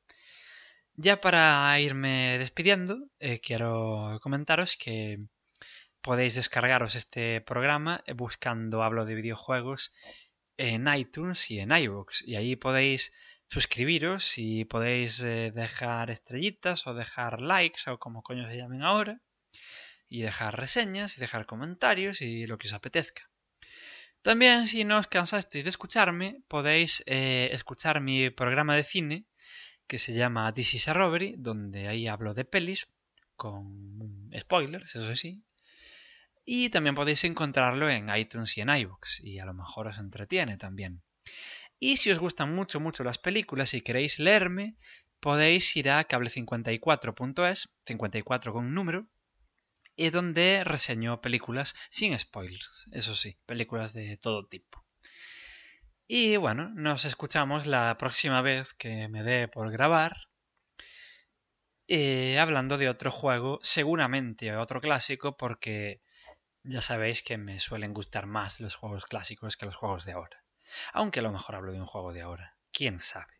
Ya 0.95 1.21
para 1.21 1.79
irme 1.79 2.37
despidiendo, 2.39 2.97
eh, 3.19 3.39
quiero 3.39 4.19
comentaros 4.21 4.77
que 4.77 5.19
podéis 6.07 6.35
descargaros 6.35 6.95
este 6.95 7.41
programa 7.41 8.01
buscando 8.15 8.81
Hablo 8.81 9.03
de 9.03 9.13
videojuegos 9.13 9.93
en 10.55 10.87
iTunes 10.87 11.51
y 11.51 11.59
en 11.59 11.73
iVoox. 11.73 12.21
Y 12.25 12.37
ahí 12.37 12.55
podéis 12.55 13.13
suscribiros 13.49 14.37
y 14.37 14.63
podéis 14.63 15.21
eh, 15.21 15.51
dejar 15.53 16.09
estrellitas 16.09 16.87
o 16.87 16.93
dejar 16.93 17.41
likes 17.41 17.89
o 17.91 17.99
como 17.99 18.23
coño 18.23 18.47
se 18.47 18.55
llamen 18.55 18.83
ahora. 18.83 19.19
Y 20.07 20.21
dejar 20.21 20.57
reseñas 20.57 21.17
y 21.17 21.19
dejar 21.19 21.45
comentarios 21.45 22.21
y 22.21 22.47
lo 22.47 22.57
que 22.57 22.69
os 22.69 22.73
apetezca. 22.73 23.29
También, 24.21 24.65
si 24.67 24.85
no 24.85 24.99
os 24.99 25.07
cansasteis 25.07 25.65
de 25.65 25.71
escucharme, 25.71 26.41
podéis 26.47 27.03
eh, 27.05 27.49
escuchar 27.51 27.99
mi 27.99 28.29
programa 28.29 28.77
de 28.77 28.85
cine 28.85 29.25
que 29.87 29.99
se 29.99 30.13
llama 30.13 30.53
This 30.53 30.75
is 30.75 30.87
a 30.87 30.93
Robbery, 30.93 31.35
donde 31.37 31.89
ahí 31.89 32.07
hablo 32.07 32.33
de 32.33 32.45
pelis 32.45 32.87
con 33.35 34.31
spoilers, 34.33 34.95
eso 34.95 35.13
sí. 35.17 35.43
Y 36.49 36.69
también 36.69 36.95
podéis 36.95 37.25
encontrarlo 37.25 37.89
en 37.89 38.07
iTunes 38.15 38.57
y 38.57 38.61
en 38.61 38.69
iVoox, 38.69 39.19
y 39.19 39.37
a 39.39 39.45
lo 39.45 39.53
mejor 39.53 39.87
os 39.87 39.97
entretiene 39.97 40.55
también. 40.55 41.01
Y 41.77 41.97
si 41.97 42.09
os 42.09 42.19
gustan 42.19 42.55
mucho, 42.55 42.79
mucho 42.79 43.03
las 43.03 43.17
películas 43.17 43.73
y 43.73 43.81
queréis 43.81 44.17
leerme, 44.17 44.77
podéis 45.19 45.75
ir 45.75 45.89
a 45.89 46.07
cable54.es, 46.07 47.67
54 47.85 48.53
con 48.53 48.73
número, 48.73 49.07
y 49.97 50.09
donde 50.09 50.63
reseño 50.63 51.19
películas 51.19 51.75
sin 51.89 52.17
spoilers, 52.17 52.87
eso 52.93 53.13
sí, 53.13 53.35
películas 53.45 53.91
de 53.91 54.15
todo 54.15 54.47
tipo. 54.47 54.85
Y 56.07 56.37
bueno, 56.37 56.69
nos 56.69 57.03
escuchamos 57.03 57.67
la 57.67 57.97
próxima 57.97 58.41
vez 58.41 58.73
que 58.75 59.09
me 59.09 59.21
dé 59.21 59.49
por 59.49 59.69
grabar, 59.69 60.15
eh, 61.89 62.39
hablando 62.39 62.77
de 62.77 62.87
otro 62.87 63.11
juego, 63.11 63.59
seguramente 63.61 64.55
otro 64.55 64.79
clásico, 64.79 65.35
porque 65.35 65.99
ya 66.67 66.81
sabéis 66.81 67.23
que 67.23 67.37
me 67.37 67.59
suelen 67.59 67.93
gustar 67.93 68.25
más 68.25 68.59
los 68.59 68.75
juegos 68.75 69.05
clásicos 69.05 69.57
que 69.57 69.65
los 69.65 69.75
juegos 69.75 70.05
de 70.05 70.11
ahora. 70.11 70.43
Aunque 70.93 71.19
a 71.19 71.23
lo 71.23 71.31
mejor 71.31 71.55
hablo 71.55 71.71
de 71.71 71.79
un 71.79 71.85
juego 71.85 72.13
de 72.13 72.21
ahora, 72.21 72.57
quién 72.71 72.99
sabe. 72.99 73.33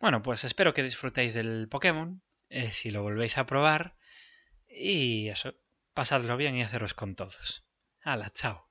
Bueno, 0.00 0.22
pues 0.22 0.44
espero 0.44 0.74
que 0.74 0.82
disfrutéis 0.82 1.34
del 1.34 1.68
Pokémon, 1.68 2.22
eh, 2.48 2.72
si 2.72 2.90
lo 2.90 3.02
volvéis 3.02 3.38
a 3.38 3.46
probar, 3.46 3.96
y 4.68 5.28
eso, 5.28 5.54
pasadlo 5.94 6.36
bien 6.36 6.56
y 6.56 6.62
haceros 6.62 6.94
con 6.94 7.16
todos. 7.16 7.64
Hala, 8.02 8.30
chao. 8.32 8.64